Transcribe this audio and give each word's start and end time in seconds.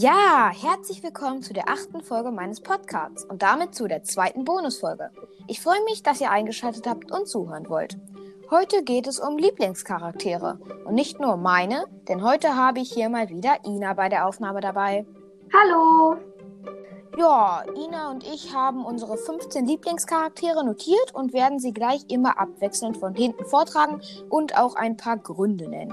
Ja, 0.00 0.50
herzlich 0.50 1.02
willkommen 1.02 1.42
zu 1.42 1.52
der 1.52 1.68
achten 1.68 2.00
Folge 2.00 2.30
meines 2.30 2.62
Podcasts 2.62 3.22
und 3.22 3.42
damit 3.42 3.74
zu 3.74 3.86
der 3.86 4.02
zweiten 4.02 4.46
Bonusfolge. 4.46 5.10
Ich 5.46 5.60
freue 5.60 5.84
mich, 5.84 6.02
dass 6.02 6.22
ihr 6.22 6.30
eingeschaltet 6.30 6.86
habt 6.86 7.12
und 7.12 7.28
zuhören 7.28 7.68
wollt. 7.68 7.98
Heute 8.50 8.82
geht 8.82 9.06
es 9.06 9.20
um 9.20 9.36
Lieblingscharaktere 9.36 10.58
und 10.86 10.94
nicht 10.94 11.20
nur 11.20 11.36
meine, 11.36 11.84
denn 12.08 12.24
heute 12.24 12.56
habe 12.56 12.80
ich 12.80 12.90
hier 12.90 13.10
mal 13.10 13.28
wieder 13.28 13.62
Ina 13.66 13.92
bei 13.92 14.08
der 14.08 14.26
Aufnahme 14.26 14.62
dabei. 14.62 15.04
Hallo! 15.52 16.16
Ja, 17.18 17.62
Ina 17.76 18.10
und 18.10 18.24
ich 18.24 18.54
haben 18.54 18.86
unsere 18.86 19.18
15 19.18 19.66
Lieblingscharaktere 19.66 20.64
notiert 20.64 21.14
und 21.14 21.34
werden 21.34 21.58
sie 21.58 21.74
gleich 21.74 22.06
immer 22.08 22.40
abwechselnd 22.40 22.96
von 22.96 23.14
hinten 23.14 23.44
vortragen 23.44 24.00
und 24.30 24.56
auch 24.56 24.76
ein 24.76 24.96
paar 24.96 25.18
Gründe 25.18 25.68
nennen. 25.68 25.92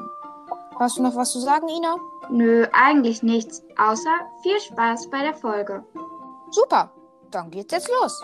Hast 0.80 1.00
du 1.00 1.02
noch 1.02 1.16
was 1.16 1.32
zu 1.32 1.40
sagen, 1.40 1.68
Ina? 1.68 1.96
Nö, 2.30 2.68
eigentlich 2.72 3.24
nichts, 3.24 3.64
außer 3.80 4.12
viel 4.44 4.60
Spaß 4.60 5.10
bei 5.10 5.24
der 5.24 5.34
Folge. 5.34 5.84
Super, 6.52 6.92
dann 7.32 7.50
geht's 7.50 7.74
jetzt 7.74 7.90
los. 7.90 8.24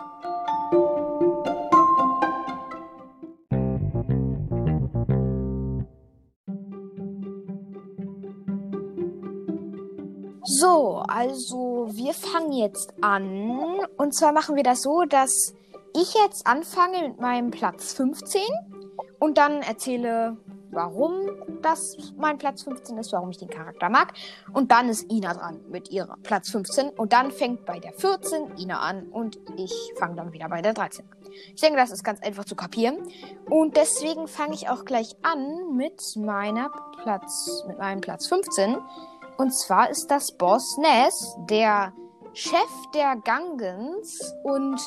So, 10.43 11.03
also 11.07 11.87
wir 11.91 12.13
fangen 12.13 12.51
jetzt 12.51 12.93
an. 13.01 13.79
Und 13.97 14.13
zwar 14.13 14.31
machen 14.31 14.55
wir 14.55 14.63
das 14.63 14.83
so, 14.83 15.05
dass 15.05 15.55
ich 15.95 16.13
jetzt 16.13 16.45
anfange 16.45 17.07
mit 17.07 17.19
meinem 17.19 17.49
Platz 17.49 17.93
15 17.93 18.41
und 19.19 19.39
dann 19.39 19.63
erzähle, 19.63 20.37
warum 20.73 21.29
das 21.61 21.97
mein 22.17 22.37
Platz 22.37 22.63
15 22.63 22.97
ist, 22.97 23.11
warum 23.13 23.29
ich 23.29 23.37
den 23.37 23.49
Charakter 23.49 23.89
mag. 23.89 24.13
Und 24.53 24.71
dann 24.71 24.89
ist 24.89 25.11
Ina 25.11 25.33
dran 25.33 25.61
mit 25.69 25.89
ihrer 25.91 26.17
Platz 26.23 26.49
15. 26.49 26.89
Und 26.89 27.13
dann 27.13 27.31
fängt 27.31 27.65
bei 27.65 27.79
der 27.79 27.93
14 27.93 28.57
Ina 28.57 28.79
an 28.79 29.07
und 29.09 29.39
ich 29.57 29.73
fange 29.97 30.15
dann 30.15 30.33
wieder 30.33 30.49
bei 30.49 30.61
der 30.61 30.73
13 30.73 31.05
an. 31.11 31.17
Ich 31.53 31.61
denke, 31.61 31.77
das 31.77 31.91
ist 31.91 32.03
ganz 32.03 32.21
einfach 32.21 32.45
zu 32.45 32.55
kapieren. 32.55 32.97
Und 33.49 33.77
deswegen 33.77 34.27
fange 34.27 34.53
ich 34.53 34.69
auch 34.69 34.85
gleich 34.85 35.15
an 35.21 35.75
mit 35.75 36.01
meiner 36.15 36.71
Platz, 37.01 37.63
mit 37.67 37.77
meinem 37.79 38.01
Platz 38.01 38.27
15. 38.27 38.77
Und 39.37 39.51
zwar 39.53 39.89
ist 39.89 40.07
das 40.07 40.31
Boss 40.31 40.77
Ness, 40.77 41.35
der 41.49 41.93
Chef 42.33 42.91
der 42.93 43.15
Gangens 43.17 44.33
und 44.43 44.79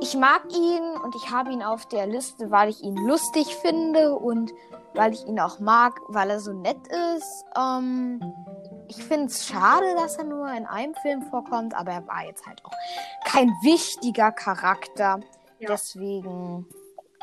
ich 0.00 0.16
mag 0.16 0.42
ihn 0.52 0.96
und 1.02 1.14
ich 1.14 1.30
habe 1.30 1.52
ihn 1.52 1.62
auf 1.62 1.86
der 1.86 2.06
Liste, 2.06 2.50
weil 2.50 2.70
ich 2.70 2.82
ihn 2.82 2.96
lustig 2.96 3.54
finde 3.56 4.14
und 4.14 4.52
weil 4.94 5.12
ich 5.12 5.26
ihn 5.26 5.40
auch 5.40 5.58
mag, 5.58 5.98
weil 6.08 6.30
er 6.30 6.40
so 6.40 6.52
nett 6.52 6.80
ist. 7.16 7.44
Ähm, 7.56 8.20
ich 8.88 9.02
finde 9.02 9.26
es 9.26 9.46
schade, 9.46 9.94
dass 9.96 10.16
er 10.16 10.24
nur 10.24 10.50
in 10.52 10.66
einem 10.66 10.94
Film 10.96 11.22
vorkommt, 11.22 11.74
aber 11.74 11.92
er 11.92 12.06
war 12.06 12.24
jetzt 12.24 12.46
halt 12.46 12.64
auch 12.64 12.72
kein 13.24 13.48
wichtiger 13.62 14.32
Charakter. 14.32 15.20
Ja. 15.58 15.68
Deswegen. 15.68 16.66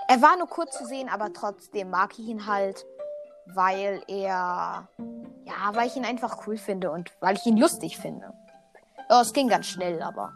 Er 0.08 0.22
war 0.22 0.38
nur 0.38 0.48
kurz 0.48 0.78
zu 0.78 0.86
sehen, 0.86 1.10
aber 1.10 1.32
trotzdem 1.34 1.92
mag 1.92 2.18
ich 2.18 2.28
ihn 2.28 2.48
halt, 2.48 2.86
weil 3.54 4.02
er. 4.08 4.88
Ja, 5.46 5.74
weil 5.74 5.88
ich 5.88 5.96
ihn 5.96 6.06
einfach 6.06 6.48
cool 6.48 6.58
finde 6.58 6.92
und 6.92 7.12
weil 7.20 7.36
ich 7.36 7.46
ihn 7.46 7.58
lustig 7.58 7.98
finde. 7.98 8.34
Oh, 9.10 9.22
es 9.22 9.34
ging 9.34 9.48
ganz 9.48 9.68
schnell, 9.68 10.02
aber. 10.02 10.34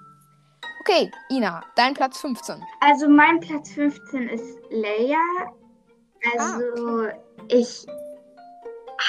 Okay, 0.81 1.09
Ina, 1.29 1.63
dein 1.75 1.93
Platz 1.93 2.19
15. 2.19 2.61
Also 2.81 3.07
mein 3.07 3.39
Platz 3.39 3.71
15 3.71 4.29
ist 4.29 4.59
Leia. 4.69 5.17
Also 6.31 6.45
ah, 6.45 7.03
okay. 7.03 7.15
ich 7.49 7.85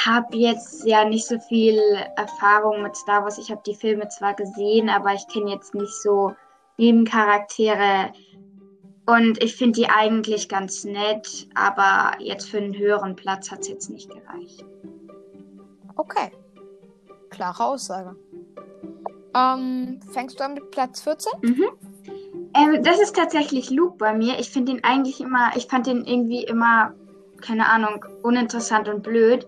habe 0.04 0.36
jetzt 0.36 0.84
ja 0.84 1.04
nicht 1.04 1.26
so 1.26 1.38
viel 1.38 1.78
Erfahrung 2.16 2.82
mit 2.82 2.96
Star 2.96 3.22
Wars. 3.22 3.38
Ich 3.38 3.50
habe 3.50 3.62
die 3.64 3.74
Filme 3.74 4.08
zwar 4.08 4.34
gesehen, 4.34 4.88
aber 4.88 5.14
ich 5.14 5.26
kenne 5.28 5.52
jetzt 5.52 5.74
nicht 5.74 5.92
so 6.02 6.34
Nebencharaktere. 6.76 8.12
Und 9.06 9.42
ich 9.42 9.56
finde 9.56 9.80
die 9.80 9.88
eigentlich 9.88 10.48
ganz 10.48 10.84
nett, 10.84 11.48
aber 11.54 12.16
jetzt 12.20 12.48
für 12.48 12.58
einen 12.58 12.76
höheren 12.76 13.14
Platz 13.14 13.50
hat 13.50 13.60
es 13.60 13.68
jetzt 13.68 13.90
nicht 13.90 14.10
gereicht. 14.10 14.64
Okay. 15.96 16.32
Klare 17.30 17.64
Aussage. 17.64 18.16
Ähm, 19.34 20.00
fängst 20.12 20.40
du 20.40 20.44
an 20.44 20.54
mit 20.54 20.70
Platz 20.70 21.02
14? 21.02 21.32
Mhm. 21.42 21.64
Ähm, 22.54 22.82
das 22.82 23.00
ist 23.00 23.16
tatsächlich 23.16 23.70
Luke 23.70 23.96
bei 23.98 24.14
mir. 24.14 24.38
Ich 24.38 24.50
finde 24.50 24.72
ihn 24.72 24.84
eigentlich 24.84 25.20
immer, 25.20 25.50
ich 25.56 25.66
fand 25.66 25.86
ihn 25.86 26.04
irgendwie 26.04 26.44
immer, 26.44 26.94
keine 27.40 27.68
Ahnung, 27.68 28.04
uninteressant 28.22 28.88
und 28.88 29.02
blöd. 29.02 29.46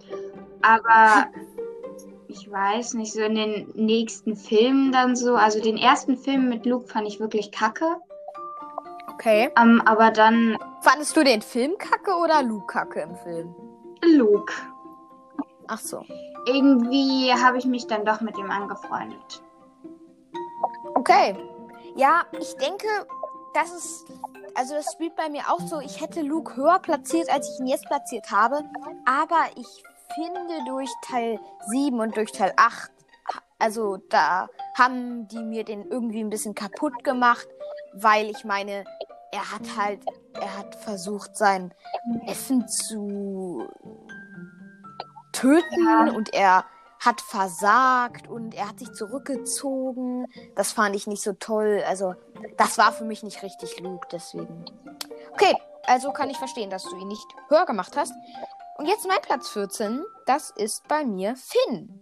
Aber 0.63 1.27
ich 2.29 2.51
weiß 2.51 2.95
nicht, 2.95 3.13
so 3.13 3.21
in 3.21 3.35
den 3.35 3.73
nächsten 3.75 4.37
Filmen 4.37 4.93
dann 4.93 5.17
so. 5.17 5.37
Also 5.37 5.61
den 5.61 5.77
ersten 5.77 6.17
Film 6.17 6.49
mit 6.49 6.67
Luke 6.67 6.89
fand 6.89 7.09
ich 7.09 7.21
wirklich 7.21 7.51
kacke. 7.51 7.97
Okay. 9.15 9.51
Ähm, 9.59 9.83
aber 9.85 10.11
dann. 10.11 10.59
Fandest 10.83 11.17
du 11.17 11.25
den 11.25 11.43
Film 11.43 11.79
kacke 11.79 12.13
oder 12.13 12.43
Luke 12.43 12.67
kacke 12.67 13.01
im 13.01 13.17
Film? 13.17 13.55
Luke. 14.03 14.53
Ach 15.69 15.79
so. 15.79 16.05
Irgendwie 16.47 17.33
habe 17.33 17.59
ich 17.59 17.65
mich 17.65 17.87
dann 17.87 18.05
doch 18.05 18.21
mit 18.21 18.39
ihm 18.39 18.51
angefreundet. 18.51 19.43
Okay. 20.95 21.35
Ja, 21.97 22.25
ich 22.39 22.55
denke, 22.57 22.87
das 23.55 23.73
ist. 23.73 24.07
Also, 24.57 24.75
das 24.75 24.93
spielt 24.93 25.15
bei 25.17 25.29
mir 25.29 25.43
auch 25.51 25.61
so. 25.61 25.81
Ich 25.81 26.01
hätte 26.01 26.23
Luke 26.23 26.57
höher 26.57 26.79
platziert, 26.79 27.31
als 27.31 27.49
ich 27.51 27.61
ihn 27.61 27.67
jetzt 27.67 27.87
platziert 27.87 28.31
habe. 28.31 28.63
Aber 29.05 29.51
ich 29.55 29.67
finde 30.15 30.65
durch 30.67 30.91
Teil 31.03 31.39
7 31.69 32.01
und 32.01 32.17
durch 32.17 32.33
Teil 32.33 32.53
8, 32.57 32.91
also 33.59 33.99
da 34.09 34.49
haben 34.77 35.29
die 35.29 35.43
mir 35.43 35.65
den 35.65 35.91
irgendwie 35.91 36.21
ein 36.21 36.31
bisschen 36.31 36.55
kaputt 36.55 37.05
gemacht, 37.05 37.47
weil 37.95 38.31
ich 38.31 38.45
meine, 38.45 38.85
er 39.33 39.53
hat 39.53 39.77
halt, 39.77 40.01
er 40.35 40.59
hat 40.59 40.75
versucht, 40.77 41.37
sein 41.37 41.75
Essen 42.27 42.69
zu 42.69 43.67
töten 45.33 45.85
ja. 45.87 46.13
und 46.13 46.33
er 46.35 46.65
hat 47.01 47.21
versagt 47.21 48.29
und 48.29 48.55
er 48.55 48.69
hat 48.69 48.79
sich 48.79 48.93
zurückgezogen. 48.93 50.27
Das 50.55 50.73
fand 50.73 50.97
ich 50.97 51.07
nicht 51.07 51.23
so 51.23 51.33
toll. 51.35 51.83
Also, 51.87 52.15
das 52.57 52.79
war 52.79 52.93
für 52.93 53.05
mich 53.05 53.23
nicht 53.23 53.43
richtig 53.43 53.81
Luke, 53.81 54.09
deswegen. 54.11 54.65
Okay, 55.33 55.55
also 55.85 56.13
kann 56.13 56.31
ich 56.31 56.39
verstehen, 56.39 56.71
dass 56.71 56.85
du 56.85 56.97
ihn 56.97 57.09
nicht 57.09 57.27
höher 57.49 57.67
gemacht 57.67 57.97
hast. 57.97 58.13
Und 58.79 58.87
jetzt 58.87 59.07
mein 59.07 59.21
Platz 59.23 59.49
14, 59.49 60.05
das 60.27 60.51
ist 60.51 60.87
bei 60.89 61.05
mir 61.05 61.35
Finn. 61.37 62.01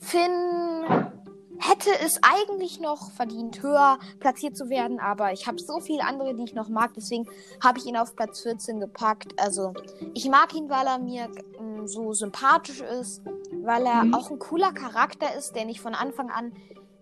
Finn 0.00 1.12
hätte 1.58 1.90
es 2.04 2.20
eigentlich 2.22 2.80
noch 2.80 3.10
verdient, 3.12 3.62
höher 3.62 3.98
platziert 4.20 4.56
zu 4.56 4.68
werden, 4.68 5.00
aber 5.00 5.32
ich 5.32 5.46
habe 5.46 5.58
so 5.58 5.80
viele 5.80 6.04
andere, 6.04 6.34
die 6.34 6.44
ich 6.44 6.54
noch 6.54 6.68
mag, 6.68 6.92
deswegen 6.94 7.26
habe 7.62 7.78
ich 7.78 7.86
ihn 7.86 7.96
auf 7.96 8.14
Platz 8.14 8.42
14 8.42 8.80
gepackt. 8.80 9.32
Also, 9.38 9.74
ich 10.14 10.28
mag 10.28 10.54
ihn, 10.54 10.70
weil 10.70 10.86
er 10.86 10.98
mir 10.98 11.28
ähm, 11.58 11.86
so 11.86 12.12
sympathisch 12.12 12.80
ist, 12.80 13.22
weil 13.62 13.86
er 13.86 14.04
mhm. 14.04 14.14
auch 14.14 14.30
ein 14.30 14.38
cooler 14.38 14.72
Charakter 14.72 15.34
ist, 15.36 15.54
der 15.54 15.64
nicht 15.64 15.80
von 15.80 15.94
Anfang 15.94 16.30
an 16.30 16.52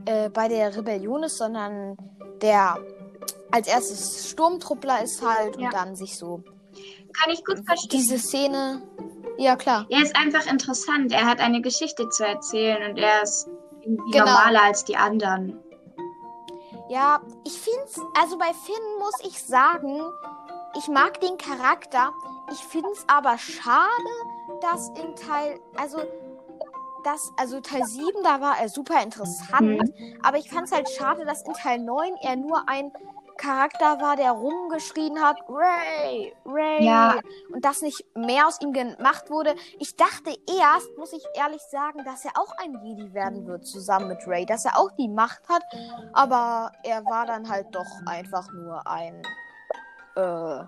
äh, 0.07 0.29
bei 0.31 0.49
der 0.49 0.77
Rebellion 0.77 1.25
ist, 1.25 1.39
sondern 1.39 1.97
der 2.43 2.79
als 3.51 3.69
erstes 3.69 4.31
Sturmtruppler 4.31 5.03
ist 5.03 5.23
halt 5.23 5.57
ja. 5.57 5.67
und 5.67 5.75
dann 5.75 5.97
sich 5.97 6.17
so. 6.17 6.43
Kann 7.19 7.33
ich 7.33 7.45
gut 7.45 7.65
verstehen. 7.65 7.99
Diese 7.99 8.19
Szene. 8.19 8.83
Ja, 9.39 9.57
klar. 9.57 9.87
Er 9.91 10.03
ist 10.03 10.17
einfach 10.17 10.51
interessant. 10.51 11.13
Er 11.13 11.27
hat 11.27 11.41
eine 11.41 11.61
Geschichte 11.61 12.09
zu 12.09 12.27
erzählen 12.27 12.91
und 12.91 12.99
er 12.99 13.23
ist 13.23 13.49
irgendwie 13.87 14.11
genau. 14.13 14.27
normaler 14.27 14.63
als 14.65 14.85
die 14.85 14.97
anderen. 14.97 15.59
Ja, 16.89 17.21
ich 17.45 17.59
finde 17.59 17.83
es, 17.87 18.01
also 18.21 18.39
bei 18.39 18.53
Finn 18.53 18.99
muss 18.99 19.15
ich 19.25 19.43
sagen, 19.43 20.01
ich 20.77 20.89
mag 20.89 21.21
den 21.21 21.37
Charakter. 21.39 22.13
Ich 22.53 22.59
finde 22.59 22.91
es 22.93 23.05
aber 23.09 23.39
schade, 23.39 23.89
dass 24.61 24.89
in 24.91 25.17
Teil, 25.17 25.59
also 25.77 25.99
das, 27.03 27.33
also 27.37 27.61
Teil 27.61 27.85
7, 27.85 28.23
da 28.23 28.41
war 28.41 28.59
er 28.61 28.69
super 28.69 29.03
interessant, 29.03 29.83
mhm. 29.83 30.21
aber 30.23 30.39
ich 30.39 30.51
fand 30.51 30.67
es 30.67 30.73
halt 30.73 30.89
schade, 30.91 31.25
dass 31.25 31.43
in 31.43 31.55
Teil 31.55 31.79
9 31.79 32.17
er 32.23 32.37
nur 32.37 32.69
ein 32.69 32.93
Charakter 33.37 34.01
war, 34.01 34.17
der 34.17 34.33
rumgeschrien 34.33 35.21
hat, 35.21 35.37
Ray, 35.49 36.35
Ray. 36.45 36.85
Ja. 36.85 37.17
Und 37.53 37.65
dass 37.65 37.83
nicht 37.83 38.05
mehr 38.15 38.47
aus 38.47 38.61
ihm 38.61 38.73
gemacht 38.73 39.31
wurde. 39.31 39.55
Ich 39.79 39.97
dachte 39.97 40.37
erst, 40.47 40.97
muss 40.99 41.13
ich 41.13 41.25
ehrlich 41.35 41.63
sagen, 41.71 42.05
dass 42.05 42.25
er 42.25 42.33
auch 42.35 42.53
ein 42.63 42.79
Jedi 42.85 43.13
werden 43.15 43.47
wird, 43.47 43.67
zusammen 43.67 44.09
mit 44.09 44.27
Ray. 44.27 44.47
Dass 44.47 44.65
er 44.65 44.79
auch 44.79 44.91
die 44.99 45.09
Macht 45.09 45.49
hat. 45.49 45.63
Aber 46.13 46.73
er 46.83 47.05
war 47.05 47.27
dann 47.27 47.49
halt 47.49 47.75
doch 47.75 47.87
einfach 48.07 48.51
nur 48.53 48.87
ein 48.87 49.23
äh, 50.17 50.65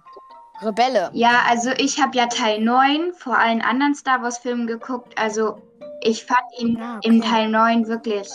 Rebelle. 0.64 1.10
Ja, 1.12 1.42
also 1.48 1.70
ich 1.78 2.00
habe 2.00 2.16
ja 2.16 2.26
Teil 2.26 2.60
9 2.60 3.12
vor 3.14 3.38
allen 3.38 3.62
anderen 3.62 3.94
Star 3.94 4.22
Wars-Filmen 4.22 4.66
geguckt. 4.66 5.18
Also 5.18 5.60
ich 6.02 6.24
fand 6.24 6.40
ihn 6.58 6.80
ah, 6.80 6.96
okay. 6.98 7.08
im 7.08 7.22
Teil 7.22 7.48
9 7.48 7.88
wirklich 7.88 8.28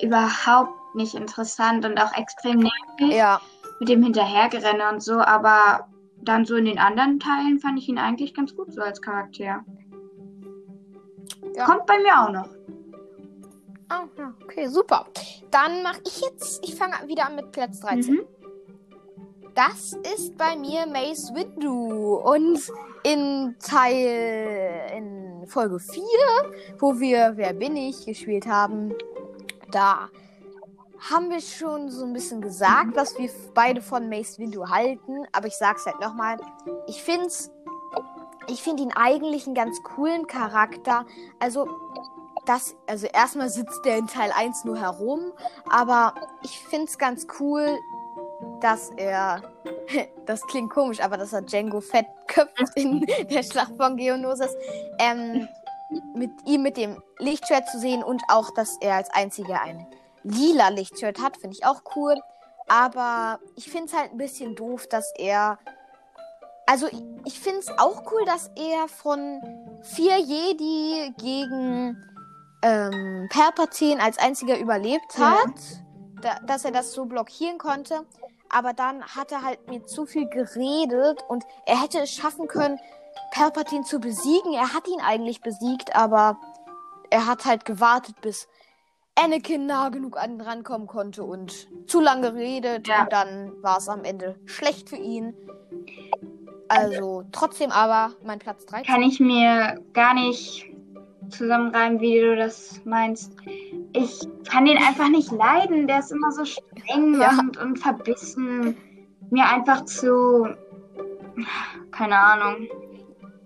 überhaupt 0.00 0.79
nicht 0.94 1.14
interessant 1.14 1.84
und 1.84 1.98
auch 1.98 2.16
extrem 2.16 2.58
nervig 2.58 3.16
ja. 3.16 3.40
mit 3.78 3.88
dem 3.88 4.02
Hinterhergerenne 4.02 4.88
und 4.90 5.02
so, 5.02 5.20
aber 5.20 5.88
dann 6.22 6.44
so 6.44 6.56
in 6.56 6.66
den 6.66 6.78
anderen 6.78 7.18
Teilen 7.18 7.60
fand 7.60 7.78
ich 7.78 7.88
ihn 7.88 7.98
eigentlich 7.98 8.34
ganz 8.34 8.54
gut 8.54 8.72
so 8.72 8.82
als 8.82 9.00
Charakter. 9.00 9.64
Ja. 11.56 11.64
Kommt 11.64 11.86
bei 11.86 11.98
mir 11.98 12.20
auch 12.20 12.30
noch. 12.30 12.48
Oh, 13.92 14.06
ja, 14.16 14.34
okay, 14.44 14.68
super. 14.68 15.06
Dann 15.50 15.82
mache 15.82 16.00
ich 16.06 16.20
jetzt, 16.20 16.64
ich 16.64 16.76
fange 16.76 16.94
wieder 17.08 17.26
an 17.26 17.36
mit 17.36 17.50
Platz 17.50 17.80
13. 17.80 18.14
Mhm. 18.14 18.20
Das 19.54 19.94
ist 20.14 20.38
bei 20.38 20.56
mir 20.56 20.86
Mace 20.86 21.34
Windu. 21.34 22.14
Und 22.16 22.60
in 23.02 23.56
Teil, 23.58 24.92
in 24.96 25.46
Folge 25.46 25.80
4, 25.80 26.02
wo 26.78 27.00
wir 27.00 27.32
Wer 27.34 27.52
bin 27.52 27.76
ich 27.76 28.06
gespielt 28.06 28.46
haben, 28.46 28.94
da 29.72 30.08
haben 31.08 31.30
wir 31.30 31.40
schon 31.40 31.90
so 31.90 32.04
ein 32.04 32.12
bisschen 32.12 32.40
gesagt, 32.40 32.94
was 32.94 33.18
wir 33.18 33.30
beide 33.54 33.80
von 33.80 34.08
Mace 34.08 34.38
Windu 34.38 34.68
halten. 34.68 35.26
Aber 35.32 35.46
ich 35.46 35.56
sag's 35.56 35.86
halt 35.86 36.00
nochmal. 36.00 36.36
Ich 36.86 37.02
find's, 37.02 37.50
ich 38.48 38.62
finde 38.62 38.82
ihn 38.82 38.92
eigentlich 38.94 39.46
einen 39.46 39.54
ganz 39.54 39.82
coolen 39.82 40.26
Charakter. 40.26 41.06
Also, 41.38 41.68
das, 42.46 42.74
also 42.86 43.06
erstmal 43.06 43.48
sitzt 43.48 43.84
der 43.84 43.98
in 43.98 44.06
Teil 44.06 44.32
1 44.34 44.64
nur 44.64 44.78
herum, 44.78 45.32
aber 45.68 46.14
ich 46.42 46.58
finde 46.58 46.86
es 46.86 46.98
ganz 46.98 47.26
cool, 47.38 47.78
dass 48.60 48.90
er, 48.96 49.42
das 50.26 50.46
klingt 50.46 50.70
komisch, 50.70 51.00
aber 51.00 51.16
dass 51.16 51.32
er 51.32 51.42
Django 51.42 51.80
fett 51.80 52.06
köpft 52.26 52.76
in 52.76 53.00
der 53.30 53.42
Schlacht 53.42 53.76
von 53.76 53.96
Geonosis, 53.96 54.54
ähm, 54.98 55.48
mit 56.14 56.30
ihm 56.46 56.62
mit 56.62 56.76
dem 56.76 57.02
Lichtschwert 57.18 57.68
zu 57.68 57.78
sehen 57.78 58.02
und 58.02 58.22
auch, 58.28 58.50
dass 58.54 58.76
er 58.80 58.94
als 58.94 59.10
einziger 59.10 59.60
ein 59.60 59.86
lila 60.22 60.68
Lichtschwert 60.68 61.20
hat, 61.20 61.36
finde 61.36 61.56
ich 61.56 61.66
auch 61.66 61.82
cool. 61.96 62.16
Aber 62.68 63.40
ich 63.56 63.70
finde 63.70 63.86
es 63.86 63.94
halt 63.94 64.12
ein 64.12 64.18
bisschen 64.18 64.54
doof, 64.54 64.86
dass 64.86 65.12
er. 65.16 65.58
Also, 66.66 66.86
ich, 67.24 67.40
finde 67.40 67.58
es 67.58 67.68
auch 67.78 68.12
cool, 68.12 68.24
dass 68.26 68.48
er 68.54 68.86
von 68.86 69.42
vier 69.82 70.18
Jedi 70.18 71.12
gegen 71.18 72.00
ähm, 72.62 73.28
Palpatine 73.28 74.00
als 74.00 74.18
einziger 74.18 74.56
überlebt 74.56 75.18
hat, 75.18 75.48
ja. 75.48 76.20
da, 76.22 76.38
dass 76.46 76.64
er 76.64 76.70
das 76.70 76.92
so 76.92 77.06
blockieren 77.06 77.58
konnte. 77.58 78.06
Aber 78.50 78.72
dann 78.72 79.04
hat 79.04 79.32
er 79.32 79.42
halt 79.42 79.68
mir 79.68 79.84
zu 79.86 80.06
viel 80.06 80.28
geredet 80.28 81.24
und 81.28 81.44
er 81.66 81.82
hätte 81.82 82.00
es 82.00 82.12
schaffen 82.12 82.46
können, 82.46 82.78
Palpatine 83.32 83.84
zu 83.84 83.98
besiegen. 83.98 84.52
Er 84.54 84.72
hat 84.72 84.86
ihn 84.86 85.00
eigentlich 85.00 85.40
besiegt, 85.40 85.96
aber 85.96 86.38
er 87.10 87.26
hat 87.26 87.44
halt 87.44 87.64
gewartet, 87.64 88.20
bis 88.20 88.46
Anakin 89.22 89.66
nah 89.66 89.88
genug 89.90 90.16
an 90.16 90.40
rankommen 90.40 90.86
konnte 90.86 91.24
und 91.24 91.68
zu 91.86 92.00
lange 92.00 92.32
geredet. 92.32 92.88
Ja. 92.88 93.02
Und 93.02 93.12
dann 93.12 93.52
war 93.62 93.78
es 93.78 93.88
am 93.88 94.04
Ende 94.04 94.36
schlecht 94.46 94.88
für 94.88 94.96
ihn. 94.96 95.34
Also 96.68 97.24
trotzdem 97.32 97.70
aber 97.72 98.14
mein 98.24 98.38
Platz 98.38 98.64
13. 98.66 98.86
Kann 98.86 99.02
ich 99.02 99.18
mir 99.18 99.80
gar 99.92 100.14
nicht 100.14 100.70
zusammenreimen, 101.30 102.00
wie 102.00 102.20
du 102.20 102.36
das 102.36 102.80
meinst. 102.84 103.32
Ich 103.92 104.20
kann 104.48 104.64
den 104.64 104.78
einfach 104.78 105.08
nicht 105.08 105.30
leiden. 105.32 105.86
Der 105.86 105.98
ist 105.98 106.12
immer 106.12 106.30
so 106.32 106.44
streng 106.44 107.20
ja. 107.20 107.38
und, 107.38 107.56
und 107.56 107.78
verbissen. 107.78 108.76
Mir 109.30 109.46
einfach 109.48 109.84
zu. 109.84 110.48
Keine 111.90 112.18
Ahnung. 112.18 112.68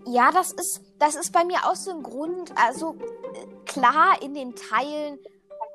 Ja, 0.07 0.31
das 0.31 0.53
ist, 0.53 0.83
das 0.99 1.15
ist 1.15 1.33
bei 1.33 1.45
mir 1.45 1.59
auch 1.65 1.77
so 1.77 1.93
ein 1.93 2.03
Grund. 2.03 2.53
Also 2.63 2.97
klar, 3.65 4.21
in 4.23 4.35
den 4.35 4.55
Teilen, 4.55 5.19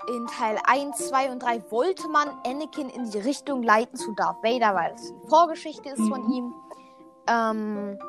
in 0.10 0.28
Teil 0.28 0.60
1, 0.64 0.98
2 1.10 1.32
und 1.32 1.44
3 1.44 1.72
wollte 1.72 2.08
man 2.10 2.30
Anakin 2.46 2.90
in 2.90 3.10
die 3.10 3.20
Richtung 3.20 3.64
leiten 3.64 3.98
zu 3.98 4.14
Darth 4.14 4.44
Vader, 4.44 4.76
weil 4.76 4.94
es 4.96 5.14
die 5.14 5.28
Vorgeschichte 5.28 5.90
ist 5.90 6.00
mhm. 6.00 6.10
von 6.10 6.32
ihm. 6.32 6.54
Ähm, 7.28 8.00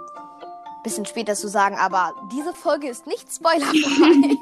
bisschen 0.82 1.05
später 1.05 1.35
zu 1.35 1.49
sagen, 1.49 1.76
aber 1.79 2.14
diese 2.32 2.55
Folge 2.55 2.88
ist 2.88 3.06
nicht 3.06 3.31
spoilerfrei. 3.32 4.37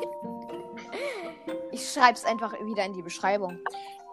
ich 1.73 1.91
schreibe 1.91 2.15
es 2.15 2.25
einfach 2.25 2.53
wieder 2.65 2.85
in 2.85 2.93
die 2.93 3.03
Beschreibung. 3.03 3.59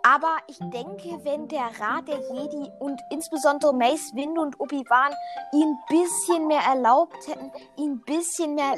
Aber 0.04 0.38
ich 0.48 0.60
denke, 0.60 1.20
wenn 1.24 1.48
der 1.48 1.70
Rat 1.80 2.08
der 2.08 2.20
Jedi 2.20 2.70
und 2.80 3.02
insbesondere 3.10 3.74
Mace 3.74 4.12
Windu 4.14 4.42
und 4.42 4.60
Obi-Wan 4.60 5.12
ihn 5.52 5.68
ein 5.68 5.80
bisschen 5.90 6.48
mehr 6.48 6.62
erlaubt 6.62 7.28
hätten, 7.28 7.52
ihn 7.76 7.94
ein 7.94 8.02
bisschen 8.02 8.54
mehr 8.54 8.76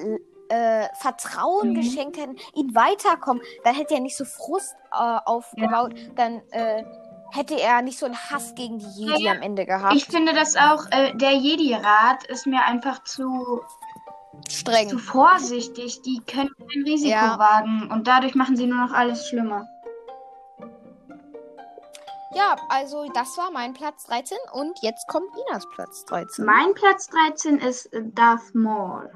äh, 0.50 0.88
Vertrauen 0.96 1.70
mhm. 1.70 1.76
geschenkt 1.76 2.18
hätten, 2.18 2.38
ihn 2.54 2.76
weiterkommen, 2.76 3.42
dann 3.64 3.76
hätte 3.76 3.96
er 3.96 4.02
nicht 4.02 4.18
so 4.18 4.26
Frust 4.26 4.76
äh, 4.92 5.18
aufgebaut, 5.26 5.94
ja. 5.98 6.10
dann 6.16 6.42
äh, 6.52 6.84
hätte 7.32 7.60
er 7.60 7.82
nicht 7.82 8.00
so 8.00 8.06
einen 8.06 8.16
Hass 8.16 8.56
gegen 8.56 8.80
die 8.80 8.90
Jedi 8.96 9.24
ja, 9.24 9.32
am 9.32 9.42
Ende 9.42 9.66
gehabt. 9.66 9.96
Ich 9.96 10.06
finde 10.06 10.34
das 10.34 10.56
auch, 10.56 10.86
äh, 10.92 11.14
der 11.16 11.34
Jedi-Rat 11.34 12.26
ist 12.28 12.48
mir 12.48 12.64
einfach 12.64 13.04
zu 13.04 13.62
streng. 14.50 14.90
Zu 14.90 15.00
vorsichtig. 15.00 16.02
Die 16.04 16.22
können 16.26 16.52
kein 16.58 16.84
Risiko 16.84 17.12
ja. 17.12 17.40
wagen 17.40 17.90
und 17.92 18.08
dadurch 18.08 18.36
machen 18.36 18.56
sie 18.56 18.68
nur 18.68 18.86
noch 18.86 18.94
alles 18.94 19.28
schlimmer. 19.28 19.68
Ja, 22.36 22.56
also 22.70 23.10
das 23.14 23.38
war 23.38 23.52
mein 23.52 23.74
Platz 23.74 24.06
13 24.06 24.38
und 24.54 24.80
jetzt 24.82 25.08
kommt 25.08 25.28
Inas 25.48 25.68
Platz 25.74 26.06
13. 26.06 26.46
Mein 26.46 26.74
Platz 26.76 27.08
13 27.08 27.58
ist 27.58 27.90
Darth 28.14 28.54
Maul. 28.54 29.12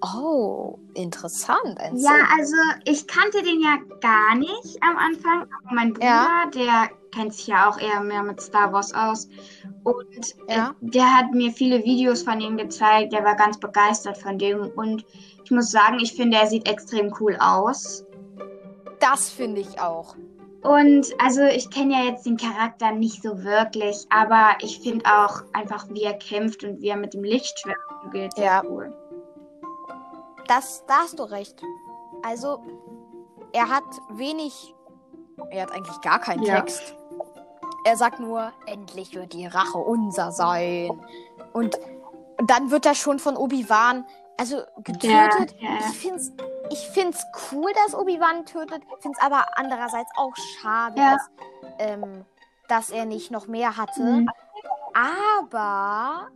Oh, 0.00 0.78
interessant. 0.94 1.78
Ein 1.78 1.96
ja, 1.96 2.12
also 2.36 2.54
ich 2.84 3.06
kannte 3.06 3.42
den 3.42 3.60
ja 3.60 3.78
gar 4.00 4.36
nicht 4.36 4.78
am 4.82 4.96
Anfang, 4.96 5.42
aber 5.42 5.74
mein 5.74 5.92
Bruder, 5.92 6.06
ja. 6.06 6.50
der 6.54 6.90
kennt 7.12 7.34
sich 7.34 7.48
ja 7.48 7.68
auch 7.68 7.78
eher 7.78 8.00
mehr 8.00 8.22
mit 8.22 8.40
Star 8.40 8.72
Wars 8.72 8.92
aus. 8.94 9.28
Und 9.84 10.36
äh, 10.46 10.56
ja. 10.56 10.74
der 10.80 11.14
hat 11.14 11.32
mir 11.32 11.50
viele 11.50 11.82
Videos 11.84 12.22
von 12.22 12.40
ihm 12.40 12.56
gezeigt, 12.56 13.12
der 13.12 13.24
war 13.24 13.34
ganz 13.36 13.58
begeistert 13.58 14.18
von 14.18 14.38
dem. 14.38 14.70
Und 14.76 15.04
ich 15.44 15.50
muss 15.50 15.70
sagen, 15.70 15.98
ich 16.00 16.12
finde, 16.12 16.36
er 16.36 16.46
sieht 16.46 16.68
extrem 16.68 17.12
cool 17.18 17.36
aus. 17.40 18.04
Das 19.00 19.30
finde 19.30 19.60
ich 19.60 19.80
auch. 19.80 20.16
Und 20.62 21.06
also 21.18 21.42
ich 21.42 21.70
kenne 21.70 21.94
ja 21.94 22.04
jetzt 22.10 22.26
den 22.26 22.36
Charakter 22.36 22.92
nicht 22.92 23.22
so 23.22 23.44
wirklich, 23.44 24.06
aber 24.10 24.56
ich 24.60 24.80
finde 24.80 25.06
auch 25.06 25.42
einfach, 25.52 25.88
wie 25.90 26.02
er 26.02 26.14
kämpft 26.14 26.64
und 26.64 26.80
wie 26.80 26.88
er 26.88 26.96
mit 26.96 27.14
dem 27.14 27.22
Lichtschwert 27.22 27.78
umgeht, 28.04 28.36
ja. 28.36 28.62
cool 28.68 28.92
das, 30.48 30.84
da 30.86 30.98
hast 30.98 31.18
du 31.18 31.24
recht. 31.24 31.62
Also, 32.22 32.62
er 33.52 33.68
hat 33.68 33.84
wenig. 34.10 34.74
Er 35.50 35.62
hat 35.62 35.72
eigentlich 35.72 36.00
gar 36.00 36.18
keinen 36.18 36.42
ja. 36.42 36.60
Text. 36.60 36.94
Er 37.84 37.96
sagt 37.96 38.18
nur, 38.20 38.52
endlich 38.66 39.14
wird 39.14 39.32
die 39.32 39.46
Rache 39.46 39.78
unser 39.78 40.32
sein. 40.32 40.90
Und, 41.52 41.78
und 42.38 42.50
dann 42.50 42.70
wird 42.70 42.86
er 42.86 42.94
schon 42.94 43.18
von 43.18 43.36
Obi-Wan, 43.36 44.04
also 44.36 44.62
getötet. 44.78 45.54
Ja, 45.60 45.70
ja. 45.70 45.78
Ich 45.78 45.98
find's, 45.98 46.32
ich 46.70 46.88
find's 46.88 47.24
cool, 47.52 47.70
dass 47.84 47.94
Obi-Wan 47.94 48.44
tötet. 48.46 48.82
Find's 49.00 49.20
aber 49.20 49.46
andererseits 49.54 50.10
auch 50.16 50.34
schade, 50.60 50.96
dass, 50.96 51.30
ähm, 51.78 52.24
dass 52.68 52.90
er 52.90 53.04
nicht 53.04 53.30
noch 53.30 53.46
mehr 53.46 53.76
hatte. 53.76 54.02
Mhm. 54.02 54.30
Aber 54.92 56.28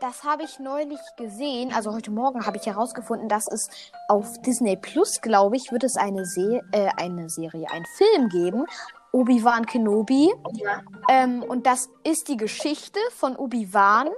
das 0.00 0.24
habe 0.24 0.44
ich 0.44 0.58
neulich 0.58 1.00
gesehen. 1.16 1.72
Also 1.72 1.92
heute 1.92 2.10
Morgen 2.10 2.46
habe 2.46 2.56
ich 2.56 2.66
herausgefunden, 2.66 3.28
dass 3.28 3.48
es 3.50 3.68
auf 4.08 4.40
Disney 4.42 4.76
Plus, 4.76 5.20
glaube 5.20 5.56
ich, 5.56 5.72
wird 5.72 5.84
es 5.84 5.96
eine, 5.96 6.24
Se 6.24 6.62
äh, 6.72 6.88
eine 6.96 7.28
Serie, 7.28 7.66
einen 7.70 7.86
Film 7.96 8.28
geben. 8.28 8.66
Obi-Wan 9.12 9.66
Kenobi. 9.66 10.32
Ja. 10.52 10.82
Ähm, 11.08 11.42
und 11.42 11.66
das 11.66 11.88
ist 12.04 12.28
die 12.28 12.36
Geschichte 12.36 13.00
von 13.16 13.36
Obi-Wan 13.36 14.08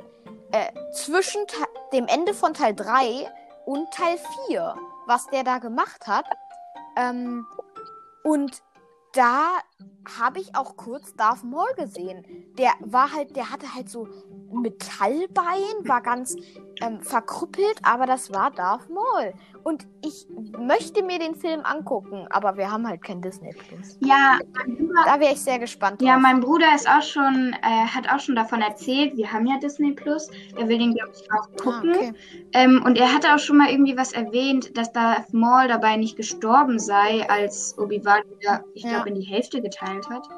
äh, 0.53 0.73
zwischen 0.93 1.43
dem 1.93 2.07
Ende 2.07 2.35
von 2.35 2.55
Teil 2.55 2.75
3 2.75 3.31
und 3.67 3.91
Teil 3.93 4.19
4, 4.49 4.75
was 5.07 5.27
der 5.29 5.45
da 5.45 5.59
gemacht 5.59 6.07
hat. 6.07 6.27
Ähm, 6.97 7.47
und 8.25 8.63
da 9.13 9.59
habe 10.19 10.41
ich 10.41 10.55
auch 10.55 10.77
kurz 10.77 11.15
Darth 11.15 11.45
Maul 11.45 11.73
gesehen. 11.77 12.25
Der 12.59 12.73
war 12.81 13.13
halt, 13.13 13.37
der 13.37 13.51
hatte 13.51 13.75
halt 13.75 13.89
so 13.89 14.09
Metallbein, 14.53 15.87
war 15.87 16.01
ganz 16.03 16.37
ähm, 16.81 17.01
verkrüppelt, 17.03 17.79
aber 17.83 18.07
das 18.07 18.33
war 18.33 18.51
Darth 18.51 18.89
Maul. 18.89 19.35
Und 19.63 19.87
ich 20.05 20.27
möchte 20.59 21.03
mir 21.03 21.19
den 21.19 21.35
Film 21.35 21.61
angucken, 21.65 22.27
aber 22.31 22.57
wir 22.57 22.71
haben 22.71 22.87
halt 22.87 23.03
kein 23.03 23.21
Disney 23.21 23.53
Plus. 23.53 23.99
Ja, 24.01 24.39
da 25.05 25.21
wäre 25.21 25.33
ich 25.33 25.41
sehr 25.41 25.59
gespannt. 25.59 26.01
Drauf. 26.01 26.09
Ja, 26.09 26.19
mein 26.19 26.41
Bruder 26.41 26.75
ist 26.75 26.89
auch 26.89 27.03
schon, 27.03 27.55
äh, 27.63 27.87
hat 27.87 28.11
auch 28.11 28.21
schon 28.21 28.37
davon 28.37 28.63
erzählt. 28.63 29.17
Wir 29.17 29.33
haben 29.33 29.47
ja 29.47 29.59
Disney 29.59 29.93
Plus. 29.93 30.29
Er 30.57 30.69
will 30.69 30.79
den 30.79 30.95
glaube 30.95 31.13
ich 31.15 31.31
auch 31.33 31.47
ah, 31.47 31.63
gucken. 31.63 31.93
Ah, 31.95 31.97
okay. 31.97 32.15
ähm, 32.53 32.83
und 32.85 32.97
er 32.99 33.13
hatte 33.13 33.35
auch 33.35 33.39
schon 33.39 33.59
mal 33.59 33.71
irgendwie 33.71 33.97
was 33.97 34.13
erwähnt, 34.13 34.77
dass 34.77 34.93
Darth 34.93 35.33
Maul 35.33 35.69
dabei 35.69 35.97
nicht 35.97 36.17
gestorben 36.17 36.79
sei, 36.79 37.29
als 37.29 37.77
Obi 37.79 38.05
Wan 38.05 38.23
wieder, 38.39 38.65
ich 38.75 38.83
glaube, 38.83 39.09
ja. 39.09 39.15
in 39.15 39.21
die 39.21 39.27
Hälfte 39.27 39.61
geteilt 39.61 40.09
hat. 40.09 40.29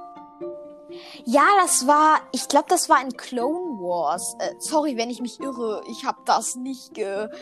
Ja, 1.24 1.44
das 1.60 1.86
war, 1.86 2.20
ich 2.32 2.48
glaube, 2.48 2.66
das 2.68 2.88
war 2.88 3.00
in 3.02 3.16
Clone 3.16 3.80
Wars. 3.80 4.36
Äh, 4.38 4.54
sorry, 4.58 4.96
wenn 4.96 5.10
ich 5.10 5.20
mich 5.20 5.40
irre. 5.40 5.82
Ich 5.88 6.04
habe 6.04 6.18
das 6.24 6.56
nicht 6.56 6.94
geguckt. 6.94 7.34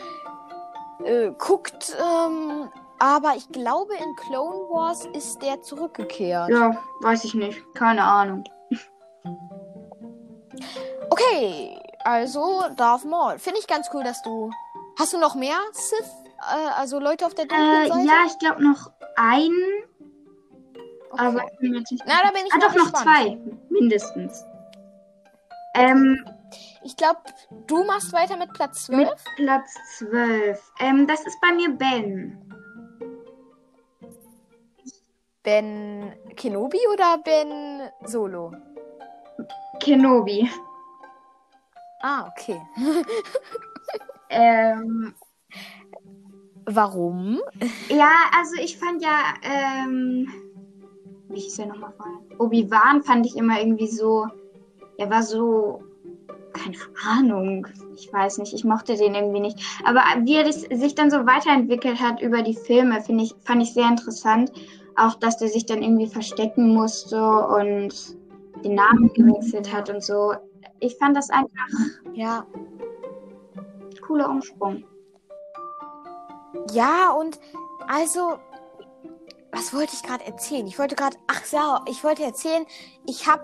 Äh, 1.05 1.27
ähm, 1.27 2.69
aber 2.99 3.33
ich 3.35 3.49
glaube, 3.51 3.93
in 3.95 4.15
Clone 4.15 4.69
Wars 4.69 5.05
ist 5.13 5.41
der 5.41 5.61
zurückgekehrt. 5.61 6.49
Ja, 6.49 6.77
weiß 7.01 7.23
ich 7.23 7.33
nicht. 7.33 7.59
Keine 7.73 8.03
Ahnung. 8.03 8.43
Okay, 11.09 11.77
also 12.03 12.63
Darth 12.77 13.05
Maul. 13.05 13.39
Finde 13.39 13.59
ich 13.59 13.67
ganz 13.67 13.89
cool, 13.93 14.03
dass 14.03 14.21
du. 14.21 14.51
Hast 14.99 15.13
du 15.13 15.17
noch 15.17 15.35
mehr 15.35 15.57
Sith 15.71 16.05
Äh, 16.41 16.69
also 16.79 16.99
Leute 16.99 17.25
auf 17.25 17.33
der 17.35 17.45
dunklen 17.45 17.83
Äh, 17.83 17.87
Seite? 17.87 18.07
ja, 18.07 18.13
ich 18.25 18.37
glaube 18.39 18.63
noch 18.63 18.91
einen, 19.15 19.83
Okay. 21.11 21.25
aber 21.27 21.43
ich 21.51 21.59
bin 21.59 21.73
jetzt 21.75 21.91
nicht 21.91 22.03
Na, 22.07 22.13
da 22.23 22.29
bin 22.31 22.41
ich 22.47 22.53
Ah, 22.53 22.57
doch, 22.59 22.75
noch 22.75 22.91
gespannt. 22.91 23.03
zwei, 23.03 23.37
mindestens. 23.69 24.43
Ähm, 25.75 26.25
Ich 26.83 26.95
glaube, 26.95 27.19
du 27.67 27.83
machst 27.83 28.13
weiter 28.13 28.37
mit 28.37 28.53
Platz 28.53 28.85
12. 28.85 28.97
mit 28.99 29.17
Platz 29.37 29.73
12. 29.97 30.71
Ähm, 30.79 31.07
das 31.07 31.25
ist 31.25 31.39
bei 31.41 31.53
mir 31.53 31.69
Ben. 31.69 32.37
Ben 35.43 36.13
Kenobi 36.35 36.79
oder 36.93 37.17
Ben 37.23 37.89
Solo? 38.05 38.53
Kenobi. 39.79 40.49
Ah, 42.01 42.27
okay. 42.27 42.61
Ähm, 44.33 45.13
Warum? 46.65 47.41
ja, 47.89 48.11
also 48.33 48.55
ich 48.61 48.77
fand 48.77 49.01
ja, 49.01 49.33
ähm, 49.43 50.25
wie 51.27 51.41
hieß 51.41 51.57
der 51.57 51.65
nochmal 51.65 51.91
vorher? 51.97 52.39
Obi-Wan 52.39 53.03
fand 53.03 53.25
ich 53.25 53.35
immer 53.35 53.59
irgendwie 53.59 53.89
so, 53.89 54.27
er 54.97 55.09
war 55.09 55.21
so, 55.21 55.83
keine 56.61 56.77
Ahnung, 57.07 57.67
ich 57.95 58.11
weiß 58.11 58.37
nicht, 58.39 58.53
ich 58.53 58.63
mochte 58.63 58.95
den 58.95 59.15
irgendwie 59.15 59.39
nicht. 59.39 59.59
Aber 59.85 60.01
wie 60.23 60.35
er 60.35 60.51
sich 60.51 60.95
dann 60.95 61.09
so 61.09 61.25
weiterentwickelt 61.25 61.99
hat 61.99 62.21
über 62.21 62.41
die 62.41 62.55
Filme, 62.55 63.01
finde 63.01 63.23
ich, 63.23 63.35
fand 63.43 63.63
ich 63.63 63.73
sehr 63.73 63.87
interessant. 63.87 64.51
Auch, 64.95 65.15
dass 65.15 65.37
der 65.37 65.47
sich 65.47 65.65
dann 65.65 65.81
irgendwie 65.81 66.07
verstecken 66.07 66.73
musste 66.73 67.21
und 67.47 67.93
den 68.63 68.75
Namen 68.75 69.11
gewechselt 69.13 69.71
hat 69.71 69.89
und 69.89 70.03
so. 70.03 70.33
Ich 70.79 70.97
fand 70.97 71.15
das 71.15 71.29
einfach 71.29 71.49
Ja. 72.13 72.45
cooler 74.01 74.29
Umsprung. 74.29 74.83
Ja, 76.73 77.11
und 77.11 77.39
also, 77.87 78.37
was 79.51 79.73
wollte 79.73 79.93
ich 79.93 80.03
gerade 80.03 80.25
erzählen? 80.25 80.67
Ich 80.67 80.77
wollte 80.77 80.95
gerade, 80.95 81.17
ach 81.27 81.41
ja, 81.51 81.83
ich 81.87 82.03
wollte 82.03 82.23
erzählen, 82.23 82.65
ich 83.05 83.27
habe, 83.27 83.43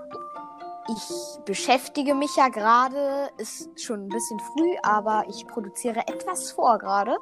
ich 0.90 1.46
beschäftige 1.46 2.16
mich 2.16 2.36
ja 2.36 2.50
gerade, 2.50 3.30
ist 3.38 3.80
schon 3.80 4.06
ein 4.06 4.10
bisschen 4.10 4.40
früh, 4.40 4.76
aber 4.84 5.26
ich 5.30 5.48
produziere 5.48 6.08
etwas 6.08 6.52
vor 6.52 6.78
gerade. 6.78 7.18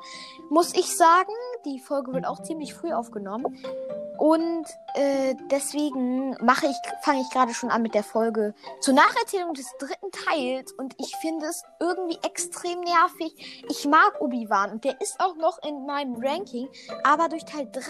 Muss 0.50 0.74
ich 0.76 0.96
sagen, 0.96 1.34
die 1.66 1.80
Folge 1.80 2.14
wird 2.14 2.26
auch 2.26 2.42
ziemlich 2.44 2.74
früh 2.74 2.92
aufgenommen. 2.92 3.58
Und 4.18 4.66
äh, 4.94 5.36
deswegen 5.52 6.38
mache 6.42 6.68
ich, 6.68 6.76
fange 7.02 7.22
ich 7.22 7.30
gerade 7.32 7.54
schon 7.54 7.70
an 7.70 7.82
mit 7.82 7.94
der 7.94 8.04
Folge 8.04 8.54
zur 8.80 8.94
Nacherzählung 8.94 9.54
des 9.54 9.70
dritten 9.78 10.12
Teils. 10.12 10.72
Und 10.74 10.96
ich 11.00 11.16
finde 11.18 11.48
es 11.48 11.64
irgendwie 11.80 12.18
extrem 12.24 12.80
nervig. 12.82 13.66
Ich 13.70 13.86
mag 13.86 14.22
Obi-Wan 14.22 14.72
und 14.72 14.84
der 14.84 15.02
ist 15.02 15.20
auch 15.20 15.36
noch 15.36 15.60
in 15.68 15.86
meinem 15.86 16.16
Ranking. 16.16 16.70
Aber 17.04 17.28
durch 17.28 17.46
Teil 17.46 17.70
3 17.72 17.82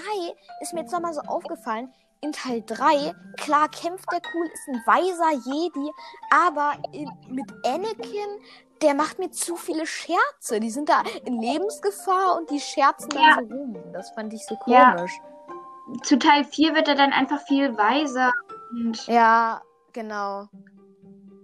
ist 0.62 0.74
mir 0.74 0.82
jetzt 0.82 0.94
nochmal 0.94 1.14
so 1.14 1.22
aufgefallen, 1.22 1.94
in 2.26 2.32
Teil 2.32 2.64
3, 2.66 3.14
klar 3.38 3.70
kämpft 3.70 4.12
der 4.12 4.22
cool, 4.34 4.48
ist 4.48 4.68
ein 4.68 4.82
weiser 4.86 5.32
Jedi, 5.46 5.92
aber 6.32 6.74
in, 6.92 7.10
mit 7.30 7.46
Anakin, 7.66 8.40
der 8.82 8.94
macht 8.94 9.20
mir 9.20 9.32
zu 9.32 9.56
viele 9.56 9.86
Scherze. 9.86 10.60
Die 10.60 10.70
sind 10.70 10.90
da 10.90 11.04
in 11.26 11.42
Lebensgefahr 11.42 12.38
und 12.38 12.50
die 12.50 12.60
scherzen 12.60 13.10
dann 13.10 13.24
Ja. 13.24 13.38
so 13.40 13.56
rum. 13.56 13.78
Das 13.94 14.12
fand 14.12 14.34
ich 14.34 14.46
so 14.46 14.58
Ja. 14.66 14.92
komisch. 14.96 15.14
Zu 16.04 16.18
Teil 16.18 16.44
4 16.44 16.74
wird 16.76 16.88
er 16.88 16.96
dann 16.96 17.14
einfach 17.14 17.42
viel 17.48 17.78
weiser 17.78 18.32
und 18.72 19.06
Ja, 19.08 19.62
genau. 19.94 20.48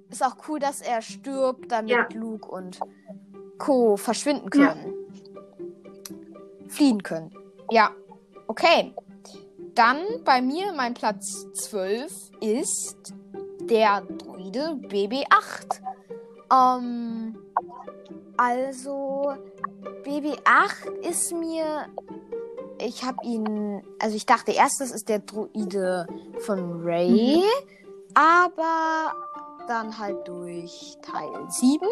Ist 0.10 0.24
auch 0.26 0.36
cool, 0.48 0.60
dass 0.60 0.82
er 0.82 1.02
stirbt, 1.02 1.72
damit 1.72 1.92
Ja. 1.92 2.08
Luke 2.14 2.50
und 2.50 2.80
Co. 3.60 3.96
verschwinden 3.98 4.50
Ja. 4.60 4.70
können. 4.74 4.94
Fliehen 6.68 7.02
können. 7.04 7.32
Ja. 7.70 7.92
Okay. 8.48 8.94
Dann 9.76 9.98
bei 10.24 10.42
mir 10.42 10.74
mein 10.74 10.94
Platz 10.94 11.48
12 11.54 12.12
ist 12.42 13.14
der 13.62 14.02
Druide 14.02 14.80
BB8. 14.88 15.80
Ähm, 16.52 17.38
also 18.38 19.34
BB8 20.04 20.92
ist 21.02 21.34
mir 21.34 21.88
ich 22.84 23.04
habe 23.04 23.18
ihn, 23.24 23.84
also 24.00 24.16
ich 24.16 24.26
dachte 24.26 24.52
erst, 24.52 24.82
das 24.82 24.92
ist 24.92 25.08
der 25.08 25.20
Druide 25.20 26.08
von 26.40 26.82
Ray, 26.84 27.44
aber 28.14 29.14
dann 29.68 29.98
halt 29.98 30.28
durch 30.28 30.98
Teil 31.02 31.30
7 31.48 31.88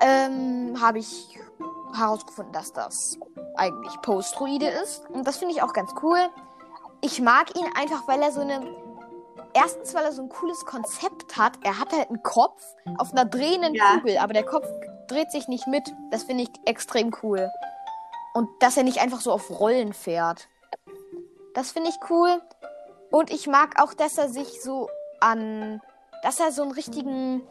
ähm, 0.00 0.80
habe 0.80 0.98
ich 0.98 1.38
herausgefunden, 1.94 2.52
dass 2.52 2.72
das 2.72 3.18
eigentlich 3.56 4.00
Post-Druide 4.02 4.66
ist. 4.66 5.08
Und 5.10 5.26
das 5.26 5.36
finde 5.36 5.54
ich 5.54 5.62
auch 5.62 5.72
ganz 5.72 5.92
cool. 6.02 6.18
Ich 7.00 7.20
mag 7.20 7.56
ihn 7.56 7.66
einfach, 7.78 8.06
weil 8.08 8.22
er 8.22 8.32
so 8.32 8.40
eine. 8.40 8.60
Erstens, 9.52 9.94
weil 9.94 10.04
er 10.04 10.12
so 10.12 10.22
ein 10.22 10.28
cooles 10.28 10.64
Konzept 10.64 11.36
hat. 11.36 11.58
Er 11.62 11.78
hat 11.78 11.92
halt 11.92 12.08
einen 12.08 12.22
Kopf 12.22 12.60
auf 12.98 13.12
einer 13.12 13.24
drehenden 13.24 13.74
Ja. 13.74 13.94
Kugel, 13.94 14.18
aber 14.18 14.32
der 14.32 14.44
Kopf 14.44 14.66
dreht 15.06 15.30
sich 15.30 15.46
nicht 15.46 15.66
mit. 15.68 15.94
Das 16.10 16.24
finde 16.24 16.44
ich 16.44 16.50
extrem 16.64 17.14
cool. 17.22 17.50
Und 18.34 18.48
dass 18.60 18.76
er 18.76 18.82
nicht 18.82 19.00
einfach 19.00 19.20
so 19.20 19.30
auf 19.30 19.50
Rollen 19.50 19.92
fährt. 19.92 20.48
Das 21.54 21.70
finde 21.70 21.90
ich 21.90 22.10
cool. 22.10 22.42
Und 23.10 23.30
ich 23.30 23.46
mag 23.46 23.80
auch, 23.80 23.94
dass 23.94 24.18
er 24.18 24.28
sich 24.28 24.60
so 24.60 24.88
an. 25.20 25.80
Dass 26.24 26.40
er 26.40 26.50
so 26.50 26.62
einen 26.62 26.72
richtigen. 26.72 27.42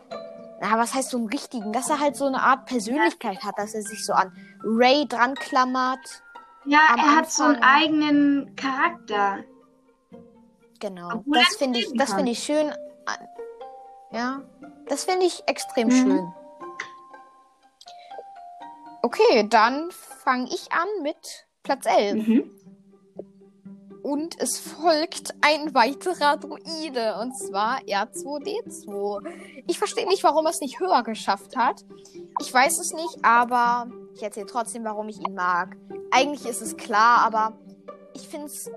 Na, 0.60 0.77
was 0.77 0.93
heißt 0.93 1.10
so 1.10 1.17
einen 1.17 1.27
richtigen? 1.27 1.72
Dass 1.72 1.89
er 1.89 2.00
halt 2.00 2.17
so 2.17 2.25
eine 2.25 2.41
Art 2.41 2.65
Persönlichkeit 2.65 3.43
hat, 3.43 3.57
dass 3.57 3.74
er 3.74 3.81
sich 3.81 4.05
so 4.05 4.13
an 4.13 4.36
Ray 4.63 5.05
dran 5.08 5.36
klammert. 5.36 6.24
ja, 6.65 6.79
er 6.96 7.15
hat 7.17 7.29
so 7.32 7.43
einen 7.43 7.55
Anfang- 7.55 7.63
eigenen 7.84 8.55
Charakter. 8.55 9.43
Genau. 10.79 11.10
Obwohl 11.15 11.38
das 11.39 11.55
finde 11.58 11.79
ich, 11.79 11.91
das 11.96 12.13
finde 12.13 12.32
ich 12.32 12.39
schön. 12.43 12.72
Ja, 14.12 14.41
das 14.88 15.05
finde 15.05 15.25
ich 15.25 15.43
extrem 15.48 15.88
Mhm. 15.88 15.91
schön. 15.91 16.34
Okay, 19.01 19.48
dann 19.50 19.89
fange 19.91 20.46
ich 20.46 20.72
an 20.72 20.88
mit 21.01 21.46
Platz 21.63 21.86
11. 21.86 22.27
Mhm. 22.27 22.50
Und 24.01 24.39
es 24.41 24.60
folgt 24.60 25.34
ein 25.41 25.74
weiterer 25.74 26.36
Druide, 26.38 27.15
und 27.22 27.38
zwar 27.38 27.79
R2D2. 27.88 29.63
Ich 29.67 29.77
verstehe 29.77 30.08
nicht, 30.08 30.24
warum 30.25 30.46
er 30.46 30.50
es 30.51 30.60
nicht 30.60 30.79
höher 30.79 31.03
geschafft 31.03 31.55
hat. 31.55 31.86
Ich 32.41 32.53
weiß 32.53 32.79
es 32.79 32.91
nicht, 32.93 33.24
aber 33.24 33.88
ich 34.15 34.24
erzähle 34.24 34.46
trotzdem, 34.46 34.84
warum 34.84 35.10
ich 35.10 35.20
ihn 35.20 35.34
mag. 35.36 35.75
Eigentlich 36.12 36.46
ist 36.46 36.62
es 36.62 36.77
klar, 36.77 37.20
aber 37.25 37.53
ich 38.13 38.27
finde 38.27 38.48
es 38.48 38.70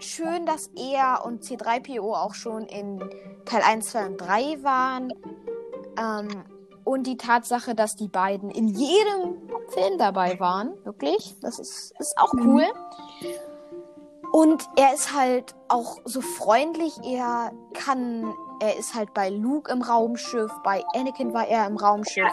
schön, 0.00 0.46
dass 0.46 0.68
er 0.76 1.24
und 1.24 1.42
C3PO 1.44 2.00
auch 2.14 2.34
schon 2.34 2.64
in 2.64 3.02
Teil 3.44 3.62
1, 3.62 3.86
2 3.90 4.06
und 4.06 4.16
3 4.20 4.62
waren. 4.62 5.12
Ähm, 5.98 6.44
und 6.84 7.06
die 7.06 7.16
Tatsache, 7.16 7.74
dass 7.74 7.94
die 7.94 8.08
beiden 8.08 8.50
in 8.50 8.66
jedem 8.66 9.36
Film 9.68 9.98
dabei 9.98 10.40
waren, 10.40 10.72
wirklich, 10.84 11.36
das 11.40 11.58
ist, 11.58 11.92
ist 11.98 12.18
auch 12.18 12.32
Mhm. 12.32 12.48
cool. 12.48 12.66
Und 14.32 14.66
er 14.76 14.94
ist 14.94 15.14
halt 15.14 15.54
auch 15.68 15.98
so 16.04 16.22
freundlich. 16.22 16.98
Er 17.04 17.52
kann, 17.74 18.34
er 18.60 18.78
ist 18.78 18.94
halt 18.94 19.12
bei 19.12 19.28
Luke 19.28 19.70
im 19.70 19.82
Raumschiff, 19.82 20.50
bei 20.64 20.82
Anakin 20.94 21.34
war 21.34 21.46
er 21.46 21.66
im 21.66 21.76
Raumschiff. 21.76 22.32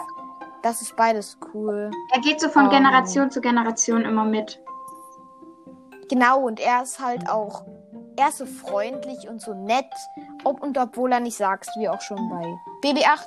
Das 0.62 0.82
ist 0.82 0.94
beides 0.96 1.38
cool. 1.54 1.90
Er 2.12 2.20
geht 2.20 2.40
so 2.40 2.48
von 2.48 2.66
Oh. 2.66 2.70
Generation 2.70 3.30
zu 3.30 3.40
Generation 3.40 4.02
immer 4.02 4.24
mit. 4.24 4.60
Genau, 6.08 6.40
und 6.40 6.60
er 6.60 6.82
ist 6.82 6.98
halt 7.00 7.28
auch, 7.30 7.64
er 8.16 8.28
ist 8.28 8.38
so 8.38 8.46
freundlich 8.46 9.28
und 9.28 9.40
so 9.40 9.54
nett. 9.54 9.86
Ob 10.44 10.60
und 10.62 10.76
obwohl 10.76 11.12
er 11.12 11.20
nicht 11.20 11.36
sagst, 11.36 11.70
wie 11.78 11.88
auch 11.88 12.00
schon 12.00 12.28
bei 12.28 12.44
BB8, 12.82 13.26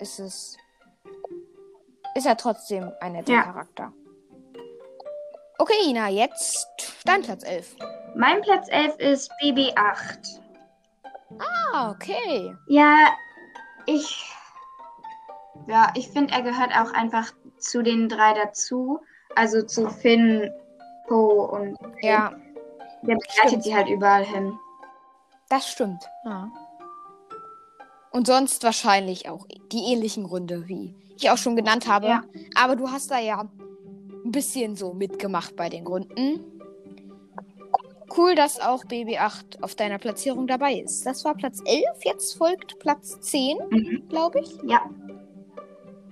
ist 0.00 0.18
es, 0.20 0.56
ist 2.14 2.26
er 2.26 2.36
trotzdem 2.36 2.90
ein 3.00 3.12
netter 3.12 3.32
Ja. 3.32 3.42
Charakter. 3.42 3.92
Okay, 5.58 5.88
Ina, 5.88 6.08
jetzt 6.08 6.68
dein 7.04 7.22
Platz 7.22 7.42
11. 7.42 7.74
Mein 8.14 8.40
Platz 8.42 8.68
11 8.70 8.96
ist 9.00 9.30
BB8. 9.42 10.40
Ah, 11.72 11.90
okay. 11.90 12.54
Ja, 12.68 12.94
ich. 13.86 14.32
Ja, 15.68 15.92
ich 15.94 16.08
finde, 16.08 16.32
er 16.34 16.42
gehört 16.42 16.70
auch 16.72 16.92
einfach 16.92 17.32
zu 17.58 17.82
den 17.82 18.08
drei 18.08 18.34
dazu. 18.34 19.00
Also 19.36 19.62
zu 19.62 19.88
Finn, 19.90 20.50
Poe 21.06 21.46
und. 21.48 21.76
Ja, 22.02 22.32
Der 23.02 23.16
begleitet 23.16 23.62
sie 23.62 23.74
halt 23.74 23.88
überall 23.88 24.24
hin. 24.24 24.58
das 25.50 25.68
stimmt. 25.68 26.02
Ja. 26.24 26.50
Und 28.10 28.26
sonst 28.26 28.64
wahrscheinlich 28.64 29.28
auch 29.28 29.46
die 29.70 29.92
ähnlichen 29.92 30.24
Gründe, 30.24 30.66
wie 30.68 30.94
ich 31.16 31.30
auch 31.30 31.36
schon 31.36 31.56
genannt 31.56 31.86
habe. 31.86 32.06
Ja. 32.08 32.22
Aber 32.56 32.74
du 32.74 32.90
hast 32.90 33.10
da 33.10 33.18
ja 33.18 33.40
ein 33.42 34.32
bisschen 34.32 34.74
so 34.76 34.94
mitgemacht 34.94 35.54
bei 35.56 35.68
den 35.68 35.84
Gründen. 35.84 36.40
Cool, 38.16 38.34
dass 38.34 38.58
auch 38.58 38.84
BB8 38.86 39.62
auf 39.62 39.74
deiner 39.74 39.98
Platzierung 39.98 40.46
dabei 40.46 40.74
ist. 40.76 41.04
Das 41.04 41.24
war 41.26 41.34
Platz 41.34 41.60
11, 41.66 41.84
jetzt 42.04 42.36
folgt 42.38 42.78
Platz 42.78 43.20
10, 43.20 43.58
Mhm. 43.70 44.08
glaube 44.08 44.40
ich. 44.40 44.56
Ja. 44.64 44.80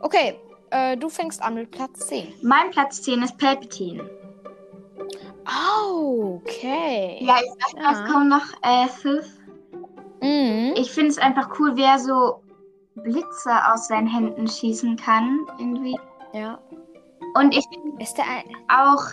Okay, 0.00 0.38
Äh, 0.70 0.96
du 0.96 1.08
fängst 1.08 1.40
an 1.42 1.54
mit 1.54 1.70
Platz 1.70 2.08
10. 2.08 2.34
Mein 2.42 2.70
Platz 2.72 3.00
10 3.02 3.22
ist 3.22 3.38
Palpatine. 3.38 4.10
Oh, 5.46 6.40
okay. 6.42 7.18
Ja, 7.20 7.36
ich 7.38 7.74
mal, 7.74 7.82
Ja. 7.82 7.92
es 8.04 8.12
kommen 8.12 8.28
noch 8.28 8.46
äh, 8.62 8.88
fünf. 8.88 9.26
Mhm. 10.20 10.74
Ich 10.76 10.90
finde 10.90 11.10
es 11.10 11.18
einfach 11.18 11.50
cool, 11.60 11.76
wie 11.76 11.84
er 11.84 12.00
so 12.00 12.42
Blitze 12.96 13.50
aus 13.72 13.86
seinen 13.86 14.08
Händen 14.08 14.48
schießen 14.48 14.96
kann, 14.96 15.46
irgendwie. 15.58 15.96
Ja. 16.32 16.58
Und 17.34 17.56
ich 17.56 17.64
finde 17.68 18.04
auch 18.68 19.04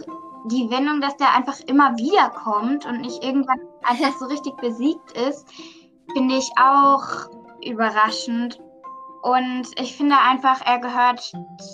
die 0.46 0.70
Wendung, 0.72 1.02
dass 1.02 1.16
der 1.18 1.36
einfach 1.36 1.60
immer 1.68 1.96
wieder 1.98 2.30
kommt 2.32 2.86
und 2.86 3.02
nicht 3.02 3.24
irgendwann 3.24 3.60
einfach 3.84 4.18
so 4.18 4.26
richtig 4.26 4.56
besiegt 4.58 5.12
ist, 5.30 5.48
finde 6.14 6.36
ich 6.36 6.50
auch 6.60 7.30
überraschend. 7.64 8.60
Und 9.24 9.68
ich 9.80 9.96
finde 9.96 10.18
einfach, 10.20 10.62
er 10.66 10.80
gehört 10.80 11.22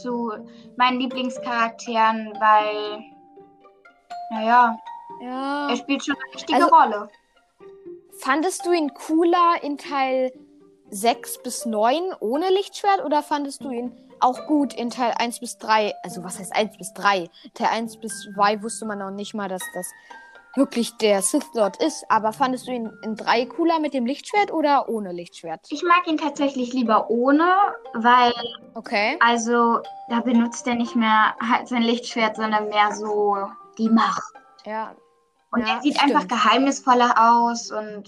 zu 0.01 0.32
meinen 0.77 1.00
Lieblingscharakteren, 1.00 2.32
weil, 2.39 3.03
naja, 4.29 4.77
Ja. 5.20 5.68
er 5.70 5.75
spielt 5.75 6.06
schon 6.06 6.15
eine 6.15 6.34
wichtige 6.36 6.63
Also- 6.63 6.75
Rolle. 6.75 7.10
Fandest 8.20 8.65
du 8.65 8.72
ihn 8.72 8.94
cooler 8.94 9.56
in 9.63 9.77
Teil 9.77 10.32
6 10.91 11.41
bis 11.41 11.65
9 11.65 12.13
ohne 12.20 12.50
Lichtschwert 12.50 13.03
oder 13.03 13.24
fandest 13.24 13.63
du 13.63 13.72
ihn 13.72 13.98
auch 14.20 14.46
gut 14.46 14.74
in 14.74 14.89
Teil 14.91 15.13
1 15.18 15.39
bis 15.39 15.58
3? 15.58 15.94
Also 16.03 16.24
was 16.24 16.38
heißt 16.38 16.56
1 16.56 16.77
bis 16.77 16.94
3? 16.94 17.29
Teil 17.56 17.68
1 17.72 17.98
bis 17.98 18.27
2 18.36 18.62
wusste 18.62 18.86
man 18.86 19.00
noch 19.00 19.12
nicht 19.12 19.34
mal, 19.34 19.48
dass 19.50 19.63
das 19.74 19.89
wirklich 20.60 20.96
der 20.98 21.24
Sith 21.24 21.48
Lord 21.56 21.82
ist. 21.82 22.06
Aber 22.10 22.32
fandest 22.34 22.68
du 22.68 22.72
ihn 22.72 22.92
in 23.04 23.16
3 23.16 23.48
cooler 23.48 23.80
mit 23.80 23.96
dem 23.96 24.06
Lichtschwert 24.06 24.54
oder 24.54 24.88
ohne 24.89 25.12
Lichtschwert? 25.12 25.62
Ich 25.72 25.82
mag 25.82 26.06
ihn 26.08 26.18
tatsächlich 26.18 26.72
lieber 26.74 27.10
ohne, 27.10 27.48
weil, 27.96 28.32
Okay. 28.75 29.18
also, 29.20 29.80
da 30.10 30.20
benutzt 30.20 30.68
er 30.68 30.75
nicht 30.75 30.96
mehr 30.96 31.34
halt 31.42 31.68
sein 31.68 31.82
Lichtschwert, 31.82 32.36
sondern 32.36 32.70
mehr 32.70 32.94
so 32.94 33.38
die 33.80 33.89
Macht. 33.89 34.22
Ja. 34.66 34.94
Und 35.51 35.62
Ja, 35.62 35.75
er 35.78 35.82
sieht 35.82 35.98
stimmt. 35.98 36.13
einfach 36.16 36.28
geheimnisvoller 36.28 37.16
aus 37.18 37.72
und 37.72 38.08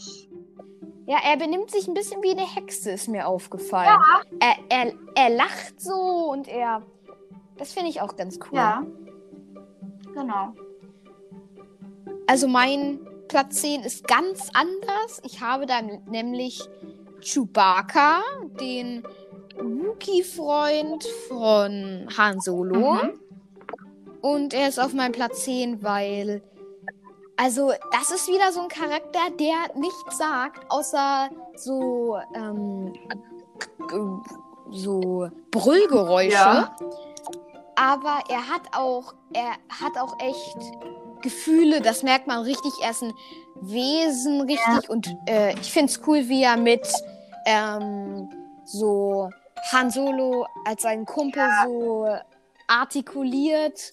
Ja, 1.08 1.18
er 1.24 1.38
benimmt 1.38 1.72
sich 1.72 1.88
ein 1.88 1.96
bisschen 1.96 2.22
wie 2.22 2.32
eine 2.32 2.46
Hexe, 2.46 2.92
ist 2.92 3.08
mir 3.08 3.26
aufgefallen. 3.28 3.98
Er, 4.40 4.56
er, 4.70 4.94
er 5.16 5.30
lacht 5.32 5.82
so 5.82 6.30
und 6.32 6.48
er. 6.48 6.84
Das 7.58 7.74
finde 7.74 7.90
ich 7.90 8.02
auch 8.02 8.16
ganz 8.16 8.38
cool. 8.44 8.58
ja. 8.58 8.84
Genau. 10.14 10.54
Also 12.32 12.48
mein 12.48 13.02
Platz 13.28 13.60
10 13.60 13.82
ist 13.84 14.08
ganz 14.08 14.48
anders. 14.54 15.20
Ich 15.24 15.42
habe 15.42 15.66
da 15.66 15.82
nämlich 15.82 16.62
Chewbacca, 17.20 18.22
den 18.58 19.04
Wookie-Freund 19.58 21.06
von 21.28 22.08
Han 22.18 22.40
Solo. 22.40 22.94
Mhm. 22.94 23.20
Und 24.22 24.54
er 24.54 24.70
ist 24.70 24.80
auf 24.80 24.94
meinem 24.94 25.12
Platz 25.12 25.44
10, 25.44 25.84
weil. 25.84 26.42
Also, 27.36 27.74
das 27.92 28.12
ist 28.12 28.30
wieder 28.30 28.54
so 28.54 28.62
ein 28.62 28.70
Charakter, 28.70 29.30
der 29.38 29.78
nichts 29.78 30.18
sagt, 30.18 30.72
außer 30.72 31.30
so. 31.58 32.18
Ähm, 32.34 32.94
so 34.72 35.30
Brüllgeräusche. 35.52 36.32
Ja. 36.32 36.78
Aber 37.82 38.20
er 38.30 38.48
hat 38.48 38.62
auch. 38.74 39.14
Er 39.34 39.54
hat 39.82 39.98
auch 39.98 40.16
echt 40.20 40.58
Gefühle, 41.22 41.82
das 41.82 42.04
merkt 42.04 42.28
man 42.28 42.40
richtig. 42.44 42.72
Er 42.84 42.92
ist 42.92 43.02
ein 43.04 43.14
Wesen, 43.62 44.42
richtig. 44.42 44.90
Und 44.90 45.08
äh, 45.28 45.54
ich 45.60 45.72
finde 45.72 45.92
es 45.92 46.02
cool, 46.06 46.28
wie 46.30 46.44
er 46.44 46.58
mit 46.58 46.88
ähm, 47.46 48.30
so 48.66 49.30
Han 49.72 49.90
Solo 49.90 50.46
als 50.66 50.82
seinen 50.84 51.06
Kumpel 51.06 51.48
so 51.66 52.08
artikuliert. 52.68 53.92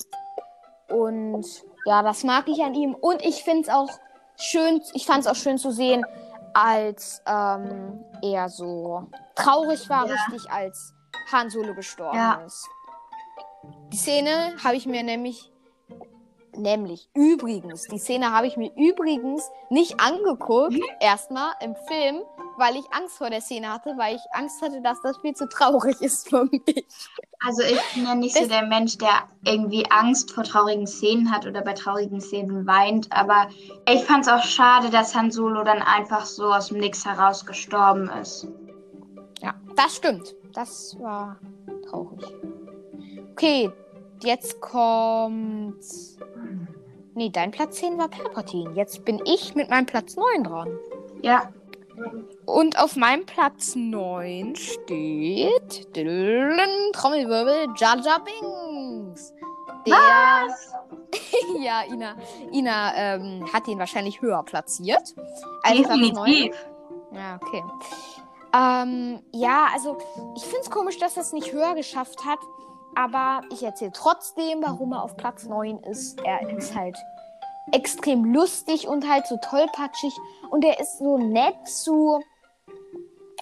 Und 0.89 1.47
ja, 1.85 2.03
das 2.03 2.25
mag 2.25 2.49
ich 2.49 2.63
an 2.63 2.75
ihm. 2.75 2.95
Und 2.95 3.25
ich 3.25 3.43
finde 3.45 3.63
es 3.63 3.69
auch 3.69 3.91
schön, 4.39 4.83
ich 4.95 5.07
fand 5.07 5.21
es 5.21 5.27
auch 5.27 5.35
schön 5.37 5.59
zu 5.59 5.71
sehen, 5.71 6.05
als 6.55 7.23
ähm, 7.27 8.05
er 8.23 8.49
so 8.49 9.07
traurig 9.35 9.89
war, 9.89 10.07
Ja. 10.07 10.15
richtig, 10.15 10.51
als 10.51 10.95
Han 11.31 11.51
Solo 11.51 11.75
gestorben 11.75 12.17
Ja. 12.17 12.43
ist. 12.47 12.69
Die 13.93 13.97
Szene 13.97 14.55
habe 14.63 14.77
ich 14.77 14.87
mir 14.87 15.03
nämlich, 15.03 15.51
nämlich 16.57 17.09
übrigens, 17.15 17.85
die 17.85 17.99
Szene 17.99 18.33
habe 18.33 18.47
ich 18.47 18.57
mir 18.57 18.71
übrigens 18.77 19.49
nicht 19.71 19.99
angeguckt, 20.01 20.79
erstmal 21.01 21.53
im 21.61 21.75
Film, 21.87 22.23
weil 22.57 22.77
ich 22.77 22.85
Angst 22.93 23.19
vor 23.19 23.31
der 23.31 23.41
Szene 23.41 23.73
hatte, 23.73 23.95
weil 23.97 24.17
ich 24.17 24.23
Angst 24.33 24.61
hatte, 24.63 24.81
dass 24.83 25.01
das 25.03 25.17
viel 25.19 25.35
zu 25.35 25.49
traurig 25.49 26.01
ist 26.01 26.29
für 26.29 26.45
mich. 26.45 26.87
Also 27.41 27.63
ich 27.63 27.81
bin 27.95 28.05
ja 28.05 28.15
nicht 28.15 28.35
so 28.35 28.41
Das- 28.41 28.49
der 28.49 28.67
Mensch, 28.67 28.99
der 28.99 29.29
irgendwie 29.45 29.89
Angst 29.91 30.33
vor 30.33 30.43
traurigen 30.45 30.87
Szenen 30.87 31.31
hat 31.33 31.47
oder 31.47 31.63
bei 31.63 31.73
traurigen 31.73 32.21
Szenen 32.21 32.67
weint, 32.67 33.11
aber 33.13 33.49
ich 33.89 34.05
fand 34.05 34.27
es 34.27 34.33
auch 34.33 34.43
schade, 34.43 34.91
dass 34.91 35.15
Han 35.15 35.31
Solo 35.31 35.63
dann 35.63 35.81
einfach 35.83 36.25
so 36.27 36.45
aus 36.53 36.69
dem 36.69 36.79
Nix 36.79 37.05
heraus 37.07 37.47
gestorben 37.47 38.11
ist. 38.21 38.49
Ja, 39.41 39.55
das 39.77 39.97
stimmt. 39.97 40.35
Das 40.53 40.97
war 40.99 41.39
traurig. 41.89 42.25
Okay, 43.39 43.71
jetzt 44.25 44.61
kommt. 44.61 45.77
Nee, 47.15 47.31
dein 47.31 47.53
Platz 47.53 47.77
10 47.77 47.97
war 47.97 48.09
Palpatine. 48.09 48.73
Jetzt 48.75 49.05
bin 49.05 49.23
ich 49.25 49.55
mit 49.55 49.71
meinem 49.71 49.87
Platz 49.87 50.17
9 50.17 50.43
dran. 50.43 50.77
Ja, 51.23 51.53
Und 52.47 52.81
auf 52.83 52.97
meinem 52.97 53.27
Platz 53.27 53.77
9 53.77 54.57
steht. 54.57 55.95
Trommelwirbel, 55.95 57.69
Jar 57.77 58.25
Binks. 58.25 59.33
Der. 59.87 59.95
ja, 61.61 61.85
Ina, 61.89 62.17
Ina 62.53 62.93
ähm, 62.97 63.45
hat 63.53 63.69
ihn 63.69 63.79
wahrscheinlich 63.79 64.21
höher 64.21 64.43
platziert. 64.43 65.15
Als 65.63 65.83
Platz 65.83 65.91
9. 65.91 66.01
definitiv. 66.01 66.67
Ja, 67.13 67.39
okay. 67.41 67.63
Ähm, 68.53 69.23
ja, 69.33 69.69
also 69.73 69.97
ich 70.37 70.43
finde 70.43 70.61
es 70.63 70.71
komisch, 70.71 70.99
dass 70.99 71.17
er 71.17 71.23
es 71.23 71.33
nicht 71.33 71.53
höher 71.53 71.77
geschafft 71.77 72.25
hat. 72.25 72.41
Aber 72.95 73.43
ich 73.53 73.63
erzähle 73.63 73.93
trotzdem, 73.93 74.63
warum 74.63 74.93
er 74.93 75.03
auf 75.03 75.17
Platz 75.17 75.45
9 75.45 75.79
ist. 75.85 76.21
Er 76.25 76.49
ist 76.57 76.75
halt 76.75 76.97
extrem 77.73 78.25
lustig 78.25 78.89
und 78.89 79.09
halt 79.09 79.27
so 79.27 79.37
tollpatschig. 79.37 80.17
Und 80.51 80.65
er 80.65 80.81
ist 80.81 80.99
so 80.99 81.19
nett 81.19 81.67
zu. 81.67 82.21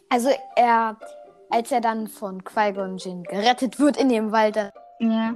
Also 0.08 0.30
er, 0.56 0.98
als 1.50 1.72
er 1.72 1.80
dann 1.80 2.08
von 2.08 2.44
Qui-Gon 2.44 2.98
Jinn 2.98 3.22
gerettet 3.24 3.78
wird 3.78 3.96
in 3.96 4.08
dem 4.08 4.30
Wald, 4.32 4.56
dann 4.56 4.70
Ja, 4.98 5.34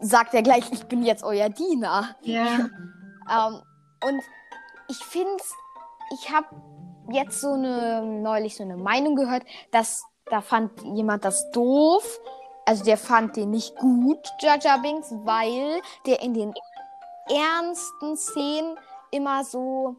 sagt 0.00 0.34
er 0.34 0.42
gleich, 0.42 0.70
ich 0.72 0.86
bin 0.86 1.02
jetzt 1.02 1.24
euer 1.24 1.48
Diener. 1.48 2.14
ja. 2.22 2.68
Ähm, 3.30 3.62
und 4.04 4.20
ich 4.88 4.96
finde 4.96 5.30
ich 6.12 6.30
habe 6.32 6.46
jetzt 7.12 7.40
so 7.40 7.52
eine, 7.52 8.02
neulich 8.02 8.56
so 8.56 8.64
eine 8.64 8.76
Meinung 8.76 9.14
gehört, 9.14 9.44
dass 9.70 10.02
da 10.30 10.40
fand 10.40 10.70
jemand 10.94 11.24
das 11.24 11.50
doof. 11.50 12.20
Also 12.64 12.84
der 12.84 12.96
fand 12.96 13.36
den 13.36 13.50
nicht 13.50 13.74
gut, 13.76 14.18
Jar 14.40 14.80
Binks, 14.80 15.12
weil 15.24 15.80
der 16.06 16.22
in 16.22 16.32
den 16.32 16.54
ernsten 17.28 18.16
Szenen 18.16 18.76
immer 19.10 19.44
so, 19.44 19.96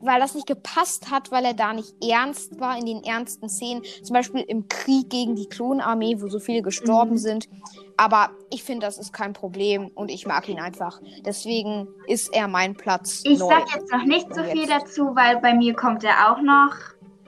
weil 0.00 0.20
das 0.20 0.34
nicht 0.36 0.46
gepasst 0.46 1.10
hat, 1.10 1.32
weil 1.32 1.44
er 1.44 1.54
da 1.54 1.72
nicht 1.72 1.92
ernst 2.04 2.58
war 2.60 2.76
in 2.78 2.86
den 2.86 3.02
ernsten 3.02 3.48
Szenen. 3.48 3.82
Zum 4.04 4.14
Beispiel 4.14 4.42
im 4.42 4.68
Krieg 4.68 5.10
gegen 5.10 5.34
die 5.34 5.48
Klonarmee, 5.48 6.20
wo 6.20 6.28
so 6.28 6.38
viele 6.38 6.62
gestorben 6.62 7.12
Mhm. 7.12 7.18
sind. 7.18 7.48
Aber 7.96 8.30
ich 8.50 8.62
finde, 8.62 8.86
das 8.86 8.96
ist 8.98 9.12
kein 9.12 9.32
Problem 9.32 9.88
und 9.94 10.08
ich 10.08 10.24
mag 10.26 10.48
ihn 10.48 10.60
einfach. 10.60 11.00
Deswegen 11.24 11.88
ist 12.06 12.32
er 12.32 12.46
mein 12.48 12.76
Platz. 12.76 13.22
Ich 13.24 13.38
neun. 13.40 13.48
sag 13.50 13.74
jetzt 13.74 13.92
noch 13.92 14.04
nicht 14.04 14.32
so 14.34 14.42
viel 14.44 14.68
jetzt? 14.68 14.70
dazu, 14.70 15.14
weil 15.16 15.38
bei 15.40 15.52
mir 15.52 15.74
kommt 15.74 16.04
er 16.04 16.32
auch 16.32 16.40
noch. 16.40 16.74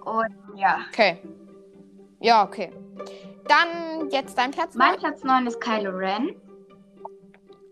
Und 0.05 0.29
ja. 0.57 0.79
Okay. 0.93 1.19
Ja, 2.25 2.43
okay. 2.43 2.73
Dann 3.49 4.09
jetzt 4.09 4.39
dein 4.39 4.51
Platz. 4.51 4.75
Mein 4.75 4.93
neun? 4.93 5.01
Platz 5.01 5.23
9 5.25 5.47
ist 5.47 5.61
Kylo 5.61 5.91
Ren. 5.91 6.35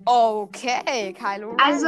Okay, 0.04 1.14
Kylo 1.14 1.52
Ren. 1.52 1.60
Also, 1.64 1.86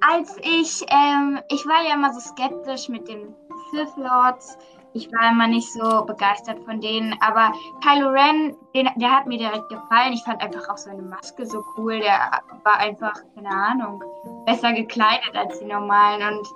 Als 0.00 0.38
ich, 0.38 0.82
ähm, 0.88 1.38
ich 1.50 1.66
war 1.66 1.86
ja 1.86 1.94
immer 1.94 2.10
so 2.14 2.20
skeptisch 2.20 2.88
mit 2.88 3.06
den 3.06 3.34
Sith 3.70 3.94
Lords. 3.96 4.56
Ich 4.94 5.12
war 5.12 5.30
immer 5.30 5.46
nicht 5.46 5.70
so 5.70 6.04
begeistert 6.06 6.58
von 6.64 6.80
denen, 6.80 7.14
aber 7.20 7.52
Kylo 7.82 8.08
Ren, 8.08 8.56
den, 8.74 8.88
der 8.96 9.10
hat 9.10 9.26
mir 9.26 9.36
direkt 9.36 9.68
gefallen. 9.68 10.14
Ich 10.14 10.24
fand 10.24 10.42
einfach 10.42 10.70
auch 10.70 10.78
seine 10.78 11.02
Maske 11.02 11.44
so 11.44 11.62
cool. 11.76 12.00
Der 12.00 12.40
war 12.64 12.78
einfach, 12.78 13.12
keine 13.34 13.50
Ahnung, 13.50 14.02
besser 14.46 14.72
gekleidet 14.72 15.36
als 15.36 15.58
die 15.58 15.66
normalen 15.66 16.38
und 16.38 16.48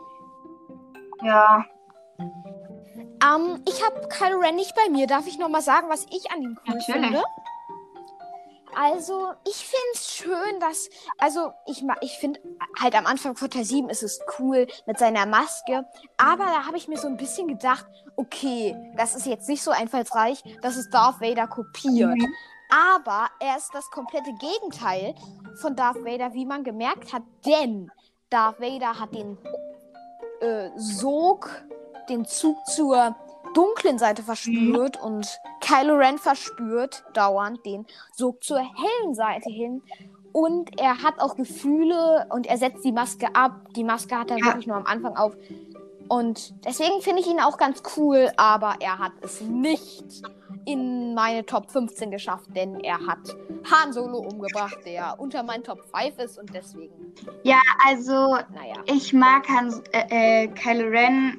ja. 1.23 1.67
Ähm, 3.23 3.63
ich 3.67 3.85
habe 3.85 4.09
Kylo 4.09 4.39
Ren 4.39 4.57
nicht 4.57 4.75
bei 4.75 4.91
mir. 4.91 5.07
Darf 5.07 5.27
ich 5.27 5.39
noch 5.39 5.49
mal 5.49 5.63
sagen, 5.63 5.89
was 5.89 6.07
ich 6.11 6.31
an 6.31 6.43
ihm 6.43 6.59
cool 6.67 6.75
Natürlich. 6.75 7.07
finde? 7.07 7.25
Also, 8.79 9.33
ich 9.49 9.57
finde 9.57 9.87
es 9.95 10.11
schön, 10.15 10.61
dass. 10.61 10.91
Also, 11.17 11.53
ich, 11.67 11.83
ich 12.03 12.19
finde 12.19 12.41
halt 12.79 12.95
am 12.95 13.07
Anfang 13.07 13.35
von 13.35 13.49
Teil 13.49 13.65
7 13.65 13.89
ist 13.89 14.03
es 14.03 14.21
cool 14.39 14.67
mit 14.87 14.99
seiner 14.99 15.25
Maske. 15.25 15.87
Aber 16.19 16.45
da 16.45 16.67
habe 16.67 16.77
ich 16.77 16.87
mir 16.87 16.99
so 16.99 17.09
ein 17.09 17.17
bisschen 17.17 17.49
gedacht, 17.49 17.87
okay, 18.17 18.77
das 18.97 19.15
ist 19.15 19.27
jetzt 19.27 19.49
nicht 19.49 19.63
so 19.63 19.71
einfallsreich, 19.71 20.43
dass 20.61 20.77
es 20.77 20.91
Darth 20.91 21.23
Vader 21.23 21.47
kopiert. 21.47 22.19
Mhm. 22.19 22.35
Aber 22.69 23.29
er 23.41 23.57
ist 23.57 23.71
das 23.73 23.91
komplette 23.91 24.33
Gegenteil 24.35 25.15
von 25.61 25.75
Darth 25.75 26.05
Vader, 26.05 26.35
wie 26.35 26.45
man 26.45 26.63
gemerkt 26.63 27.15
hat. 27.15 27.23
Denn 27.47 27.91
Darth 28.29 28.61
Vader 28.61 28.99
hat 29.01 29.15
den 29.15 29.39
äh, 30.41 30.71
Sog, 30.77 31.49
den 32.09 32.25
Zug 32.25 32.65
zur 32.67 33.17
dunklen 33.55 33.99
Seite 33.99 34.23
verspürt 34.23 34.99
mhm. 34.99 35.07
und 35.07 35.41
Kylo 35.61 35.95
Ren 35.95 36.19
verspürt 36.19 37.05
dauernd 37.15 37.65
den 37.65 37.87
Sog 38.13 38.43
zur 38.43 38.59
hellen 38.59 39.15
Seite 39.15 39.51
hin. 39.51 39.83
Und 40.33 40.79
er 40.79 41.03
hat 41.03 41.19
auch 41.19 41.35
Gefühle 41.37 42.27
und 42.31 42.47
er 42.47 42.59
setzt 42.59 42.85
die 42.85 42.93
Maske 42.93 43.35
ab. 43.35 43.69
Die 43.75 43.85
Maske 43.85 44.19
hat 44.19 44.31
er 44.31 44.37
ja. 44.37 44.45
wirklich 44.45 44.67
nur 44.67 44.77
am 44.77 44.85
Anfang 44.85 45.17
auf. 45.17 45.35
Und 46.09 46.55
deswegen 46.65 47.01
finde 47.01 47.23
ich 47.23 47.27
ihn 47.27 47.41
auch 47.41 47.57
ganz 47.57 47.83
cool, 47.97 48.31
aber 48.37 48.75
er 48.81 48.99
hat 48.99 49.13
es 49.23 49.41
nicht 49.41 50.23
in 50.67 51.15
meine 51.15 51.47
Top 51.47 51.71
15 51.71 52.11
geschafft, 52.11 52.55
denn 52.55 52.81
er 52.81 52.99
hat 53.07 53.19
Han 53.71 53.93
Solo 53.93 54.19
umgebracht, 54.19 54.79
der 54.85 55.19
unter 55.19 55.43
meinen 55.43 55.65
Top 55.65 55.81
5 55.95 56.19
ist 56.19 56.39
und 56.39 56.53
deswegen. 56.53 57.15
Ja, 57.43 57.61
also 57.87 58.37
naja. 58.53 58.77
ich 58.85 59.13
mag 59.13 59.49
Han, 59.49 59.83
äh, 59.93 60.45
äh, 60.45 60.49
Kylo 60.49 60.89
Ren 60.89 61.39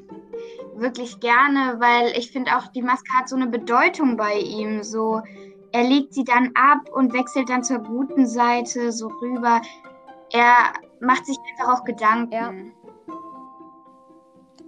wirklich 0.80 1.20
gerne, 1.20 1.80
weil 1.80 2.18
ich 2.18 2.32
finde 2.32 2.56
auch, 2.56 2.68
die 2.68 2.82
Maske 2.82 3.12
hat 3.18 3.30
so 3.30 3.36
eine 3.36 3.48
Bedeutung 3.48 4.18
bei 4.18 4.36
ihm. 4.36 4.84
So, 4.84 5.22
er 5.72 5.84
legt 5.84 6.14
sie 6.14 6.24
dann 6.24 6.52
ab 6.56 6.90
und 6.92 7.14
wechselt 7.14 7.50
dann 7.50 7.64
zur 7.64 7.80
guten 7.80 8.28
Seite 8.28 8.92
so 8.92 9.08
rüber. 9.08 9.62
Er 10.32 10.74
macht 11.00 11.26
sich 11.26 11.38
einfach 11.52 11.74
auch 11.80 11.84
Gedanken. 11.84 12.74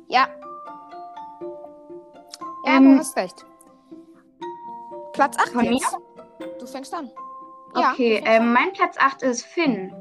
Ja. 0.07 0.25
Ja. 0.25 0.27
Ja, 2.65 2.77
ähm, 2.77 2.93
du 2.93 2.99
hast 2.99 3.15
recht. 3.15 3.45
Platz 5.13 5.37
8 5.37 5.49
von 5.49 5.65
jetzt. 5.65 5.91
Mir? 5.91 6.47
Du 6.59 6.65
fängst 6.65 6.93
an. 6.93 7.11
Okay, 7.73 8.21
ja, 8.23 8.31
ähm, 8.31 8.53
mein 8.53 8.73
Platz 8.73 8.97
8 8.97 9.21
ist 9.21 9.45
Finn. 9.45 9.93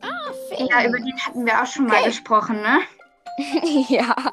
Ah, 0.00 0.32
Finn. 0.48 0.66
Ja, 0.66 0.86
über 0.86 0.98
den 0.98 1.18
hatten 1.20 1.44
wir 1.44 1.60
auch 1.60 1.66
schon 1.66 1.86
okay. 1.86 1.96
mal 1.96 2.04
gesprochen, 2.04 2.62
ne? 2.62 2.80
ja. 3.88 4.27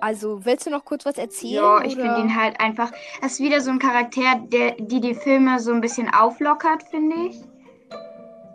Also, 0.00 0.44
willst 0.44 0.66
du 0.66 0.70
noch 0.70 0.84
kurz 0.84 1.04
was 1.04 1.18
erzählen? 1.18 1.54
Ja, 1.54 1.82
ich 1.82 1.96
finde 1.96 2.20
ihn 2.20 2.34
halt 2.34 2.60
einfach. 2.60 2.92
Er 3.20 3.26
ist 3.26 3.40
wieder 3.40 3.60
so 3.60 3.70
ein 3.70 3.78
Charakter, 3.78 4.40
der 4.46 4.72
die, 4.72 5.00
die 5.00 5.14
Filme 5.14 5.58
so 5.60 5.72
ein 5.72 5.80
bisschen 5.80 6.12
auflockert, 6.12 6.84
finde 6.90 7.16
ich. 7.28 7.40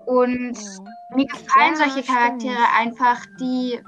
Und 0.05 0.53
mhm. 0.53 1.15
mir 1.15 1.25
gefallen 1.25 1.75
ja, 1.79 1.87
solche 1.87 2.03
Charaktere 2.03 2.53
stimmt. 2.53 2.79
einfach, 2.79 3.25
die 3.39 3.79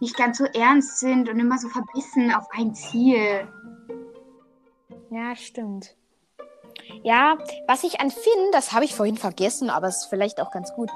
nicht 0.00 0.16
ganz 0.16 0.38
so 0.38 0.44
ernst 0.44 0.98
sind 0.98 1.28
und 1.28 1.38
immer 1.38 1.58
so 1.58 1.68
verbissen 1.68 2.34
auf 2.34 2.46
ein 2.52 2.74
Ziel. 2.74 3.48
Ja, 5.10 5.34
stimmt. 5.36 5.96
Ja, 7.02 7.38
was 7.66 7.84
ich 7.84 8.00
an 8.00 8.10
Finn, 8.10 8.50
das 8.52 8.72
habe 8.72 8.84
ich 8.84 8.94
vorhin 8.94 9.16
vergessen, 9.16 9.70
aber 9.70 9.88
es 9.88 10.02
ist 10.02 10.06
vielleicht 10.06 10.40
auch 10.40 10.50
ganz 10.50 10.72
gut. 10.74 10.90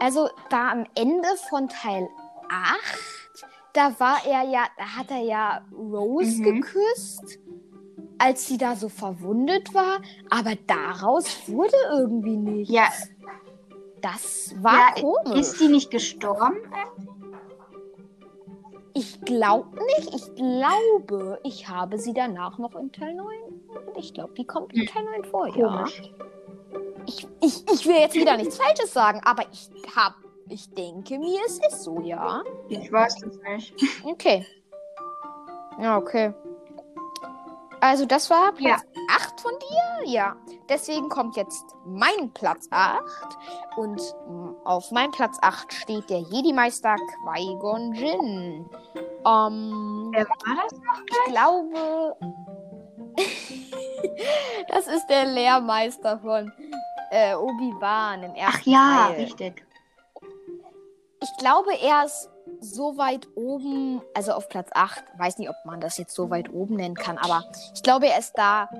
Also 0.00 0.28
da 0.48 0.70
am 0.70 0.86
Ende 0.94 1.28
von 1.48 1.68
Teil 1.68 2.08
8, 2.48 3.19
da 3.72 3.98
war 3.98 4.18
er 4.26 4.42
ja, 4.48 4.66
da 4.76 4.96
hat 4.96 5.10
er 5.10 5.22
ja 5.22 5.64
Rose 5.72 6.40
mhm. 6.40 6.60
geküsst, 6.60 7.38
als 8.18 8.46
sie 8.46 8.58
da 8.58 8.76
so 8.76 8.88
verwundet 8.88 9.72
war, 9.74 10.00
aber 10.28 10.54
daraus 10.66 11.48
wurde 11.48 11.76
irgendwie 11.90 12.36
nichts. 12.36 12.72
Ja. 12.72 12.88
Das 14.02 14.54
war 14.62 14.96
ja, 14.96 15.02
komisch. 15.02 15.40
Ist 15.40 15.58
sie 15.58 15.68
nicht 15.68 15.90
gestorben? 15.90 16.56
Ich 18.94 19.20
glaube 19.22 19.68
nicht. 19.96 20.14
Ich 20.14 20.34
glaube, 20.34 21.38
ich 21.44 21.68
habe 21.68 21.98
sie 21.98 22.12
danach 22.12 22.58
noch 22.58 22.74
in 22.74 22.90
Teil 22.92 23.14
9. 23.14 23.26
Ich 23.96 24.14
glaube, 24.14 24.34
die 24.34 24.44
kommt 24.44 24.72
in 24.72 24.82
hm. 24.82 24.88
Teil 24.88 25.04
9 25.04 25.24
vor, 25.24 25.46
ja. 25.56 25.84
Ich, 27.06 27.26
ich, 27.40 27.64
ich 27.72 27.86
will 27.86 27.96
jetzt 27.96 28.14
wieder 28.14 28.36
nichts 28.36 28.56
Falsches 28.56 28.92
sagen, 28.92 29.20
aber 29.24 29.44
ich 29.52 29.70
habe, 29.96 30.14
ich 30.50 30.68
denke 30.74 31.18
mir, 31.18 31.40
es 31.46 31.58
ist 31.58 31.84
so, 31.84 32.00
ja. 32.00 32.42
Ich 32.68 32.90
weiß 32.90 33.22
es 33.22 33.38
nicht. 33.42 33.74
Okay. 34.04 34.46
Ja, 35.80 35.96
okay. 35.96 36.34
Also 37.80 38.04
das 38.04 38.28
war 38.28 38.52
Platz 38.52 38.82
ja. 38.94 39.16
8 39.16 39.40
von 39.40 39.52
dir? 39.58 40.10
Ja. 40.10 40.36
Deswegen 40.68 41.08
kommt 41.08 41.36
jetzt 41.36 41.64
mein 41.86 42.30
Platz 42.34 42.68
8. 42.70 43.02
Und 43.76 44.00
auf 44.64 44.90
meinem 44.90 45.12
Platz 45.12 45.38
8 45.40 45.72
steht 45.72 46.10
der 46.10 46.20
Jedi-Meister 46.20 46.94
Qui-Gon 46.96 47.94
Jinn. 47.94 48.68
Ähm, 49.24 50.10
Wer 50.12 50.28
war 50.28 50.62
das 50.62 50.72
noch? 50.72 51.00
Ich 51.06 51.32
glaube... 51.32 52.16
das 54.68 54.86
ist 54.86 55.06
der 55.08 55.24
Lehrmeister 55.26 56.18
von 56.18 56.52
äh, 57.10 57.34
Obi-Wan 57.34 58.22
im 58.22 58.34
ersten 58.34 58.60
Ach 58.60 58.66
ja, 58.66 59.06
Teil. 59.08 59.20
richtig. 59.22 59.64
Ich 61.22 61.36
glaube, 61.36 61.70
er 61.82 62.04
ist 62.04 62.30
so 62.60 62.96
weit 62.96 63.28
oben, 63.36 64.00
also 64.14 64.32
auf 64.32 64.48
Platz 64.48 64.70
8, 64.72 65.04
weiß 65.18 65.38
nicht, 65.38 65.50
ob 65.50 65.56
man 65.66 65.80
das 65.80 65.98
jetzt 65.98 66.14
so 66.14 66.30
weit 66.30 66.50
oben 66.50 66.76
nennen 66.76 66.94
kann, 66.94 67.18
aber 67.18 67.44
ich 67.74 67.82
glaube, 67.82 68.08
er 68.08 68.18
ist 68.18 68.38
da, 68.38 68.70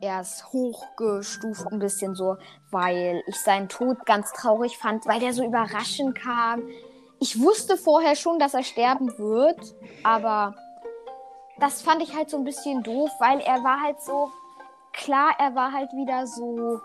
er 0.00 0.20
ist 0.20 0.52
hochgestuft 0.52 1.66
ein 1.72 1.78
bisschen 1.78 2.14
so, 2.14 2.36
weil 2.70 3.22
ich 3.26 3.40
seinen 3.40 3.68
Tod 3.68 4.04
ganz 4.04 4.32
traurig 4.32 4.76
fand, 4.76 5.06
weil 5.06 5.20
der 5.20 5.32
so 5.32 5.42
überraschend 5.42 6.14
kam. 6.14 6.62
Ich 7.18 7.40
wusste 7.40 7.76
vorher 7.76 8.14
schon, 8.14 8.38
dass 8.38 8.54
er 8.54 8.62
sterben 8.62 9.18
wird, 9.18 9.74
aber 10.04 10.54
das 11.58 11.82
fand 11.82 12.02
ich 12.02 12.14
halt 12.14 12.28
so 12.28 12.36
ein 12.36 12.44
bisschen 12.44 12.82
doof, 12.82 13.10
weil 13.20 13.40
er 13.40 13.64
war 13.64 13.80
halt 13.82 14.02
so, 14.02 14.30
klar, 14.92 15.30
er 15.38 15.54
war 15.54 15.72
halt 15.72 15.92
wieder 15.92 16.26
so 16.26 16.80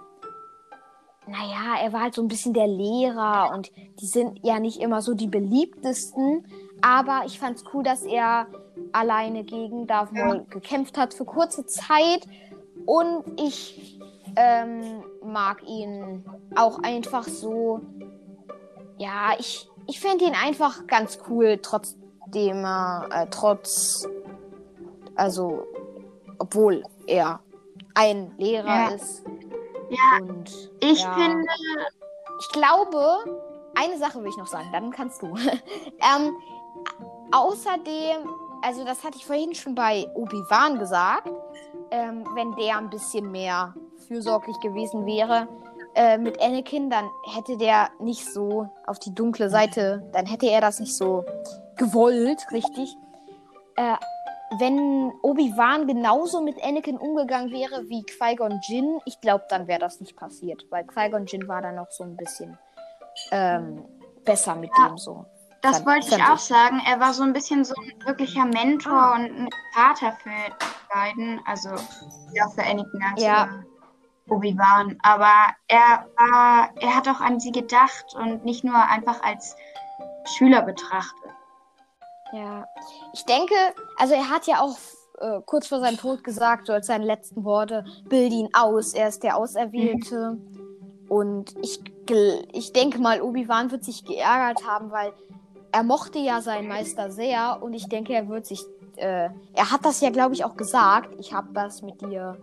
naja, 1.28 1.82
er 1.82 1.94
war 1.94 2.02
halt 2.02 2.16
so 2.16 2.22
ein 2.22 2.28
bisschen 2.28 2.54
der 2.54 2.68
Lehrer 2.68 3.52
und 3.54 3.72
die 4.00 4.06
sind 4.06 4.40
ja 4.44 4.60
nicht 4.60 4.80
immer 4.80 5.02
so 5.02 5.14
die 5.14 5.28
beliebtesten. 5.28 6.46
Aber 6.82 7.24
ich 7.26 7.40
fand's 7.40 7.64
cool, 7.74 7.84
dass 7.84 8.04
er 8.04 8.48
alleine 8.92 9.44
gegen 9.44 9.88
Darth 9.88 10.12
Maul 10.12 10.38
ja. 10.38 10.44
gekämpft 10.50 10.98
hat 10.98 11.14
für 11.14 11.26
kurze 11.26 11.66
Zeit. 11.66 12.28
Und 12.86 13.24
ich 13.40 14.00
ähm, 14.36 15.04
mag 15.24 15.64
ihn 15.68 16.24
auch 16.56 16.80
einfach 16.80 17.24
so. 17.24 17.82
Ja, 18.98 19.34
ich, 19.40 19.68
ich 19.88 20.00
finde 20.00 20.26
ihn 20.26 20.36
einfach 20.36 20.88
ganz 20.88 21.20
cool, 21.30 21.60
trotzdem 21.62 22.06
er, 22.64 23.08
äh, 23.12 23.28
trotz, 23.30 24.08
also, 25.16 25.66
obwohl 26.38 26.84
er 27.08 27.40
ein 27.94 28.32
Lehrer 28.38 28.68
ja. 28.68 28.88
ist. 28.90 29.24
Ja, 29.90 30.20
und, 30.22 30.72
ich 30.80 31.02
ja, 31.02 31.14
finde. 31.14 31.46
Ich 32.40 32.50
glaube, 32.50 33.18
eine 33.76 33.98
Sache 33.98 34.22
will 34.22 34.30
ich 34.30 34.38
noch 34.38 34.48
sagen, 34.48 34.70
dann 34.72 34.92
kannst 34.92 35.22
du. 35.22 35.28
ähm, 35.36 36.36
außerdem, 37.32 38.30
also 38.62 38.84
das 38.84 39.04
hatte 39.04 39.18
ich 39.18 39.26
vorhin 39.26 39.54
schon 39.54 39.76
bei 39.76 40.08
Obi-Wan 40.16 40.80
gesagt, 40.80 41.30
ähm, 41.92 42.26
wenn 42.34 42.56
der 42.56 42.78
ein 42.78 42.90
bisschen 42.90 43.32
mehr 43.32 43.74
fürsorglich 44.08 44.60
gewesen 44.60 45.06
wäre 45.06 45.48
äh, 45.96 46.18
mit 46.18 46.42
Anakin, 46.42 46.90
dann 46.90 47.10
hätte 47.34 47.58
der 47.58 47.90
nicht 48.00 48.26
so 48.32 48.70
auf 48.86 49.00
die 49.00 49.14
dunkle 49.14 49.50
Seite, 49.50 50.08
dann 50.12 50.26
hätte 50.26 50.48
er 50.48 50.62
das 50.62 50.80
nicht 50.80 50.96
so 50.96 51.24
gewollt, 51.78 52.46
richtig. 52.52 52.96
Äh, 53.76 53.96
wenn 54.60 55.12
Obi-Wan 55.22 55.88
genauso 55.88 56.42
mit 56.42 56.64
Anakin 56.64 56.98
umgegangen 56.98 57.52
wäre 57.52 57.88
wie 57.90 58.04
Qui-Gon 58.04 58.60
Jinn, 58.62 59.00
ich 59.06 59.20
glaube, 59.22 59.46
dann 59.50 59.68
wäre 59.68 59.80
das 59.80 60.00
nicht 60.00 60.16
passiert, 60.16 60.66
weil 60.70 60.86
Qui-Gon 60.86 61.26
Jinn 61.26 61.48
war 61.48 61.62
dann 61.62 61.76
noch 61.76 61.92
so 61.92 62.04
ein 62.04 62.16
bisschen 62.16 62.58
ähm, 63.32 63.86
besser 64.24 64.56
mit 64.56 64.72
ja, 64.78 64.90
dem 64.90 64.98
so. 64.98 65.26
Das 65.62 65.78
fand, 65.78 65.88
wollte 65.88 66.16
ich 66.16 66.24
auch 66.24 66.36
ich. 66.36 66.42
sagen. 66.42 66.82
Er 66.88 67.00
war 67.00 67.14
so 67.14 67.24
ein 67.24 67.34
bisschen 67.34 67.66
so 67.66 67.74
ein 67.82 68.06
wirklicher 68.06 68.46
Mentor 68.46 68.94
ah. 68.94 69.16
und 69.16 69.24
ein 69.24 69.50
Vater 69.74 70.12
für 70.22 70.30
die 70.30 70.94
beiden, 70.94 71.42
also 71.46 71.70
ja 72.34 72.48
für 72.50 72.64
Anakin 72.64 73.04
als 73.12 73.22
ja. 73.22 73.50
Obi-Wan. 74.30 74.98
Aber 75.02 75.34
er 75.68 76.06
war, 76.18 76.70
er 76.80 76.96
hat 76.96 77.08
auch 77.08 77.22
an 77.22 77.40
sie 77.40 77.52
gedacht 77.52 78.06
und 78.16 78.46
nicht 78.46 78.64
nur 78.64 78.76
einfach 78.76 79.24
als 79.24 79.56
Schüler 80.26 80.62
betrachtet. 80.62 81.35
Ja, 82.32 82.66
ich 83.14 83.24
denke, 83.26 83.54
also 83.98 84.14
er 84.14 84.30
hat 84.30 84.48
ja 84.48 84.62
auch 84.62 84.78
äh, 85.20 85.42
kurz 85.46 85.68
vor 85.68 85.80
seinem 85.80 85.98
Tod 85.98 86.24
gesagt, 86.24 86.68
so 86.68 86.74
als 86.74 86.88
seine 86.88 87.06
letzten 87.06 87.44
Worte, 87.44 87.86
bilde 88.10 88.36
ihn 88.36 88.50
aus, 88.54 88.94
er 88.94 89.08
ist 89.08 89.24
der 89.24 89.38
Auserwählte. 89.38 90.32
Mhm. 90.32 91.08
Und 91.08 91.54
ich, 91.62 91.80
ich 92.52 92.74
denke 92.74 93.00
mal, 93.00 93.22
Obi-Wan 93.22 93.72
wird 93.72 93.84
sich 93.84 94.04
geärgert 94.06 94.68
haben, 94.68 94.92
weil 94.92 95.14
er 95.72 95.84
mochte 95.84 96.20
ja 96.20 96.42
seinen 96.42 96.68
Meister 96.68 97.12
sehr 97.12 97.62
und 97.62 97.74
ich 97.74 97.88
denke, 97.88 98.14
er 98.14 98.28
wird 98.28 98.46
sich, 98.46 98.64
äh, 98.96 99.30
er 99.54 99.72
hat 99.72 99.86
das 99.86 100.02
ja, 100.02 100.10
glaube 100.10 100.34
ich, 100.34 100.44
auch 100.44 100.58
gesagt, 100.58 101.10
ich 101.20 101.34
habe 101.34 101.50
das 101.54 101.82
mit 101.84 102.02
dir 102.02 102.38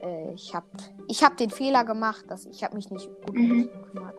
äh, 0.00 0.32
ich 0.32 0.54
habe 0.54 0.66
ich 1.08 1.24
hab 1.24 1.36
den 1.36 1.50
Fehler 1.50 1.84
gemacht, 1.84 2.24
dass 2.28 2.46
ich 2.46 2.62
habe 2.62 2.76
mich 2.76 2.90
nicht 2.90 3.08
gut 3.26 3.34
Mhm. 3.34 3.70
gekümmert. 3.70 4.14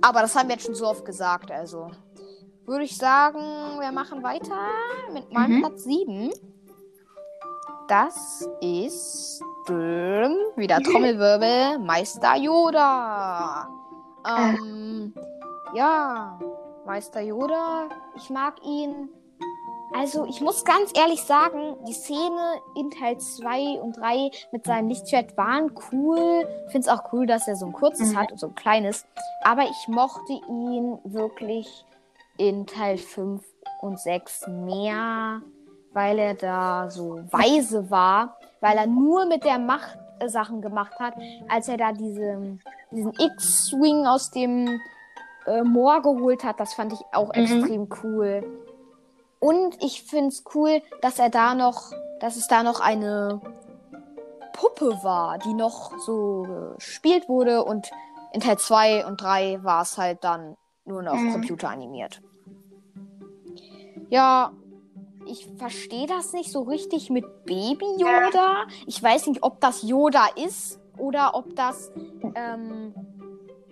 Aber 0.00 0.20
das 0.20 0.34
haben 0.34 0.48
wir 0.48 0.54
jetzt 0.56 0.66
schon 0.66 0.74
so 0.74 0.86
oft 0.86 1.04
gesagt, 1.04 1.50
also 1.50 1.90
würde 2.66 2.84
ich 2.84 2.96
sagen, 2.96 3.40
wir 3.80 3.92
machen 3.92 4.22
weiter 4.22 4.56
mit 5.12 5.32
meinem 5.32 5.56
Mhm. 5.58 5.60
Platz 5.62 5.84
7. 5.84 6.30
Das 7.88 8.48
ist 8.60 9.40
wieder 10.56 10.80
Trommelwirbel, 10.82 11.78
Meister 11.78 12.36
Yoda. 12.36 13.68
Ähm, 14.28 15.14
ja, 15.74 16.38
Meister 16.84 17.20
Yoda, 17.20 17.88
ich 18.16 18.28
mag 18.30 18.54
ihn. 18.64 19.08
Also, 19.94 20.26
ich 20.26 20.40
muss 20.40 20.64
ganz 20.64 20.90
ehrlich 20.98 21.22
sagen, 21.22 21.76
die 21.88 21.92
Szene 21.92 22.60
in 22.76 22.90
Teil 22.90 23.18
2 23.18 23.80
und 23.80 23.96
3 23.96 24.30
mit 24.50 24.64
seinem 24.66 24.88
Lichtschwert 24.88 25.36
waren 25.36 25.72
cool. 25.92 26.46
Ich 26.66 26.72
finde 26.72 26.88
es 26.88 26.88
auch 26.88 27.12
cool, 27.12 27.26
dass 27.26 27.46
er 27.48 27.54
so 27.56 27.66
ein 27.66 27.72
kurzes 27.72 28.12
Mhm. 28.12 28.18
hat 28.18 28.32
und 28.32 28.38
so 28.38 28.48
ein 28.48 28.54
kleines. 28.56 29.06
Aber 29.44 29.62
ich 29.62 29.88
mochte 29.88 30.32
ihn 30.48 30.98
wirklich 31.04 31.86
in 32.38 32.66
Teil 32.66 32.98
5 32.98 33.42
und 33.80 33.98
6 34.00 34.46
mehr, 34.48 35.40
weil 35.92 36.18
er 36.18 36.34
da 36.34 36.90
so 36.90 37.20
weise 37.30 37.90
war, 37.90 38.36
weil 38.60 38.76
er 38.78 38.86
nur 38.86 39.26
mit 39.26 39.44
der 39.44 39.58
Macht 39.58 39.98
äh, 40.18 40.28
Sachen 40.28 40.60
gemacht 40.60 40.98
hat, 40.98 41.14
als 41.48 41.68
er 41.68 41.76
da 41.76 41.92
diese, 41.92 42.58
diesen 42.90 43.12
X-Wing 43.18 44.06
aus 44.06 44.30
dem 44.30 44.80
äh, 45.46 45.62
Moor 45.62 46.02
geholt 46.02 46.44
hat. 46.44 46.58
Das 46.60 46.74
fand 46.74 46.92
ich 46.92 47.00
auch 47.12 47.28
Mhm. 47.34 47.40
extrem 47.42 47.88
cool. 48.02 48.44
Und 49.38 49.82
ich 49.82 50.02
finde 50.02 50.28
es 50.28 50.42
cool, 50.54 50.82
dass 51.02 51.18
er 51.18 51.28
da 51.30 51.54
noch, 51.54 51.92
dass 52.20 52.36
es 52.36 52.48
da 52.48 52.62
noch 52.62 52.80
eine 52.80 53.40
Puppe 54.54 54.98
war, 55.02 55.38
die 55.38 55.52
noch 55.52 55.92
so 55.98 56.72
gespielt 56.76 57.28
wurde 57.28 57.62
und 57.64 57.90
in 58.32 58.40
Teil 58.40 58.58
2 58.58 59.06
und 59.06 59.20
3 59.20 59.62
war 59.62 59.82
es 59.82 59.98
halt 59.98 60.24
dann 60.24 60.56
nur 60.86 61.02
noch 61.02 61.16
Mhm. 61.22 61.32
computeranimiert. 61.32 62.22
Ja, 64.08 64.52
ich 65.26 65.46
verstehe 65.56 66.06
das 66.06 66.32
nicht 66.32 66.50
so 66.52 66.62
richtig 66.62 67.10
mit 67.10 67.24
Baby 67.44 67.84
Yoda. 67.98 68.66
Ich 68.86 69.02
weiß 69.02 69.26
nicht, 69.26 69.42
ob 69.42 69.60
das 69.60 69.82
Yoda 69.82 70.26
ist 70.36 70.78
oder 70.96 71.34
ob 71.34 71.54
das 71.56 71.90
ähm, 72.34 72.94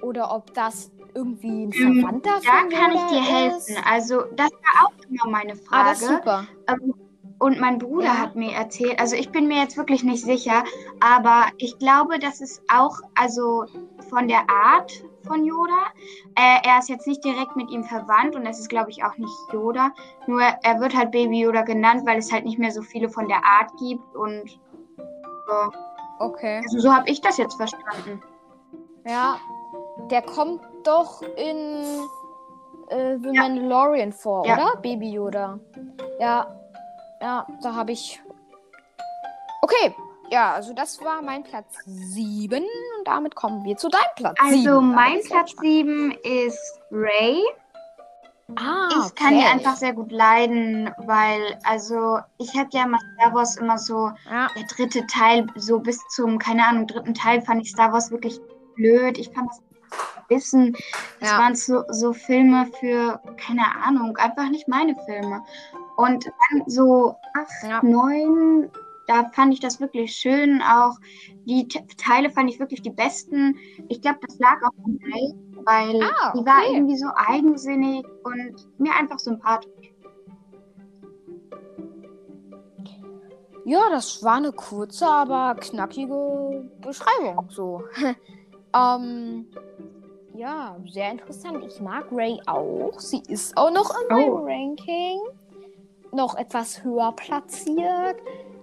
oder 0.03 0.35
ob 0.35 0.53
das 0.55 0.91
irgendwie 1.15 1.67
ein 1.67 1.73
Ähm, 1.73 2.01
Verwandter 2.01 2.41
Da 2.43 2.59
von 2.61 2.69
kann 2.71 2.93
ich 2.97 3.03
dir 3.05 3.21
ist. 3.21 3.69
helfen. 3.69 3.85
Also, 3.87 4.23
das 4.33 4.51
war 4.51 4.87
auch 4.87 4.93
immer 5.09 5.31
meine 5.31 5.55
Ah, 5.71 5.85
das 5.85 6.01
ist 6.01 6.09
Frage. 6.09 6.17
super. 6.19 6.47
Ähm, 6.67 6.95
Und 7.39 7.61
mein 7.61 7.79
Bruder 7.79 8.07
Ja. 8.07 8.19
hat 8.19 8.37
mir 8.37 8.53
erzählt, 8.53 8.99
also 9.01 9.17
ich 9.17 9.31
bin 9.31 9.49
mir 9.49 9.59
jetzt 9.59 9.77
wirklich 9.77 10.03
nicht 10.05 10.25
sicher, 10.25 10.65
aber 11.01 11.47
ich 11.59 11.79
glaube, 11.79 12.19
das 12.19 12.41
ist 12.41 12.63
auch, 12.73 12.97
also 13.15 13.65
von 14.09 14.29
der 14.29 14.49
Art 14.49 14.93
von 15.27 15.45
Yoda. 15.45 15.73
Äh, 16.37 16.67
er 16.69 16.79
ist 16.79 16.89
jetzt 16.89 17.07
nicht 17.07 17.25
direkt 17.25 17.57
mit 17.57 17.71
ihm 17.71 17.83
verwandt 17.85 18.37
und 18.37 18.47
es 18.47 18.59
ist, 18.61 18.69
glaube 18.69 18.91
ich, 18.91 19.03
auch 19.05 19.17
nicht 19.17 19.35
Yoda. 19.53 19.91
Nur 20.27 20.43
er 20.43 20.81
wird 20.81 20.95
halt 20.95 21.11
Baby 21.11 21.41
Yoda 21.41 21.63
genannt, 21.63 22.03
weil 22.07 22.19
es 22.19 22.31
halt 22.33 22.45
nicht 22.45 22.59
mehr 22.59 22.71
so 22.71 22.83
viele 22.83 23.09
von 23.09 23.27
der 23.29 23.39
Art 23.45 23.71
gibt 23.79 24.15
und 24.15 24.61
so. 24.97 25.73
Okay. 26.21 26.59
Also 26.63 26.79
so 26.79 26.93
habe 26.95 27.09
ich 27.11 27.21
das 27.21 27.37
jetzt 27.39 27.57
verstanden. 27.57 28.23
Ja, 29.07 29.37
der 30.11 30.23
kommt 30.23 30.61
doch 30.85 31.23
in 31.23 31.85
äh, 32.89 33.19
The 33.19 33.33
Mandalorian 33.33 34.13
vor, 34.13 34.47
Ja. 34.47 34.55
oder? 34.55 34.77
Baby 34.83 35.11
Yoda. 35.13 35.59
Ja, 36.21 36.47
ja, 37.25 37.47
da 37.63 37.75
habe 37.75 37.93
ich. 37.93 38.23
Okay, 39.63 39.95
ja, 40.31 40.53
also 40.53 40.75
das 40.75 41.01
war 41.03 41.23
mein 41.23 41.43
Platz 41.43 41.75
7 41.87 42.63
und 42.63 43.05
damit 43.07 43.35
kommen 43.35 43.65
wir 43.65 43.77
zu 43.77 43.89
deinem 43.89 44.03
Platz 44.17 44.37
7. 44.43 44.69
Also 44.69 44.81
mein 44.83 45.21
Platz 45.23 45.55
7 45.61 46.13
ist 46.23 46.81
Ray. 46.91 47.43
Ah, 48.57 48.89
Ich 49.07 49.15
kann 49.15 49.31
die 49.35 49.41
okay. 49.41 49.53
einfach 49.53 49.75
sehr 49.77 49.95
gut 49.95 50.13
leiden, 50.13 50.91
weil, 50.99 51.59
also, 51.65 52.19
ich 52.37 52.55
habe 52.55 52.69
ja 52.73 52.87
mal 52.87 53.01
Star 53.15 53.33
Wars 53.35 53.57
immer 53.57 53.79
so, 53.79 54.11
Ja, 54.31 54.49
der 54.55 54.65
dritte 54.65 55.07
Teil, 55.07 55.47
so 55.57 55.79
bis 55.81 55.99
zum, 56.09 56.39
keine 56.39 56.67
Ahnung, 56.67 56.87
dritten 56.87 57.15
Teil 57.15 57.41
fand 57.41 57.63
ich 57.63 57.71
Star 57.71 57.91
Wars 57.91 58.11
wirklich 58.11 58.39
blöd. 58.77 59.17
Ich 59.17 59.31
fand 59.33 59.49
das 59.49 59.63
wissen. 60.29 60.77
Es 61.21 61.31
Ja. 61.31 61.39
waren 61.39 61.55
so, 61.57 61.85
so 61.89 62.13
Filme 62.13 62.67
für, 62.81 63.19
keine 63.39 63.65
Ahnung, 63.83 64.15
einfach 64.19 64.51
nicht 64.51 64.69
meine 64.69 64.95
Filme. 65.07 65.43
Und 65.97 66.25
dann 66.27 66.63
so 66.69 67.15
acht, 67.35 67.63
Ja. 67.69 67.81
neun, 67.83 68.71
da 69.07 69.31
fand 69.33 69.53
ich 69.53 69.61
das 69.61 69.81
wirklich 69.81 70.13
schön. 70.15 70.61
Auch 70.63 70.97
die 71.45 71.69
Te- 71.69 71.85
Teile 71.97 72.31
fand 72.31 72.51
ich 72.51 72.59
wirklich 72.59 72.83
die 72.83 72.91
besten. 72.91 73.57
Ich 73.89 74.01
glaube, 74.01 74.19
das 74.27 74.39
lag 74.39 74.57
auch 74.63 74.85
an 74.85 74.99
Ray, 75.05 75.35
weil 75.65 76.03
Ah, 76.03 76.33
die 76.35 76.45
war 76.45 76.63
okay. 76.65 76.75
irgendwie 76.75 76.97
so 76.97 77.07
eigensinnig 77.15 78.05
und 78.25 78.55
mir 78.79 78.93
einfach 78.99 79.19
sympathisch. 79.19 79.71
ja, 83.67 83.81
das 83.91 84.23
war 84.23 84.37
eine 84.37 84.53
kurze, 84.53 85.07
aber 85.07 85.55
knackige 85.59 86.69
Beschreibung. 86.83 87.47
So. 87.51 87.83
ähm, 88.77 89.47
ja, 90.35 90.77
sehr 90.87 91.13
interessant. 91.13 91.65
Ich 91.67 91.81
mag 91.81 92.07
Ray 92.13 92.41
auch. 92.47 92.99
Sie 93.01 93.23
ist 93.29 93.57
auch 93.57 93.71
noch 93.71 93.95
in 94.03 94.15
meinem 94.17 94.33
Oh. 94.33 94.45
Ranking. 94.45 95.21
Noch 96.15 96.37
etwas 96.37 96.85
höher 96.85 97.13
platziert. 97.13 98.17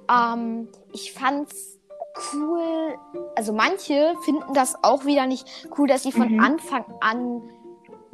Ähm, 0.10 0.70
ich 0.94 1.14
fand's 1.14 1.80
cool. 2.34 2.96
Also 3.36 3.54
manche 3.54 4.14
finden 4.24 4.54
das 4.54 4.82
auch 4.84 5.06
wieder 5.06 5.26
nicht 5.26 5.68
cool, 5.78 5.88
dass 5.88 6.04
sie 6.04 6.12
von 6.12 6.32
Mhm. 6.34 6.40
Anfang 6.44 6.86
an, 7.02 7.42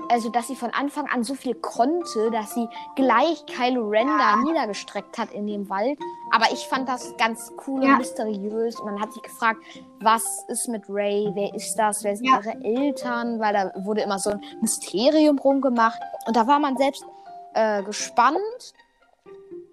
also 0.09 0.29
dass 0.29 0.47
sie 0.47 0.55
von 0.55 0.71
Anfang 0.71 1.07
an 1.07 1.23
so 1.23 1.33
viel 1.35 1.53
konnte, 1.55 2.31
dass 2.31 2.53
sie 2.55 2.67
gleich 2.95 3.45
Kylo 3.45 3.87
Ren 3.89 4.07
da 4.07 4.37
niedergestreckt 4.37 5.17
hat 5.17 5.31
in 5.31 5.45
dem 5.47 5.69
Wald. 5.69 5.99
Aber 6.31 6.45
ich 6.51 6.65
fand 6.67 6.87
das 6.89 7.15
ganz 7.17 7.51
cool 7.67 7.83
Ja. 7.83 7.91
und 7.91 7.97
mysteriös. 7.99 8.79
Und 8.79 8.85
man 8.91 9.01
hat 9.01 9.13
sich 9.13 9.21
gefragt, 9.23 9.59
was 9.99 10.45
ist 10.47 10.67
mit 10.67 10.83
Ray? 10.89 11.29
Wer 11.33 11.53
ist 11.53 11.75
das? 11.75 12.03
Wer 12.03 12.15
sind 12.15 12.25
Ja. 12.27 12.39
ihre 12.39 12.63
Eltern? 12.63 13.39
Weil 13.39 13.53
da 13.53 13.71
wurde 13.85 14.01
immer 14.01 14.17
so 14.19 14.31
ein 14.31 14.41
Mysterium 14.61 15.37
rumgemacht. 15.39 15.99
Und 16.25 16.35
da 16.35 16.47
war 16.47 16.59
man 16.59 16.75
selbst 16.77 17.05
äh, 17.53 17.81
gespannt. 17.83 18.73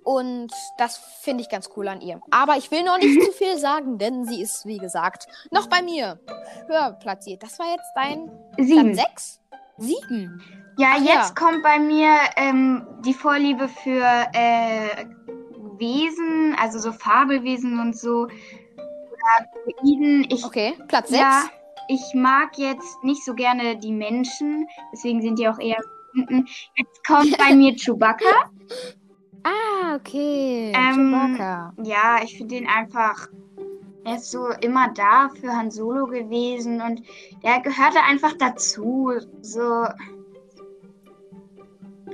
Und 0.05 0.53
das 0.77 0.99
finde 0.99 1.43
ich 1.43 1.49
ganz 1.49 1.71
cool 1.77 1.89
an 1.89 2.01
ihr. 2.01 2.21
Aber 2.31 2.57
ich 2.57 2.71
will 2.71 2.85
noch 2.85 2.99
nicht 2.99 3.23
zu 3.23 3.33
viel 3.33 3.59
sagen, 3.59 3.99
denn 3.99 4.27
sie 4.27 4.43
ist, 4.43 4.67
wie 4.67 4.79
gesagt, 4.79 5.27
noch 5.51 5.67
bei 5.69 5.83
mir 5.83 6.21
höher 6.69 6.93
platziert. 7.01 7.43
Das 7.43 7.59
war 7.59 7.67
jetzt 7.71 7.91
dein 7.97 8.31
Sieben. 8.59 8.93
Platz 8.93 9.07
6? 9.09 9.41
Sieben. 9.79 10.43
Ja, 10.77 10.95
Ach 10.97 11.01
jetzt 11.01 11.09
ja. 11.09 11.35
kommt 11.35 11.63
bei 11.63 11.79
mir 11.79 12.15
ähm, 12.37 12.87
die 13.05 13.15
Vorliebe 13.15 13.69
für 13.69 14.05
äh, 14.33 15.07
Wesen, 15.79 16.55
also 16.61 16.79
so 16.79 16.93
Fabelwesen 16.93 17.81
und 17.81 17.97
so. 17.97 18.29
Ich, 20.29 20.45
Okay, 20.45 20.75
Platz 20.87 21.09
6. 21.09 21.21
ja, 21.21 21.45
ich 21.89 22.03
mag 22.15 22.59
jetzt 22.59 23.03
nicht 23.03 23.25
so 23.25 23.35
gerne 23.35 23.77
die 23.77 23.93
Menschen, 23.93 24.69
deswegen 24.93 25.23
sind 25.23 25.39
die 25.39 25.49
auch 25.49 25.59
eher 25.59 25.81
unten. 26.15 26.47
Jetzt 26.77 27.07
kommt 27.07 27.37
bei 27.39 27.55
mir 27.55 27.75
Chewbacca. 27.75 28.51
Ah, 29.45 29.95
okay. 29.97 30.73
Ähm, 30.75 31.13
Chewbacca. 31.13 31.73
Ja, 31.83 32.19
ich 32.23 32.37
finde 32.37 32.57
den 32.57 32.67
einfach. 32.69 33.29
Er 34.07 34.17
ist 34.17 34.31
so 34.31 34.49
immer 34.61 34.89
da 34.93 35.31
für 35.41 35.49
Han 35.57 35.71
Solo 35.71 36.07
gewesen 36.07 36.81
und 36.83 37.03
der 37.43 37.61
gehörte 37.61 38.03
einfach 38.09 38.35
dazu. 38.39 39.13
So, 39.41 39.61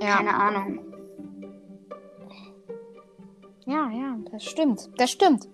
Ja. 0.01 0.17
keine 0.17 0.35
Ahnung. 0.35 0.81
ja, 3.67 3.89
ja, 3.91 4.17
das 4.33 4.45
stimmt. 4.45 4.91
Das 4.99 5.11
stimmt. 5.11 5.49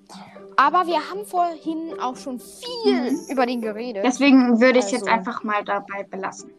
Aber 0.57 0.87
wir 0.87 1.11
haben 1.11 1.27
vorhin 1.27 1.99
auch 2.01 2.17
schon 2.17 2.39
viel 2.41 3.13
Mhm. 3.13 3.19
über 3.31 3.45
den 3.45 3.61
geredet. 3.61 4.05
Deswegen 4.05 4.59
würde 4.61 4.79
ich 4.79 4.87
es 4.87 4.91
jetzt 4.93 5.03
Also- 5.09 5.15
einfach 5.19 5.43
mal 5.43 5.63
dabei 5.65 6.03
belassen. 6.05 6.51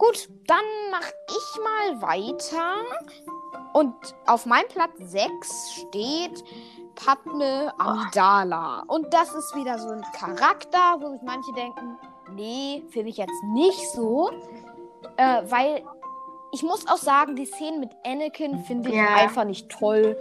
Gut, 0.00 0.28
dann 0.46 0.64
mache 0.90 1.12
ich 1.28 1.60
mal 1.62 2.02
weiter. 2.08 2.74
Und 3.74 3.94
auf 4.26 4.46
meinem 4.46 4.66
Platz 4.68 4.92
6 4.98 5.74
steht 5.74 6.42
Padme 6.96 7.72
Amidala. 7.78 8.82
Und 8.88 9.12
das 9.12 9.32
ist 9.34 9.54
wieder 9.54 9.78
so 9.78 9.90
ein 9.90 10.02
Charakter, 10.18 10.96
wo 11.00 11.10
sich 11.10 11.20
manche 11.22 11.52
denken, 11.52 11.98
nee, 12.32 12.82
finde 12.90 13.10
ich 13.10 13.18
jetzt 13.18 13.42
nicht 13.52 13.90
so. 13.92 14.30
Äh, 15.18 15.42
weil 15.50 15.84
ich 16.52 16.62
muss 16.62 16.86
auch 16.88 16.96
sagen, 16.96 17.36
die 17.36 17.44
Szenen 17.46 17.80
mit 17.80 17.90
Anakin 18.04 18.64
finde 18.64 18.88
ich 18.88 18.96
Ja. 18.96 19.16
einfach 19.16 19.44
nicht 19.44 19.68
toll. 19.68 20.16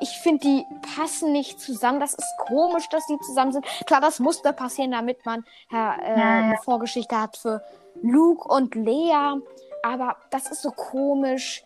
Ich, 0.00 0.18
finde, 0.18 0.40
die 0.40 0.66
passen 0.96 1.32
nicht 1.32 1.60
zusammen. 1.60 2.00
Das 2.00 2.14
ist 2.14 2.34
komisch, 2.38 2.88
dass 2.88 3.06
die 3.06 3.18
zusammen 3.20 3.52
sind. 3.52 3.64
Klar, 3.86 4.00
das 4.00 4.18
musste 4.18 4.52
passieren, 4.52 4.90
damit 4.90 5.24
man 5.24 5.44
äh, 5.70 5.76
eine 5.76 6.58
Vorgeschichte 6.64 7.18
hat 7.20 7.36
für 7.36 7.62
Luke 8.02 8.46
und 8.46 8.74
Lea. 8.74 9.40
Aber 9.82 10.16
das 10.30 10.50
ist 10.50 10.62
so 10.62 10.70
komisch. 10.70 11.64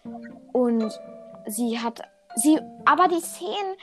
Und 0.52 0.98
sie 1.46 1.80
hat. 1.80 2.02
Sie. 2.36 2.60
Aber 2.84 3.08
die 3.08 3.20
Szenen 3.20 3.76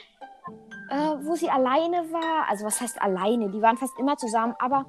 äh, 0.90 1.26
wo 1.26 1.36
sie 1.36 1.50
alleine 1.50 2.12
war. 2.12 2.50
Also 2.50 2.66
was 2.66 2.82
heißt 2.82 3.02
alleine? 3.02 3.50
Die 3.50 3.62
waren 3.62 3.78
fast 3.78 3.98
immer 4.00 4.18
zusammen, 4.18 4.56
aber 4.60 4.86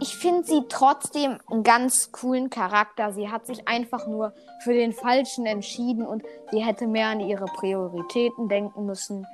ich 0.00 0.16
finde 0.16 0.44
sie 0.44 0.62
trotzdem 0.68 1.38
einen 1.50 1.62
ganz 1.62 2.10
coolen 2.10 2.50
Charakter. 2.50 3.12
Sie 3.12 3.28
hat 3.28 3.46
sich 3.46 3.68
einfach 3.68 4.06
nur 4.06 4.32
für 4.62 4.72
den 4.72 4.92
Falschen 4.92 5.46
entschieden 5.46 6.06
und 6.06 6.22
sie 6.50 6.64
hätte 6.64 6.86
mehr 6.86 7.08
an 7.08 7.20
ihre 7.20 7.44
Prioritäten 7.44 8.48
denken 8.48 8.86
müssen. 8.86 9.26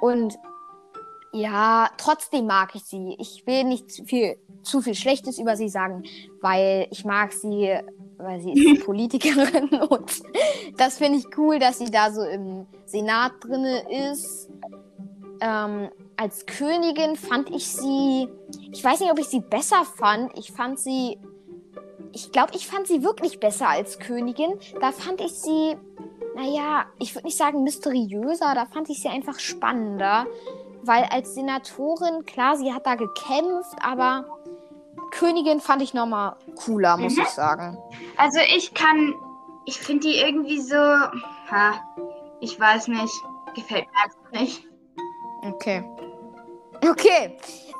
Und 0.00 0.38
ja, 1.32 1.90
trotzdem 1.96 2.46
mag 2.46 2.74
ich 2.74 2.84
sie. 2.84 3.16
Ich 3.18 3.46
will 3.46 3.64
nicht 3.64 3.90
zu 3.90 4.04
viel, 4.04 4.36
zu 4.62 4.80
viel 4.80 4.94
Schlechtes 4.94 5.38
über 5.38 5.56
sie 5.56 5.68
sagen, 5.68 6.04
weil 6.40 6.88
ich 6.90 7.04
mag 7.04 7.32
sie, 7.32 7.78
weil 8.18 8.40
sie 8.40 8.52
ist 8.52 8.84
Politikerin 8.84 9.68
und 9.88 10.22
das 10.76 10.98
finde 10.98 11.18
ich 11.18 11.38
cool, 11.38 11.58
dass 11.58 11.78
sie 11.78 11.90
da 11.90 12.10
so 12.10 12.22
im 12.22 12.66
Senat 12.84 13.32
drinne 13.40 14.12
ist. 14.12 14.50
Ähm, 15.40 15.90
als 16.16 16.46
Königin 16.46 17.16
fand 17.16 17.50
ich 17.50 17.68
sie. 17.68 18.28
Ich 18.72 18.82
weiß 18.82 19.00
nicht, 19.00 19.10
ob 19.10 19.18
ich 19.18 19.26
sie 19.26 19.40
besser 19.40 19.84
fand. 19.84 20.36
Ich 20.38 20.52
fand 20.52 20.78
sie. 20.78 21.18
Ich 22.12 22.32
glaube, 22.32 22.52
ich 22.54 22.66
fand 22.66 22.86
sie 22.86 23.02
wirklich 23.02 23.40
besser 23.40 23.68
als 23.68 23.98
Königin. 23.98 24.58
Da 24.80 24.92
fand 24.92 25.20
ich 25.20 25.32
sie. 25.32 25.76
Naja, 26.34 26.86
ich 26.98 27.14
würde 27.14 27.26
nicht 27.26 27.36
sagen 27.36 27.62
mysteriöser. 27.62 28.54
Da 28.54 28.66
fand 28.66 28.88
ich 28.88 29.02
sie 29.02 29.08
einfach 29.08 29.38
spannender. 29.38 30.26
Weil 30.82 31.04
als 31.04 31.34
Senatorin, 31.34 32.24
klar, 32.24 32.56
sie 32.56 32.72
hat 32.72 32.86
da 32.86 32.94
gekämpft, 32.94 33.74
aber 33.82 34.24
Königin 35.10 35.60
fand 35.60 35.82
ich 35.82 35.94
nochmal 35.94 36.36
cooler, 36.54 36.96
muss 36.96 37.16
mhm. 37.16 37.22
ich 37.22 37.28
sagen. 37.28 37.76
Also 38.16 38.40
ich 38.54 38.72
kann. 38.74 39.14
Ich 39.64 39.78
finde 39.78 40.08
die 40.08 40.16
irgendwie 40.16 40.60
so. 40.60 40.76
Ha, 40.76 41.74
ich 42.40 42.58
weiß 42.58 42.88
nicht. 42.88 43.14
Gefällt 43.54 43.86
mir 43.90 44.02
einfach 44.04 44.30
nicht. 44.32 44.66
Okay. 45.42 45.84
Okay. 46.82 47.36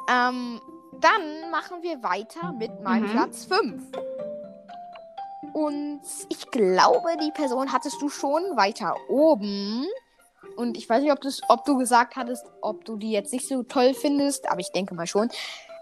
Ähm, 0.09 0.61
dann 1.01 1.51
machen 1.51 1.83
wir 1.83 2.03
weiter 2.03 2.53
mit 2.53 2.81
meinem 2.81 3.09
mhm. 3.09 3.13
Platz 3.13 3.45
5. 3.45 3.83
Und 5.53 6.01
ich 6.29 6.51
glaube, 6.51 7.17
die 7.23 7.31
Person 7.33 7.73
hattest 7.73 8.01
du 8.01 8.09
schon 8.09 8.43
weiter 8.57 8.95
oben. 9.09 9.87
Und 10.57 10.77
ich 10.77 10.89
weiß 10.89 11.03
nicht, 11.03 11.13
ob, 11.13 11.21
ob 11.49 11.65
du 11.65 11.77
gesagt 11.77 12.17
hattest, 12.17 12.45
ob 12.63 12.85
du 12.85 12.97
die 12.97 13.11
jetzt 13.11 13.33
nicht 13.33 13.49
so 13.49 13.63
toll 13.63 13.95
findest, 13.95 14.51
aber 14.51 14.61
ich 14.61 14.73
denke 14.73 14.95
mal 14.95 15.07
schon. 15.07 15.29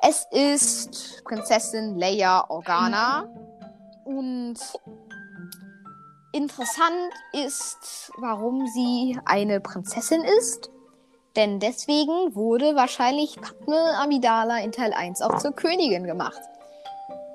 Es 0.03 0.27
ist 0.31 1.22
Prinzessin 1.24 1.96
Leia 1.98 2.48
Organa. 2.50 3.29
Und 4.05 4.59
interessant 6.33 7.12
ist, 7.33 8.12
warum 8.18 8.66
sie 8.66 9.18
eine 9.24 9.61
Prinzessin 9.61 10.22
ist. 10.38 10.70
Denn 11.37 11.59
deswegen 11.59 12.35
wurde 12.35 12.77
wahrscheinlich 12.77 13.37
Padme 13.40 13.99
Amidala 13.99 14.59
in 14.61 14.73
Teil 14.73 14.92
1 14.92 15.20
auch 15.23 15.38
zur 15.38 15.53
Königin 15.53 16.05
gemacht. 16.05 16.40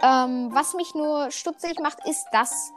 Ähm, 0.02 0.50
was 0.54 0.74
mich 0.74 0.96
nur 0.96 1.30
stutzig 1.32 1.80
macht, 1.80 2.08
ist, 2.08 2.26
dass 2.32 2.72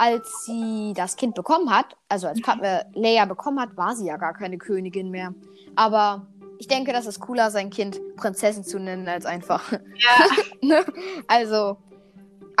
als 0.00 0.44
sie 0.44 0.92
das 0.94 1.16
Kind 1.16 1.34
bekommen 1.34 1.70
hat, 1.74 1.96
also 2.08 2.26
als 2.26 2.40
Padme 2.40 2.86
Leia 2.94 3.26
bekommen 3.26 3.60
hat, 3.60 3.76
war 3.76 3.94
sie 3.94 4.06
ja 4.06 4.16
gar 4.16 4.32
keine 4.32 4.56
Königin 4.56 5.10
mehr. 5.10 5.34
Aber 5.76 6.26
ich 6.58 6.68
denke, 6.68 6.92
das 6.92 7.06
ist 7.06 7.20
cooler, 7.20 7.50
sein 7.50 7.70
Kind 7.70 8.00
Prinzessin 8.16 8.64
zu 8.64 8.78
nennen, 8.78 9.08
als 9.08 9.26
einfach. 9.26 9.72
Ja. 9.72 9.78
Ne? 10.62 10.84
also, 11.26 11.78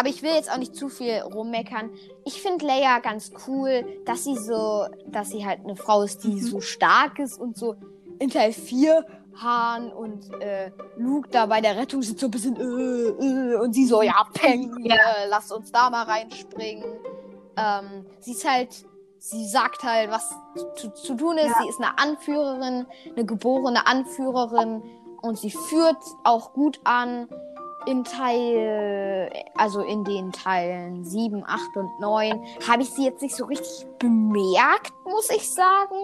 aber 0.00 0.08
ich 0.08 0.22
will 0.22 0.30
jetzt 0.30 0.50
auch 0.50 0.56
nicht 0.56 0.74
zu 0.74 0.88
viel 0.88 1.18
rummeckern. 1.18 1.90
Ich 2.24 2.40
finde 2.40 2.64
Leia 2.64 3.00
ganz 3.00 3.32
cool, 3.46 3.84
dass 4.06 4.24
sie 4.24 4.34
so, 4.34 4.86
dass 5.06 5.28
sie 5.28 5.44
halt 5.44 5.60
eine 5.60 5.76
Frau 5.76 6.00
ist, 6.00 6.24
die 6.24 6.28
mhm. 6.28 6.40
so 6.40 6.60
stark 6.62 7.18
ist 7.18 7.38
und 7.38 7.58
so 7.58 7.76
in 8.18 8.30
Teil 8.30 8.54
4 8.54 9.04
Han 9.42 9.92
und 9.92 10.32
äh, 10.40 10.70
Luke 10.96 11.28
da 11.30 11.44
bei 11.44 11.60
der 11.60 11.76
Rettung 11.76 12.00
sind 12.00 12.18
so 12.18 12.28
ein 12.28 12.30
bisschen 12.30 12.56
äh, 12.56 12.62
äh, 12.62 13.56
und 13.56 13.74
sie 13.74 13.84
so, 13.84 14.00
ja, 14.00 14.26
peng, 14.32 14.74
ja. 14.84 14.94
Äh, 14.94 15.28
lass 15.28 15.52
uns 15.52 15.70
da 15.70 15.90
mal 15.90 16.04
reinspringen. 16.04 16.84
Ähm, 17.58 18.06
sie 18.20 18.32
ist 18.32 18.48
halt, 18.48 18.86
sie 19.18 19.46
sagt 19.46 19.82
halt, 19.82 20.10
was 20.10 20.30
zu, 20.76 20.94
zu 20.94 21.14
tun 21.14 21.36
ist. 21.36 21.48
Ja. 21.48 21.56
Sie 21.60 21.68
ist 21.68 21.78
eine 21.78 21.98
Anführerin, 21.98 22.86
eine 23.14 23.26
geborene 23.26 23.86
Anführerin 23.86 24.82
und 25.20 25.38
sie 25.38 25.50
führt 25.50 26.02
auch 26.24 26.54
gut 26.54 26.80
an 26.84 27.28
in 27.86 28.04
Teil, 28.04 29.30
also 29.54 29.80
in 29.80 30.04
den 30.04 30.32
Teilen 30.32 31.04
7, 31.04 31.44
8 31.46 31.76
und 31.76 32.00
9, 32.00 32.44
habe 32.68 32.82
ich 32.82 32.90
sie 32.90 33.04
jetzt 33.04 33.22
nicht 33.22 33.34
so 33.34 33.46
richtig 33.46 33.86
bemerkt, 33.98 34.92
muss 35.04 35.30
ich 35.30 35.50
sagen. 35.50 35.96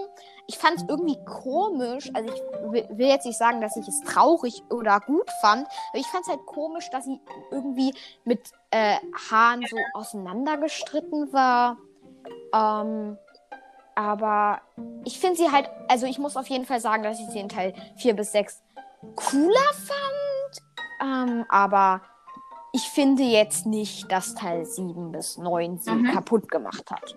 Ich 0.49 0.59
fand 0.59 0.77
es 0.77 0.85
irgendwie 0.89 1.19
komisch. 1.25 2.11
Also 2.15 2.33
ich 2.33 2.41
will 2.73 3.09
jetzt 3.09 3.27
nicht 3.27 3.39
sagen, 3.39 3.61
dass 3.61 3.77
ich 3.77 3.87
es 3.89 4.01
traurig 4.03 4.63
oder 4.71 5.01
gut 5.01 5.29
fand, 5.41 5.67
aber 5.91 5.99
ich 5.99 6.07
fand 6.07 6.23
es 6.23 6.29
halt 6.29 6.47
komisch, 6.47 6.89
dass 6.91 7.05
sie 7.05 7.21
irgendwie 7.51 7.93
mit 8.25 8.41
äh, 8.71 8.97
Hahn 9.31 9.65
so 9.69 9.77
auseinandergestritten 9.95 11.33
war. 11.33 11.77
Ähm, 12.55 13.19
aber 13.95 14.61
ich 15.05 15.19
finde 15.19 15.37
sie 15.37 15.51
halt, 15.51 15.69
also 15.89 16.07
ich 16.07 16.19
muss 16.19 16.37
auf 16.37 16.47
jeden 16.49 16.67
Fall 16.67 16.81
sagen, 16.81 17.03
dass 17.03 17.19
ich 17.19 17.27
sie 17.29 17.41
in 17.41 17.49
Teil 17.49 17.75
4 17.97 18.15
bis 18.15 18.33
6 18.33 18.63
cooler 19.15 19.73
fand 19.73 20.06
ähm, 21.03 21.45
aber 21.49 22.03
ich 22.73 22.91
finde 22.91 23.23
jetzt 23.23 23.67
nicht, 23.67 24.11
dass 24.13 24.35
Teil 24.35 24.67
7 24.67 25.13
bis 25.13 25.39
9 25.39 25.79
sie 25.79 25.91
mhm. 25.91 26.13
kaputt 26.13 26.51
gemacht 26.51 26.91
hat. 26.91 27.17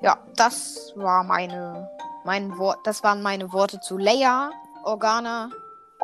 Ja, 0.00 0.18
das 0.36 0.92
war 0.96 1.24
meine, 1.24 1.88
mein 2.24 2.58
Wort, 2.58 2.80
das 2.84 3.02
waren 3.02 3.22
meine 3.22 3.52
Worte 3.52 3.80
zu 3.80 3.96
Leia, 3.96 4.50
Organa 4.84 5.48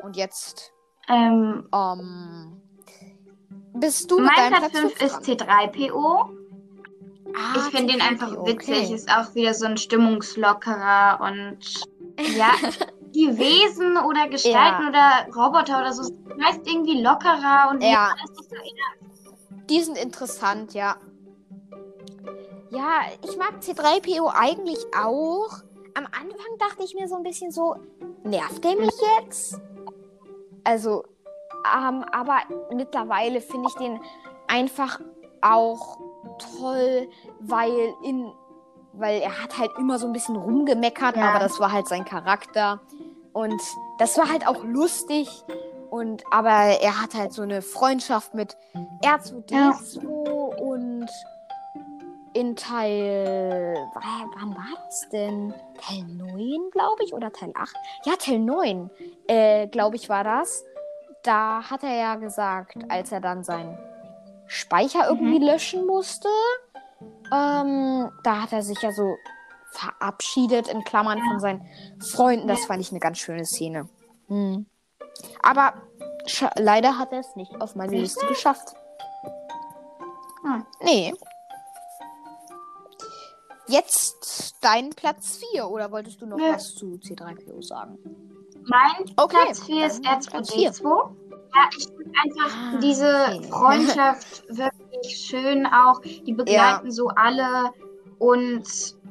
und 0.03 0.17
jetzt 0.17 0.73
ähm, 1.09 1.67
um, 1.71 2.63
bist 3.75 4.11
du 4.11 4.21
mit 4.21 4.31
mein 4.37 4.53
Platz 4.53 4.73
5 4.73 5.03
ist 5.03 5.17
C3PO. 5.17 6.31
Ah, 7.35 7.57
ich 7.57 7.63
finde 7.77 7.95
ihn 7.95 8.01
einfach 8.01 8.33
witzig, 8.45 8.85
okay. 8.85 8.95
ist 8.95 9.11
auch 9.11 9.35
wieder 9.35 9.55
so 9.55 9.67
ein 9.67 9.77
Stimmungslockerer 9.77 11.21
und 11.21 11.59
ja, 12.37 12.53
die 13.15 13.39
Wesen 13.39 13.97
oder 13.97 14.29
Gestalten 14.29 14.83
ja. 14.83 14.89
oder 14.89 15.35
Roboter 15.35 15.81
oder 15.81 15.93
so 15.93 16.13
meist 16.37 16.67
irgendwie 16.67 17.03
lockerer 17.03 17.71
und 17.71 17.83
ja. 17.83 18.15
Die 19.69 19.81
sind 19.83 19.99
interessant, 19.99 20.75
ja. 20.75 20.97
Ja, 22.71 23.03
ich 23.25 23.37
mag 23.37 23.61
C3PO 23.61 24.33
eigentlich 24.33 24.79
auch. 24.97 25.51
Am 25.95 26.07
Anfang 26.07 26.59
dachte 26.59 26.85
ich 26.85 26.95
mir 26.95 27.09
so 27.09 27.17
ein 27.17 27.23
bisschen 27.23 27.51
so, 27.51 27.77
nervt 28.23 28.63
der 28.65 28.77
mich 28.77 28.95
jetzt? 29.19 29.61
Also, 30.65 31.05
ähm, 31.77 32.05
aber 32.13 32.39
mittlerweile 32.73 33.41
finde 33.41 33.69
ich 33.69 33.75
den 33.75 34.01
einfach 34.47 35.01
auch 35.41 35.99
toll, 36.39 37.09
weil 37.41 37.95
in 38.05 38.33
weil 38.93 39.21
er 39.21 39.43
hat 39.43 39.57
halt 39.59 39.71
immer 39.79 39.99
so 39.99 40.07
ein 40.07 40.13
bisschen 40.13 40.37
rumgemeckert, 40.37 41.17
ja. 41.17 41.31
aber 41.31 41.39
das 41.39 41.61
war 41.61 41.73
halt 41.73 41.87
sein 41.87 42.05
Charakter. 42.05 42.81
Und 43.33 43.61
das 43.99 44.19
war 44.19 44.29
halt 44.29 44.47
auch 44.47 44.65
lustig. 44.65 45.29
Und 45.91 46.23
aber 46.31 46.51
er 46.81 47.03
hat 47.03 47.15
halt 47.15 47.33
so 47.33 47.43
eine 47.43 47.63
Freundschaft 47.63 48.35
mit 48.35 48.57
R2D2 49.03 49.51
ja. 49.53 50.57
und 50.65 51.09
in 52.33 52.55
Teil. 52.57 53.75
Wann 53.95 54.55
war 54.55 54.85
das 54.85 55.09
denn? 55.11 55.53
Teil 55.81 56.05
9, 56.05 56.71
glaube 56.71 57.05
ich, 57.05 57.13
oder 57.13 57.33
Teil 57.33 57.53
8? 57.55 57.75
Ja, 58.05 58.13
Teil 58.17 58.39
9, 58.39 58.91
äh, 59.27 59.67
glaube 59.67 59.97
ich, 59.97 60.09
war 60.09 60.25
das. 60.25 60.65
Da 61.23 61.63
hat 61.69 61.83
er 61.83 61.95
ja 61.95 62.15
gesagt, 62.17 62.77
als 62.89 63.13
er 63.13 63.21
dann 63.21 63.43
seinen 63.45 63.77
Speicher 64.47 65.09
irgendwie 65.09 65.39
mhm. 65.39 65.47
löschen 65.47 65.87
musste, 65.87 66.29
ähm, 67.33 68.11
da 68.25 68.43
hat 68.43 68.53
er 68.53 68.63
sich 68.63 68.81
ja 68.81 68.93
so 68.93 69.17
verabschiedet, 69.73 70.69
in 70.69 70.85
Klammern, 70.85 71.21
von 71.23 71.41
seinen 71.41 71.67
Freunden. 72.01 72.49
Das 72.49 72.65
fand 72.67 72.81
ich 72.81 72.91
eine 72.91 73.01
ganz 73.01 73.19
schöne 73.19 73.45
Szene. 73.45 73.89
Hm. 74.29 74.67
Aber 75.43 75.75
leider 76.57 76.99
hat 76.99 77.13
er 77.13 77.21
es 77.21 77.37
nicht 77.37 77.61
auf 77.61 77.75
meine 77.77 77.97
Liste 77.97 78.27
geschafft. 78.27 78.75
Hm. 80.43 80.67
Nee. 80.83 81.15
Jetzt 83.67 84.57
dein 84.61 84.91
Platz 84.91 85.39
4 85.53 85.69
oder 85.69 85.93
wolltest 85.93 86.21
du 86.21 86.27
noch 86.27 86.39
ja. 86.39 86.55
was 86.55 86.75
zu 86.75 86.99
C3PO 87.03 87.63
sagen? 87.63 87.99
Mein 88.65 89.15
okay, 89.17 89.37
Platz 89.45 89.63
4 89.65 89.87
ist 89.87 90.05
R2D2. 90.05 91.11
Ja, 91.55 91.69
ich 91.77 91.87
finde 91.87 92.13
einfach 92.23 92.57
ah, 92.57 92.79
diese 92.81 93.09
okay. 93.09 93.49
Freundschaft 93.49 94.49
wirklich 94.49 95.17
schön 95.17 95.67
auch. 95.67 96.01
Die 96.01 96.33
begleiten 96.33 96.87
ja. 96.87 96.91
so 96.91 97.09
alle 97.09 97.73
und 98.19 98.65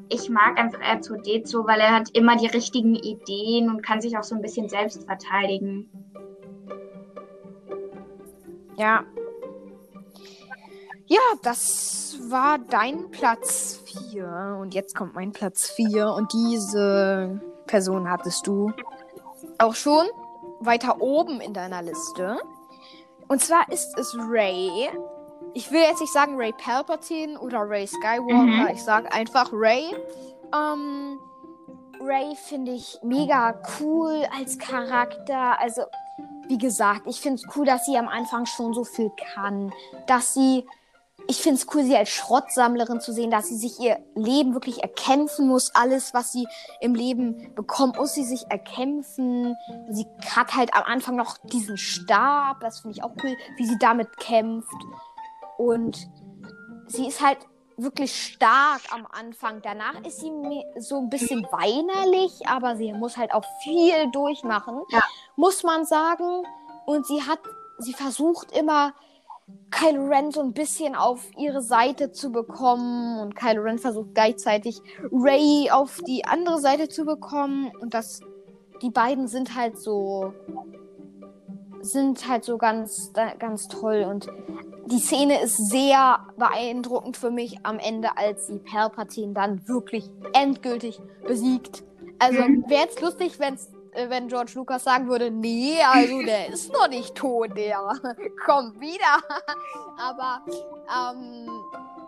ich 0.10 0.30
mag 0.30 0.58
einfach 0.58 0.80
R2D2, 0.80 1.68
weil 1.68 1.80
er 1.80 1.96
hat 1.96 2.10
immer 2.14 2.36
die 2.36 2.48
richtigen 2.48 2.96
Ideen 2.96 3.70
und 3.70 3.84
kann 3.84 4.02
sich 4.02 4.18
auch 4.18 4.24
so 4.24 4.36
ein 4.36 4.42
bisschen 4.42 4.68
selbst 4.68 5.06
verteidigen. 5.06 5.90
Ja. 8.78 9.04
Ja, 11.06 11.20
das 11.44 12.18
war 12.30 12.60
dein 12.60 13.10
Platz 13.12 13.82
4. 14.12 14.58
Und 14.62 14.74
jetzt 14.74 14.96
kommt 14.96 15.16
mein 15.16 15.32
Platz 15.32 15.70
4. 15.70 16.12
Und 16.12 16.34
diese 16.34 17.42
Person 17.66 18.10
hattest 18.10 18.48
du 18.48 18.72
auch 19.58 19.76
schon 19.76 20.08
weiter 20.60 21.02
oben 21.02 21.42
in 21.42 21.54
deiner 21.54 21.82
Liste. 21.82 22.38
Und 23.28 23.42
zwar 23.42 23.72
ist 23.72 23.98
es 23.98 24.16
Ray. 24.18 24.90
Ich 25.60 25.72
will 25.72 25.82
jetzt 25.82 26.00
nicht 26.00 26.14
sagen 26.14 26.38
Ray 26.38 26.54
Palpatine 26.54 27.38
oder 27.38 27.70
Ray 27.70 27.86
Skywalker. 27.86 28.44
Mhm. 28.44 28.70
Ich 28.72 28.82
sage 28.82 29.12
einfach 29.12 29.50
Ray. 29.52 29.94
Ähm, 30.56 31.20
Ray 32.00 32.34
finde 32.38 32.72
ich 32.72 32.98
mega 33.04 33.62
cool 33.78 34.26
als 34.34 34.58
Charakter. 34.58 35.60
Also, 35.60 35.82
wie 36.48 36.58
gesagt, 36.58 37.02
ich 37.08 37.20
finde 37.20 37.42
es 37.44 37.58
cool, 37.58 37.66
dass 37.66 37.86
sie 37.86 37.98
am 37.98 38.08
Anfang 38.08 38.46
schon 38.46 38.74
so 38.74 38.86
viel 38.86 39.12
kann. 39.34 39.74
Dass 40.08 40.34
sie. 40.34 40.66
Ich 41.28 41.42
finde 41.42 41.60
es 41.60 41.68
cool, 41.76 41.84
sie 41.84 41.96
als 41.96 42.10
Schrottsammlerin 42.10 43.02
zu 43.02 43.12
sehen, 43.12 43.30
dass 43.30 43.50
sie 43.50 43.58
sich 43.58 43.80
ihr 43.82 44.00
Leben 44.16 44.54
wirklich 44.54 44.82
erkämpfen 44.82 45.48
muss. 45.48 45.76
Alles, 45.76 46.14
was 46.14 46.32
sie 46.32 46.48
im 46.80 46.96
Leben 46.96 47.54
bekommt, 47.54 47.98
muss 47.98 48.14
sie 48.14 48.24
sich 48.24 48.50
erkämpfen. 48.50 49.56
Sie 49.90 50.08
hat 50.34 50.56
halt 50.56 50.74
am 50.74 50.84
Anfang 50.86 51.18
noch 51.18 51.38
diesen 51.44 51.78
Stab. 51.78 52.62
Das 52.62 52.80
finde 52.80 52.98
ich 52.98 53.04
auch 53.04 53.12
cool, 53.22 53.36
wie 53.58 53.66
sie 53.66 53.78
damit 53.78 54.18
kämpft. 54.18 54.74
Und 55.60 56.08
sie 56.88 57.06
ist 57.08 57.22
halt 57.22 57.38
wirklich 57.76 58.16
stark 58.16 58.80
am 58.92 59.06
Anfang. 59.12 59.62
Danach 59.62 60.00
ist 60.06 60.22
sie 60.22 60.32
so 60.80 61.00
ein 61.00 61.10
bisschen 61.10 61.46
weinerlich, 61.52 62.48
aber 62.48 62.78
sie 62.78 62.94
muss 62.94 63.18
halt 63.18 63.34
auch 63.34 63.44
viel 63.62 64.10
durchmachen, 64.12 64.82
Ja. 64.90 65.04
muss 65.36 65.64
man 65.64 65.84
sagen. 65.84 66.44
Und 66.86 67.06
sie 67.06 67.22
hat, 67.24 67.40
sie 67.78 67.92
versucht 67.94 68.56
immer 68.58 68.94
Kylo 69.70 70.06
Ren 70.08 70.32
so 70.32 70.40
ein 70.42 70.54
bisschen 70.54 70.96
auf 70.96 71.28
ihre 71.38 71.62
Seite 71.62 72.14
zu 72.14 72.32
bekommen 72.32 73.20
und 73.20 73.36
Kylo 73.36 73.64
Ren 73.64 73.80
versucht 73.80 74.14
gleichzeitig 74.14 74.80
Ray 75.12 75.70
auf 75.72 76.00
die 76.08 76.24
andere 76.24 76.60
Seite 76.60 76.88
zu 76.88 77.04
bekommen 77.04 77.70
und 77.82 77.94
das, 77.94 78.22
die 78.82 78.92
beiden 78.92 79.28
sind 79.28 79.56
halt 79.56 79.78
so, 79.78 80.34
sind 81.82 82.28
halt 82.30 82.46
so 82.46 82.58
ganz, 82.58 83.12
ganz 83.40 83.68
toll 83.68 84.06
und 84.10 84.28
die 84.92 85.00
Szene 85.00 85.42
ist 85.42 85.58
sehr 85.70 86.20
beeindruckend 86.38 87.18
für 87.18 87.32
mich 87.32 87.58
am 87.64 87.80
Ende, 87.80 88.18
als 88.18 88.48
sie 88.48 88.60
Palpatine 88.60 89.34
dann 89.34 89.68
wirklich 89.68 90.10
endgültig 90.34 91.00
besiegt. 91.26 91.84
Also 92.20 92.42
Mhm. 92.42 92.66
wäre 92.68 92.82
jetzt 92.82 93.00
lustig, 93.02 93.40
wenn's, 93.40 93.70
äh, 93.94 94.10
wenn 94.10 94.28
George 94.28 94.52
Lucas 94.56 94.84
sagen 94.84 95.08
würde, 95.08 95.32
nee, 95.32 95.78
also 95.84 96.22
der 96.22 96.48
ist 96.54 96.74
noch 96.74 96.88
nicht 96.90 97.16
tot, 97.16 97.56
der 97.56 97.78
kommt 98.46 98.80
wieder. 98.80 99.24
Aber 99.98 100.42
ähm, 101.14 101.48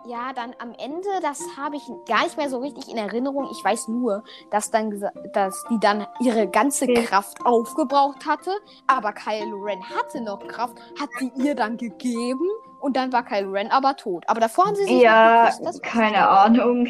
ja, 0.04 0.32
dann 0.34 0.52
am 0.58 0.72
Ende, 0.78 1.08
das 1.22 1.38
habe 1.56 1.76
ich 1.76 1.82
gar 2.08 2.24
nicht 2.24 2.36
mehr 2.36 2.50
so 2.50 2.58
richtig 2.58 2.88
in 2.90 2.96
Erinnerung. 2.96 3.48
Ich 3.52 3.64
weiß 3.64 3.86
nur, 3.88 4.24
dass 4.50 4.70
dann 4.72 4.90
dass 5.32 5.64
die 5.70 5.78
dann 5.78 6.06
ihre 6.20 6.48
ganze 6.48 6.84
Okay. 6.86 7.04
Kraft 7.04 7.46
aufgebraucht 7.46 8.26
hatte, 8.26 8.50
aber 8.88 9.12
Kylo 9.12 9.58
Ren 9.62 9.80
hatte 9.88 10.20
noch 10.20 10.44
Kraft, 10.48 10.74
hat 11.00 11.08
sie 11.20 11.30
ihr 11.36 11.54
dann 11.54 11.76
gegeben 11.76 12.48
und 12.82 12.96
dann 12.96 13.12
war 13.12 13.24
Kylo 13.24 13.50
Ren 13.52 13.70
aber 13.70 13.96
tot. 13.96 14.24
Aber 14.28 14.40
davor 14.40 14.66
haben 14.66 14.74
sie 14.76 14.84
sich 14.84 15.00
Ja, 15.02 15.50
keine 15.82 16.28
Ahnung. 16.28 16.88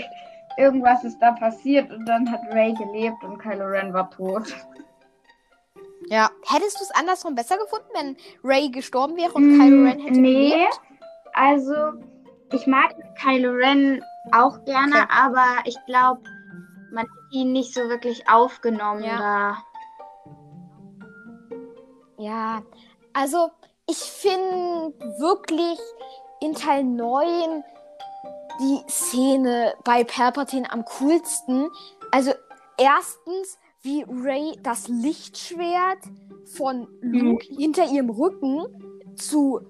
Irgendwas 0.58 1.04
ist 1.04 1.18
da 1.20 1.32
passiert 1.32 1.90
und 1.90 2.04
dann 2.06 2.30
hat 2.30 2.40
Ray 2.50 2.72
gelebt 2.74 3.22
und 3.24 3.38
Kylo 3.38 3.64
Ren 3.66 3.92
war 3.94 4.10
tot. 4.10 4.54
Ja. 6.08 6.30
Hättest 6.46 6.78
du 6.80 6.84
es 6.84 6.90
andersrum 6.90 7.34
besser 7.34 7.56
gefunden, 7.58 7.86
wenn 7.94 8.16
Ray 8.42 8.70
gestorben 8.70 9.16
wäre 9.16 9.32
und 9.32 9.58
Kylo 9.58 9.84
Ren 9.84 9.98
hätte 10.00 10.18
Mm, 10.18 10.22
nee, 10.22 10.50
gelebt? 10.50 10.80
also 11.34 11.74
ich 12.52 12.66
mag 12.66 12.94
Kylo 13.20 13.52
Ren 13.52 14.02
auch 14.32 14.64
gerne, 14.64 14.96
Okay. 14.96 15.06
aber 15.08 15.46
ich 15.64 15.76
glaube, 15.86 16.22
man 16.92 17.04
hat 17.04 17.32
ihn 17.32 17.52
nicht 17.52 17.72
so 17.72 17.88
wirklich 17.88 18.28
aufgenommen 18.28 19.04
Ja. 19.04 19.18
da. 19.18 19.56
Ja, 22.18 22.62
also 23.14 23.50
ich 23.92 23.98
finde 23.98 24.94
wirklich 25.18 25.78
in 26.40 26.54
Teil 26.54 26.82
9 26.82 27.62
die 28.60 28.80
Szene 28.90 29.74
bei 29.84 30.02
Palpatine 30.04 30.70
am 30.72 30.84
coolsten. 30.98 31.68
Also 32.10 32.32
erstens, 32.78 33.58
wie 33.82 34.04
Ray 34.08 34.58
das 34.62 34.88
Lichtschwert 34.88 35.98
von 36.56 36.88
Luke 37.02 37.44
hinter 37.46 37.84
ihrem 37.90 38.08
Rücken 38.10 38.64
zu 39.16 39.60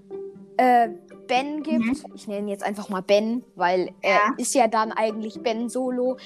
äh, 0.56 0.88
Ben 1.26 1.62
gibt. 1.64 2.04
Ich 2.14 2.28
nenne 2.28 2.40
ihn 2.40 2.48
jetzt 2.48 2.62
einfach 2.64 2.88
mal 2.88 3.02
Ben, 3.02 3.44
weil 3.56 3.90
er 4.02 4.14
Ja. 4.14 4.34
ist 4.36 4.54
ja 4.54 4.68
dann 4.68 4.92
eigentlich 4.92 5.42
Ben 5.42 5.68
Solo. 5.68 6.16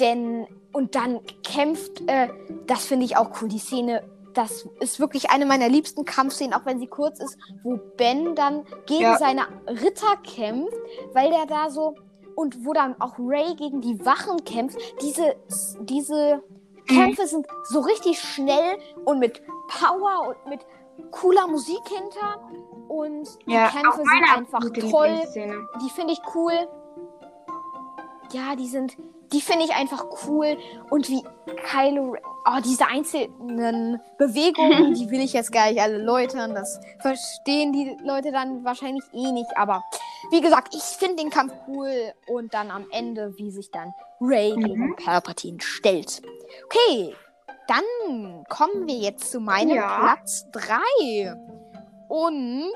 Denn 0.00 0.46
und 0.72 0.94
dann 0.94 1.20
kämpft, 1.42 2.02
äh, 2.06 2.28
das 2.66 2.84
finde 2.86 3.04
ich 3.06 3.16
auch 3.16 3.30
cool, 3.40 3.48
die 3.48 3.58
Szene. 3.58 4.02
Das 4.36 4.68
ist 4.80 5.00
wirklich 5.00 5.30
eine 5.30 5.46
meiner 5.46 5.68
liebsten 5.68 6.04
Kampfszenen, 6.04 6.52
auch 6.54 6.64
wenn 6.66 6.78
sie 6.78 6.86
kurz 6.86 7.20
ist, 7.20 7.36
wo 7.64 7.78
Ben 7.96 8.34
dann 8.34 8.64
gegen 8.86 9.00
Ja. 9.02 9.16
seine 9.18 9.46
Ritter 9.66 10.16
kämpft, 10.22 10.76
weil 11.14 11.30
der 11.30 11.46
da 11.46 11.70
so 11.70 11.94
und 12.34 12.64
wo 12.66 12.74
dann 12.74 13.00
auch 13.00 13.14
Ray 13.18 13.54
gegen 13.56 13.80
die 13.80 13.98
Wachen 14.04 14.44
kämpft. 14.44 14.78
Diese, 15.00 15.36
diese 15.80 16.42
Kämpfe 16.86 17.26
sind 17.26 17.46
so 17.64 17.80
richtig 17.80 18.20
schnell 18.20 18.76
und 19.06 19.18
mit 19.20 19.40
Power 19.68 20.28
und 20.28 20.50
mit 20.50 20.60
cooler 21.12 21.46
Musik 21.48 21.80
hinter. 21.88 22.40
Und 22.88 23.26
die 23.46 23.52
Ja, 23.52 23.68
Kämpfe 23.68 24.02
sind 24.02 24.36
einfach 24.36 24.60
toll. 24.90 25.18
Die 25.82 25.90
finde 25.90 26.12
ich 26.12 26.20
cool. 26.34 26.52
Ja, 28.32 28.54
die 28.54 28.66
sind, 28.68 28.96
die 29.32 29.40
finde 29.40 29.64
ich 29.64 29.74
einfach 29.74 30.04
cool. 30.26 30.56
Und 30.90 31.08
wie 31.08 31.22
Kylo, 31.70 32.12
Ren- 32.12 32.22
oh, 32.46 32.60
diese 32.64 32.86
einzelnen 32.86 34.00
Bewegungen, 34.18 34.94
die 34.94 35.10
will 35.10 35.20
ich 35.20 35.32
jetzt 35.32 35.52
gar 35.52 35.70
nicht 35.70 35.80
alle 35.80 35.98
läutern. 35.98 36.54
Das 36.54 36.80
verstehen 37.00 37.72
die 37.72 37.96
Leute 38.04 38.32
dann 38.32 38.64
wahrscheinlich 38.64 39.04
eh 39.12 39.32
nicht. 39.32 39.50
Aber 39.56 39.82
wie 40.30 40.40
gesagt, 40.40 40.74
ich 40.74 40.82
finde 40.82 41.16
den 41.16 41.30
Kampf 41.30 41.52
cool. 41.68 42.12
Und 42.28 42.54
dann 42.54 42.70
am 42.70 42.86
Ende, 42.90 43.34
wie 43.36 43.50
sich 43.50 43.70
dann 43.70 43.92
Ray 44.20 44.56
Mhm. 44.56 44.64
gegen 44.64 44.96
Palpatine 44.96 45.60
stellt. 45.60 46.22
Okay, 46.66 47.14
dann 47.68 48.44
kommen 48.48 48.86
wir 48.86 48.94
jetzt 48.96 49.30
zu 49.32 49.40
meinem 49.40 49.76
Ja. 49.76 49.98
Platz 50.14 50.46
3. 50.52 51.34
Und 52.08 52.72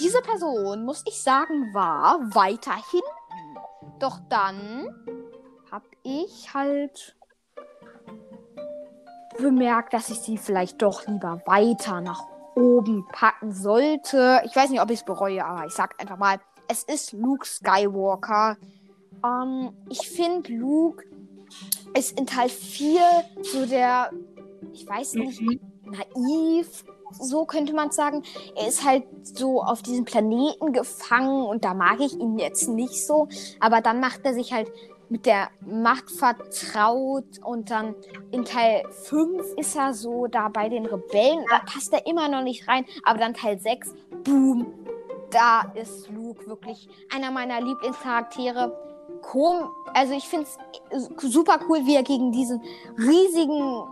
diese 0.00 0.20
Person, 0.22 0.84
muss 0.84 1.02
ich 1.06 1.22
sagen, 1.22 1.72
war 1.74 2.18
weiter 2.34 2.72
hinten. 2.90 3.98
Doch 4.00 4.18
dann 4.28 4.88
habe 5.74 5.88
ich 6.04 6.54
halt 6.54 7.16
bemerkt, 9.38 9.92
dass 9.92 10.08
ich 10.08 10.20
sie 10.20 10.38
vielleicht 10.38 10.80
doch 10.80 11.04
lieber 11.08 11.42
weiter 11.46 12.00
nach 12.00 12.22
oben 12.54 13.04
packen 13.10 13.50
sollte. 13.50 14.40
Ich 14.44 14.54
weiß 14.54 14.70
nicht, 14.70 14.80
ob 14.80 14.90
ich 14.90 15.00
es 15.00 15.04
bereue, 15.04 15.44
aber 15.44 15.66
ich 15.66 15.72
sag 15.72 16.00
einfach 16.00 16.16
mal, 16.16 16.38
es 16.68 16.84
ist 16.84 17.12
Luke 17.12 17.44
Skywalker. 17.44 18.56
Ähm, 19.24 19.72
ich 19.90 20.08
finde, 20.08 20.52
Luke 20.52 21.04
ist 21.98 22.16
in 22.20 22.26
Teil 22.28 22.50
4 22.50 23.00
so 23.42 23.66
der, 23.66 24.12
ich 24.72 24.88
weiß 24.88 25.14
nicht, 25.14 25.40
Mhm. 25.40 25.58
naiv, 25.86 26.84
so 27.10 27.46
könnte 27.46 27.74
man 27.74 27.90
sagen. 27.90 28.22
Er 28.54 28.68
ist 28.68 28.84
halt 28.84 29.04
so 29.24 29.60
auf 29.60 29.82
diesem 29.82 30.04
Planeten 30.04 30.72
gefangen 30.72 31.46
und 31.46 31.64
da 31.64 31.74
mag 31.74 31.98
ich 31.98 32.14
ihn 32.14 32.38
jetzt 32.38 32.68
nicht 32.68 33.04
so. 33.04 33.26
Aber 33.58 33.80
dann 33.80 33.98
macht 33.98 34.20
er 34.22 34.34
sich 34.34 34.52
halt 34.52 34.70
mit 35.08 35.26
der 35.26 35.48
Macht 35.60 36.10
vertraut 36.10 37.38
und 37.42 37.70
dann 37.70 37.94
in 38.30 38.44
Teil 38.44 38.84
5 38.90 39.54
ist 39.56 39.76
er 39.76 39.94
so 39.94 40.26
da 40.26 40.48
bei 40.48 40.68
den 40.68 40.86
Rebellen. 40.86 41.44
Da 41.50 41.60
passt 41.60 41.92
er 41.92 42.06
immer 42.06 42.28
noch 42.28 42.42
nicht 42.42 42.66
rein. 42.68 42.84
Aber 43.04 43.18
dann 43.18 43.34
Teil 43.34 43.58
6, 43.58 43.94
boom, 44.24 44.72
da 45.30 45.72
ist 45.74 46.10
Luke 46.10 46.46
wirklich 46.46 46.88
einer 47.14 47.30
meiner 47.30 47.60
Lieblingscharaktere. 47.60 48.76
Kom 49.22 49.70
also 49.94 50.12
ich 50.12 50.28
finde 50.28 50.46
es 50.90 51.08
super 51.18 51.58
cool, 51.68 51.86
wie 51.86 51.94
er 51.94 52.02
gegen 52.02 52.32
diesen 52.32 52.60
riesigen 52.98 53.84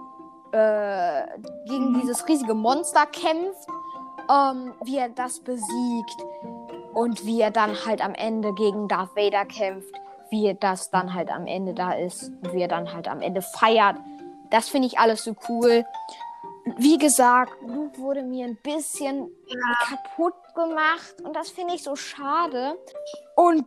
äh, 0.52 1.22
gegen 1.66 1.94
dieses 2.00 2.26
riesige 2.28 2.54
Monster 2.54 3.06
kämpft, 3.06 3.66
ähm, 4.28 4.74
wie 4.84 4.98
er 4.98 5.08
das 5.08 5.40
besiegt 5.40 6.16
und 6.92 7.24
wie 7.24 7.40
er 7.40 7.50
dann 7.50 7.74
halt 7.86 8.04
am 8.04 8.14
Ende 8.14 8.52
gegen 8.52 8.88
Darth 8.88 9.16
Vader 9.16 9.46
kämpft, 9.46 9.94
wie 10.32 10.56
das 10.58 10.90
dann 10.90 11.14
halt 11.14 11.30
am 11.30 11.46
Ende 11.46 11.74
da 11.74 11.92
ist 11.92 12.32
und 12.42 12.54
wie 12.54 12.62
er 12.62 12.68
dann 12.68 12.92
halt 12.92 13.06
am 13.06 13.20
Ende 13.20 13.42
feiert. 13.42 13.96
Das 14.50 14.68
finde 14.68 14.88
ich 14.88 14.98
alles 14.98 15.22
so 15.22 15.36
cool. 15.48 15.84
Wie 16.78 16.96
gesagt, 16.96 17.52
Luke 17.66 17.98
wurde 17.98 18.22
mir 18.22 18.46
ein 18.46 18.56
bisschen 18.62 19.28
kaputt 19.88 20.34
gemacht 20.54 21.20
und 21.22 21.36
das 21.36 21.50
finde 21.50 21.74
ich 21.74 21.82
so 21.82 21.96
schade. 21.96 22.76
Und 23.36 23.66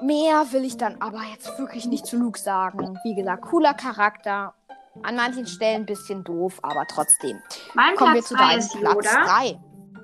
mehr 0.00 0.46
will 0.52 0.64
ich 0.64 0.76
dann 0.76 1.00
aber 1.00 1.20
jetzt 1.32 1.58
wirklich 1.58 1.86
nicht 1.86 2.06
zu 2.06 2.16
Luke 2.16 2.38
sagen. 2.38 2.98
Wie 3.04 3.14
gesagt, 3.14 3.42
cooler 3.42 3.74
Charakter. 3.74 4.54
An 5.02 5.14
manchen 5.14 5.46
Stellen 5.46 5.82
ein 5.82 5.86
bisschen 5.86 6.24
doof, 6.24 6.58
aber 6.62 6.84
trotzdem. 6.86 7.38
Mein 7.74 7.94
Kommen 7.94 8.14
wir 8.14 8.22
Platz 8.22 8.28
zu 8.28 8.34
3 8.34 8.40
deinem 8.40 8.68
Platz 8.80 9.04
Yoda. 9.04 9.24
3. 9.26 9.60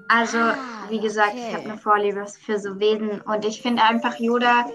Also, 0.09 0.39
Ah, 0.39 0.55
wie 0.91 1.01
gesagt, 1.01 1.33
ich 1.35 1.45
okay. 1.45 1.55
habe 1.55 1.65
eine 1.65 1.79
Vorliebe 1.79 2.27
für 2.27 2.59
so 2.59 2.79
Wesen 2.79 3.23
und 3.23 3.45
ich 3.45 3.63
finde 3.63 3.83
einfach 3.83 4.17
Yoda. 4.19 4.67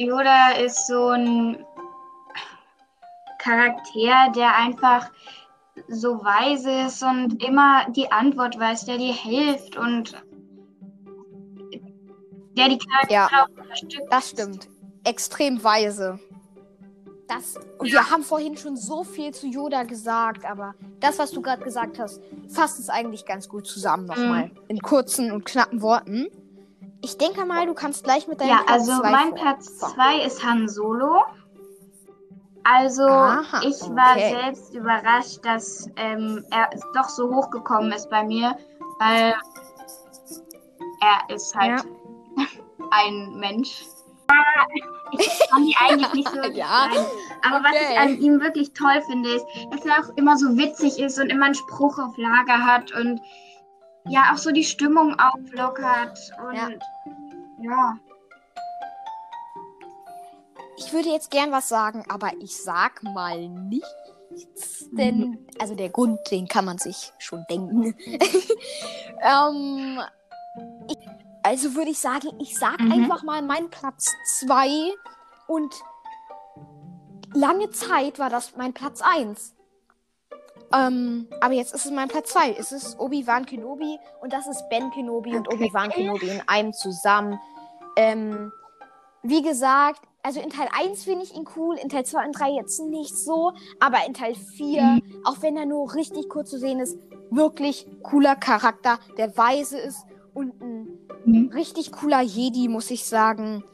Yoda 0.00 0.52
ist 0.52 0.86
so 0.86 1.08
ein. 1.08 1.64
Charakter, 3.38 4.30
der 4.36 4.54
einfach 4.54 5.10
so 5.88 6.22
weise 6.22 6.86
ist 6.86 7.02
und 7.02 7.42
immer 7.42 7.86
die 7.90 8.12
Antwort 8.12 8.58
weiß, 8.58 8.84
der 8.84 8.98
dir 8.98 9.14
hilft 9.14 9.76
und 9.76 10.12
der 12.56 12.68
die 12.68 12.78
Charaktere 12.78 13.12
Ja. 13.14 13.28
auch 13.28 13.48
unterstützt. 13.48 14.06
Das 14.10 14.30
stimmt. 14.30 14.68
Extrem 15.04 15.64
weise. 15.64 16.20
Das, 17.28 17.56
und 17.78 17.90
wir 17.90 18.10
haben 18.10 18.24
vorhin 18.24 18.56
schon 18.56 18.76
so 18.76 19.04
viel 19.04 19.32
zu 19.32 19.46
Yoda 19.46 19.84
gesagt, 19.84 20.44
aber 20.44 20.74
das, 20.98 21.18
was 21.18 21.30
du 21.30 21.40
gerade 21.40 21.62
gesagt 21.62 21.98
hast, 21.98 22.20
fasst 22.48 22.78
es 22.78 22.90
eigentlich 22.90 23.24
ganz 23.24 23.48
gut 23.48 23.66
zusammen 23.66 24.04
nochmal. 24.04 24.50
In 24.68 24.80
kurzen 24.80 25.32
und 25.32 25.46
knappen 25.46 25.80
Worten. 25.80 26.26
Ich 27.02 27.16
denke 27.18 27.44
mal, 27.46 27.66
du 27.66 27.74
kannst 27.74 28.04
gleich 28.04 28.28
mit 28.28 28.40
deinem 28.40 28.50
Ja, 28.50 28.56
Platz 28.66 28.88
also 28.88 29.00
zwei 29.00 29.10
mein 29.10 29.34
Platz 29.34 29.70
vor- 29.78 29.88
2 29.94 30.22
ist 30.24 30.44
Han 30.44 30.68
Solo. 30.68 31.22
Also 32.62 33.04
Aha, 33.04 33.62
ich 33.62 33.80
war 33.80 34.12
okay. 34.16 34.36
selbst 34.42 34.74
überrascht, 34.74 35.38
dass 35.42 35.88
ähm, 35.96 36.44
er 36.50 36.68
doch 36.94 37.08
so 37.08 37.34
hochgekommen 37.34 37.90
ist 37.92 38.10
bei 38.10 38.22
mir, 38.24 38.54
weil 38.98 39.34
er 41.00 41.34
ist 41.34 41.54
halt 41.54 41.82
ein 42.90 43.34
Mensch. 43.38 43.82
Ich 45.12 45.50
kann 45.50 45.64
die 45.64 45.74
eigentlich 45.80 46.12
nicht 46.12 46.28
so 46.28 46.36
Ja, 46.52 46.84
leiden. 46.86 47.06
Aber 47.42 47.64
was 47.64 47.72
okay. 47.72 47.86
ich 47.92 47.98
an 47.98 48.18
ihm 48.18 48.40
wirklich 48.40 48.72
toll 48.74 49.00
finde, 49.06 49.30
ist, 49.30 49.46
dass 49.70 49.84
er 49.86 49.94
auch 50.04 50.16
immer 50.16 50.36
so 50.36 50.56
witzig 50.56 50.98
ist 51.00 51.18
und 51.18 51.30
immer 51.30 51.46
einen 51.46 51.54
Spruch 51.54 51.98
auf 51.98 52.16
Lager 52.18 52.64
hat 52.64 52.92
und 52.92 53.20
ja 54.08 54.32
auch 54.32 54.38
so 54.38 54.50
die 54.50 54.64
Stimmung 54.64 55.18
auflockert 55.18 56.18
und 56.46 56.54
Ja. 56.54 56.68
ja. 57.60 57.98
Ich 60.78 60.92
würde 60.92 61.10
jetzt 61.10 61.30
gern 61.30 61.52
was 61.52 61.68
sagen, 61.68 62.04
aber 62.08 62.30
ich 62.40 62.56
sag 62.62 63.02
mal 63.02 63.48
nichts, 63.48 64.88
denn 64.92 65.46
also 65.58 65.74
der 65.74 65.90
Grund, 65.90 66.18
den 66.30 66.48
kann 66.48 66.64
man 66.64 66.78
sich 66.78 67.12
schon 67.18 67.44
denken. 67.50 67.94
ähm, 69.22 70.00
ich, 70.88 70.96
also 71.42 71.74
würde 71.74 71.90
ich 71.90 71.98
sagen, 71.98 72.28
ich 72.40 72.58
sag 72.58 72.80
Mhm. 72.80 72.92
einfach 72.92 73.22
mal 73.22 73.42
meinen 73.42 73.68
Platz 73.70 74.10
2 74.40 74.68
und 75.48 75.74
lange 77.34 77.70
Zeit 77.70 78.18
war 78.18 78.30
das 78.30 78.56
mein 78.56 78.72
Platz 78.72 79.02
1. 79.02 79.54
Ähm, 80.72 81.26
aber 81.40 81.54
jetzt 81.54 81.74
ist 81.74 81.84
es 81.86 81.90
mein 81.90 82.08
Platz 82.08 82.30
2. 82.30 82.52
Es 82.52 82.70
ist 82.72 82.98
Obi-Wan 82.98 83.44
Kenobi 83.46 83.98
und 84.20 84.32
das 84.32 84.46
ist 84.46 84.68
Ben 84.68 84.90
Kenobi 84.90 85.36
und 85.36 85.48
Okay. 85.48 85.64
Obi-Wan 85.64 85.90
Kenobi 85.90 86.28
in 86.28 86.42
einem 86.46 86.72
zusammen. 86.72 87.38
Ähm, 87.96 88.52
wie 89.22 89.42
gesagt, 89.42 90.00
also 90.22 90.40
in 90.40 90.50
Teil 90.50 90.68
1 90.72 91.04
finde 91.04 91.24
ich 91.24 91.34
ihn 91.34 91.44
cool, 91.56 91.76
in 91.76 91.88
Teil 91.88 92.04
2 92.04 92.24
und 92.26 92.32
3 92.38 92.50
jetzt 92.52 92.80
nicht 92.80 93.16
so, 93.16 93.52
aber 93.80 93.98
in 94.06 94.14
Teil 94.14 94.34
4, 94.34 94.82
Mhm. 94.82 95.02
auch 95.24 95.36
wenn 95.42 95.56
er 95.56 95.66
nur 95.66 95.94
richtig 95.94 96.28
kurz 96.28 96.50
zu 96.50 96.58
sehen 96.58 96.78
ist, 96.78 96.96
wirklich 97.30 97.86
cooler 98.02 98.36
Charakter, 98.36 98.98
der 99.16 99.36
weise 99.36 99.78
ist 99.78 100.04
und 100.34 100.60
ein 100.62 100.88
Mhm. 101.24 101.50
richtig 101.52 101.90
cooler 101.92 102.20
Jedi, 102.20 102.68
muss 102.68 102.90
ich 102.90 103.04
sagen, 103.04 103.64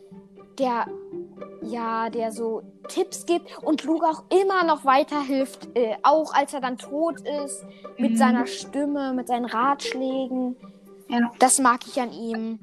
der 0.59 0.86
ja, 1.62 2.09
der 2.11 2.32
so 2.32 2.62
Tipps 2.89 3.26
gibt 3.26 3.59
und 3.62 3.84
Luke 3.84 4.07
auch 4.07 4.22
immer 4.30 4.64
noch 4.64 4.84
weiterhilft, 4.84 5.68
äh, 5.76 5.97
auch 6.03 6.32
als 6.34 6.55
er 6.55 6.61
dann 6.61 6.78
tot 6.78 7.20
ist, 7.45 7.64
mit 7.99 8.12
Mhm. 8.12 8.16
seiner 8.16 8.47
Stimme, 8.47 9.12
mit 9.12 9.28
seinen 9.28 9.45
Ratschlägen. 9.47 10.57
Ja. 11.09 11.30
Das 11.39 11.59
mag 11.59 11.80
ich 11.87 12.01
an 12.01 12.12
ihm. 12.12 12.59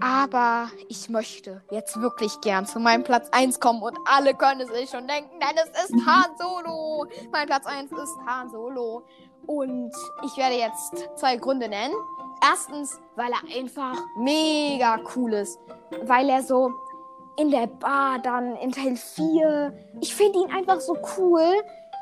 Aber 0.00 0.68
ich 0.88 1.08
möchte 1.08 1.62
jetzt 1.72 2.00
wirklich 2.00 2.40
gern 2.40 2.66
zu 2.66 2.78
meinem 2.78 3.02
Platz 3.02 3.28
1 3.32 3.58
kommen 3.58 3.82
und 3.82 3.98
alle 4.04 4.32
können 4.34 4.60
es 4.60 4.68
sich 4.68 4.88
schon 4.90 5.08
denken, 5.08 5.40
denn 5.40 5.56
es 5.56 5.84
ist 5.84 5.92
Mhm. 5.92 6.06
Han 6.06 6.30
Solo. 6.38 7.06
Mein 7.32 7.46
Platz 7.46 7.66
1 7.66 7.90
ist 7.90 8.16
Han 8.26 8.48
Solo. 8.50 9.02
Und 9.46 9.90
ich 10.24 10.36
werde 10.36 10.54
jetzt 10.56 11.08
zwei 11.18 11.36
Gründe 11.36 11.68
nennen. 11.68 11.94
Erstens, 12.42 13.00
weil 13.16 13.32
er 13.32 13.56
einfach 13.58 13.96
mega 14.16 15.00
cool 15.16 15.32
ist. 15.34 15.58
Weil 16.02 16.28
er 16.28 16.42
so 16.42 16.70
in 17.36 17.50
der 17.50 17.66
Bar 17.66 18.18
dann 18.20 18.56
in 18.56 18.72
Teil 18.72 18.96
4. 18.96 19.72
Ich 20.00 20.14
finde 20.14 20.40
ihn 20.40 20.50
einfach 20.52 20.80
so 20.80 20.96
cool, 21.16 21.44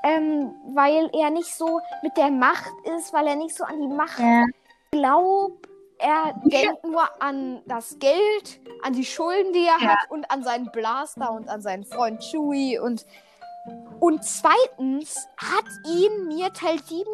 ähm, 0.02 0.54
weil 0.74 1.10
er 1.14 1.30
nicht 1.30 1.54
so 1.54 1.80
mit 2.02 2.16
der 2.16 2.30
Macht 2.30 2.72
ist, 2.96 3.12
weil 3.12 3.26
er 3.26 3.36
nicht 3.36 3.56
so 3.56 3.64
an 3.64 3.80
die 3.80 3.88
Macht 3.88 4.18
Ja. 4.18 4.44
glaubt. 4.90 5.66
Er 5.98 6.34
denkt 6.44 6.84
nur 6.84 7.04
an 7.22 7.62
das 7.66 7.98
Geld, 7.98 8.60
an 8.82 8.92
die 8.92 9.04
Schulden, 9.04 9.52
die 9.54 9.64
er 9.64 9.78
Ja. 9.80 9.90
hat 9.92 10.10
und 10.10 10.30
an 10.30 10.42
seinen 10.44 10.70
Blaster 10.70 11.30
und 11.32 11.48
an 11.48 11.62
seinen 11.62 11.84
Freund 11.84 12.20
Chewie 12.22 12.78
und 12.78 13.06
und 13.98 14.22
zweitens 14.22 15.26
hat 15.38 15.64
ihn 15.88 16.28
mir 16.28 16.52
Teil 16.52 16.78
7 16.84 17.10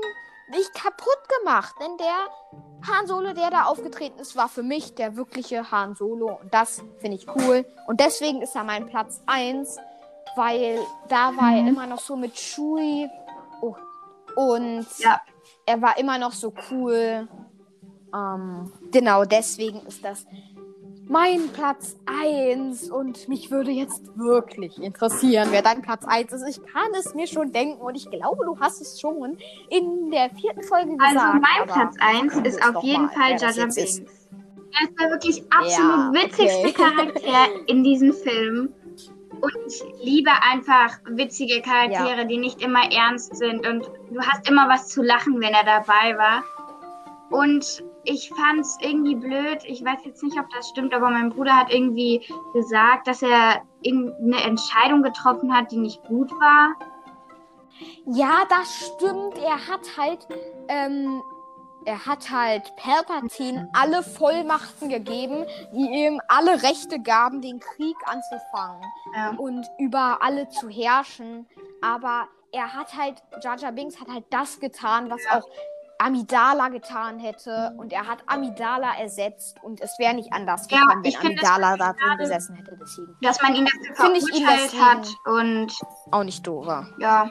nicht 0.52 0.72
kaputt 0.74 1.18
gemacht, 1.40 1.74
denn 1.80 1.96
der 1.98 2.88
Han 2.88 3.06
Solo, 3.06 3.32
der 3.32 3.50
da 3.50 3.64
aufgetreten 3.64 4.18
ist, 4.20 4.36
war 4.36 4.48
für 4.48 4.62
mich 4.62 4.94
der 4.94 5.16
wirkliche 5.16 5.70
Han 5.70 5.94
Solo 5.94 6.38
und 6.42 6.52
das 6.52 6.82
finde 7.00 7.16
ich 7.16 7.26
cool 7.36 7.64
und 7.86 8.00
deswegen 8.00 8.42
ist 8.42 8.54
er 8.56 8.64
mein 8.64 8.86
Platz 8.88 9.20
1, 9.26 9.76
weil 10.36 10.78
da 11.08 11.36
war 11.36 11.54
er 11.54 11.62
Mhm. 11.62 11.68
immer 11.68 11.86
noch 11.86 12.00
so 12.00 12.16
mit 12.16 12.34
Chewie 12.34 13.08
oh, 13.60 13.74
und 14.36 14.86
Ja. 14.98 15.20
er 15.66 15.80
war 15.82 15.96
immer 15.98 16.18
noch 16.18 16.32
so 16.32 16.52
cool. 16.70 17.28
Ähm, 18.14 18.72
genau, 18.90 19.24
deswegen 19.24 19.80
ist 19.86 20.04
das 20.04 20.26
mein 21.12 21.48
Platz 21.52 21.96
1 22.06 22.90
und 22.90 23.28
mich 23.28 23.50
würde 23.50 23.70
jetzt 23.70 24.16
wirklich 24.16 24.82
interessieren, 24.82 25.48
wer 25.50 25.60
dein 25.60 25.82
Platz 25.82 26.04
1 26.06 26.32
ist. 26.32 26.48
Ich 26.48 26.72
kann 26.72 26.90
es 26.98 27.14
mir 27.14 27.26
schon 27.26 27.52
denken 27.52 27.82
und 27.82 27.94
ich 27.94 28.10
glaube, 28.10 28.46
du 28.46 28.58
hast 28.58 28.80
es 28.80 28.98
schon 28.98 29.36
in 29.68 30.10
der 30.10 30.30
vierten 30.30 30.62
Folge 30.62 30.96
gesagt. 30.96 31.16
Also 31.16 31.38
mein 31.38 31.66
Platz 31.66 31.96
1 32.00 32.32
sagen 32.32 32.44
wir 32.44 32.50
ist 32.50 32.76
auf 32.76 32.82
jeden 32.82 33.04
mal, 33.04 33.10
Fall 33.10 33.34
ist. 33.34 33.76
Binks. 33.76 33.98
Er 34.74 34.88
ist 34.88 34.98
der 34.98 35.10
wirklich 35.10 35.42
absolut 35.50 36.16
Ja, 36.16 36.22
witzigste 36.22 36.68
okay. 36.68 36.72
Charakter 36.72 37.66
in 37.66 37.84
diesem 37.84 38.14
Film. 38.14 38.72
Und 39.42 39.56
ich 39.66 39.82
liebe 40.02 40.30
einfach 40.50 40.98
witzige 41.10 41.60
Charaktere, 41.60 42.26
die 42.26 42.38
nicht 42.38 42.62
immer 42.62 42.90
ernst 42.90 43.36
sind. 43.36 43.66
Und 43.66 43.90
du 44.10 44.20
hast 44.20 44.48
immer 44.48 44.66
was 44.70 44.88
zu 44.88 45.02
lachen, 45.02 45.40
wenn 45.40 45.52
er 45.52 45.64
dabei 45.64 46.16
war. 46.16 46.42
Und 47.30 47.84
ich 48.04 48.28
fand 48.30 48.60
es 48.60 48.76
irgendwie 48.80 49.14
blöd. 49.14 49.62
Ich 49.64 49.84
weiß 49.84 50.00
jetzt 50.04 50.22
nicht, 50.22 50.38
ob 50.38 50.48
das 50.50 50.68
stimmt, 50.68 50.92
aber 50.94 51.10
mein 51.10 51.30
Bruder 51.30 51.56
hat 51.56 51.72
irgendwie 51.72 52.26
gesagt, 52.52 53.06
dass 53.06 53.22
er 53.22 53.62
eine 53.84 54.42
Entscheidung 54.42 55.02
getroffen 55.02 55.54
hat, 55.54 55.70
die 55.70 55.76
nicht 55.78 56.02
gut 56.04 56.30
war. 56.32 56.74
Ja, 58.06 58.42
das 58.48 58.92
stimmt. 58.96 59.38
Er 59.38 59.66
hat 59.68 59.96
halt, 59.96 60.26
ähm, 60.68 61.22
er 61.84 62.04
hat 62.06 62.30
halt 62.30 62.74
Palpatine 62.76 63.68
alle 63.72 64.02
Vollmachten 64.02 64.88
gegeben, 64.88 65.44
die 65.72 66.04
ihm 66.06 66.20
alle 66.28 66.62
Rechte 66.62 67.00
gaben, 67.00 67.40
den 67.40 67.58
Krieg 67.60 67.96
anzufangen 68.06 68.82
Ja. 69.16 69.30
und 69.36 69.66
über 69.78 70.18
alle 70.22 70.48
zu 70.48 70.68
herrschen. 70.68 71.48
Aber 71.80 72.28
er 72.52 72.72
hat 72.72 72.96
halt, 72.96 73.22
Jar 73.42 73.56
Jar 73.58 73.72
Binks 73.72 74.00
hat 74.00 74.08
halt 74.08 74.24
das 74.30 74.60
getan, 74.60 75.10
was 75.10 75.24
Ja. 75.24 75.38
auch 75.38 75.48
Amidala 76.02 76.68
getan 76.68 77.18
hätte. 77.18 77.74
Und 77.78 77.92
er 77.92 78.06
hat 78.06 78.18
Amidala 78.26 78.94
ersetzt 78.98 79.56
und 79.62 79.80
es 79.80 79.98
wäre 79.98 80.14
nicht 80.14 80.32
anders 80.32 80.66
Ja, 80.70 80.80
gekommen, 80.80 81.04
wenn 81.04 81.16
Amidala 81.16 81.76
da 81.76 81.92
drin 81.92 82.18
gesessen 82.18 82.56
hätte. 82.56 82.76
Deswegen 82.80 83.16
Dass 83.22 83.40
man 83.40 83.54
ihn 83.54 83.64
dafür 83.64 83.94
verurteilt 83.94 84.80
hat. 84.80 85.08
Und 85.24 85.72
auch 86.10 86.24
nicht 86.24 86.46
doof. 86.46 86.66
ja, 86.98 87.30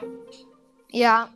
Ja. 0.88 1.28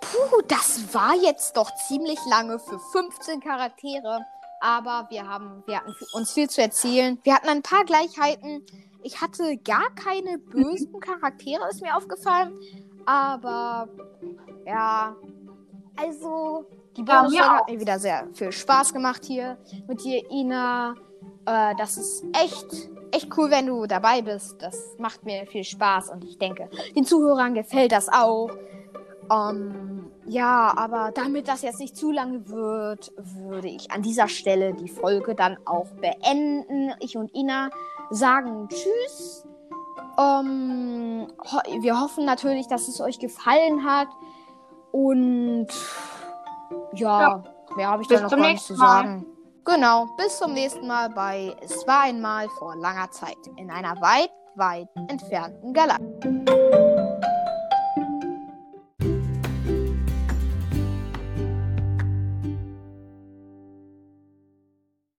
Puh, 0.00 0.40
das 0.48 0.94
war 0.94 1.14
jetzt 1.14 1.56
doch 1.56 1.70
ziemlich 1.86 2.18
lange 2.30 2.58
für 2.58 2.78
15 2.92 3.40
Charaktere. 3.40 4.20
Aber 4.60 5.06
wir 5.10 5.28
haben, 5.28 5.62
wir 5.66 5.76
hatten 5.76 5.94
uns 6.14 6.32
viel 6.32 6.48
zu 6.50 6.60
erzählen. 6.60 7.18
Wir 7.22 7.34
hatten 7.34 7.48
ein 7.48 7.62
paar 7.62 7.84
Gleichheiten. 7.84 8.64
Ich 9.02 9.20
hatte 9.20 9.56
gar 9.58 9.90
keine 9.94 10.38
bösen 10.38 10.98
Charaktere, 10.98 11.68
ist 11.68 11.82
mir 11.82 11.96
aufgefallen. 11.96 12.58
Aber 13.06 13.88
ja, 14.66 15.16
also 15.96 16.66
die 16.96 17.04
Ja, 17.06 17.20
Bonus 17.22 17.32
mir 17.32 17.48
hat 17.48 17.70
mir 17.70 17.80
wieder 17.80 17.98
sehr 17.98 18.26
viel 18.34 18.52
Spaß 18.52 18.92
gemacht 18.92 19.24
hier 19.24 19.56
mit 19.86 20.04
dir, 20.04 20.22
Ina. 20.30 20.94
Äh, 21.46 21.74
das 21.76 21.96
ist 21.96 22.24
echt, 22.32 22.90
echt 23.12 23.36
cool, 23.36 23.50
wenn 23.50 23.66
du 23.66 23.86
dabei 23.86 24.22
bist. 24.22 24.60
Das 24.60 24.96
macht 24.98 25.24
mir 25.24 25.46
viel 25.46 25.64
Spaß 25.64 26.10
und 26.10 26.24
ich 26.24 26.38
denke, 26.38 26.68
den 26.94 27.04
Zuhörern 27.04 27.54
gefällt 27.54 27.92
das 27.92 28.08
auch. 28.08 28.50
Ähm, 29.30 30.10
ja, 30.26 30.72
aber 30.76 31.10
damit 31.14 31.48
das 31.48 31.62
jetzt 31.62 31.80
nicht 31.80 31.96
zu 31.96 32.12
lange 32.12 32.48
wird, 32.48 33.12
würde 33.16 33.68
ich 33.68 33.90
an 33.90 34.02
dieser 34.02 34.28
Stelle 34.28 34.74
die 34.74 34.88
Folge 34.88 35.34
dann 35.34 35.56
auch 35.64 35.88
beenden. 36.00 36.92
Ich 37.00 37.16
und 37.16 37.34
Ina 37.34 37.70
sagen 38.10 38.68
Tschüss. 38.68 39.47
Ähm, 40.18 41.28
ho 41.50 41.58
wir 41.82 42.00
hoffen 42.00 42.24
natürlich, 42.24 42.66
dass 42.66 42.88
es 42.88 43.00
euch 43.00 43.18
gefallen 43.18 43.84
hat. 43.84 44.08
Und 44.92 45.68
ja, 46.94 47.20
Ja. 47.20 47.42
mehr 47.76 47.88
habe 47.88 48.02
ich 48.02 48.08
Bis 48.08 48.18
da 48.18 48.24
noch 48.24 48.30
gar 48.30 48.38
nicht 48.38 48.64
zu 48.64 48.72
nächsten 48.72 48.76
Mal. 48.86 49.02
sagen. 49.02 49.26
Genau, 49.64 50.06
bis 50.16 50.38
zum 50.38 50.54
nächsten 50.54 50.86
Mal 50.86 51.10
bei 51.10 51.54
Es 51.60 51.86
war 51.86 52.02
einmal 52.04 52.48
vor 52.58 52.74
langer 52.76 53.10
Zeit 53.10 53.36
in 53.56 53.70
einer 53.70 54.00
weit, 54.00 54.30
weit 54.56 54.88
entfernten 55.08 55.74
Galaxie. 55.74 56.87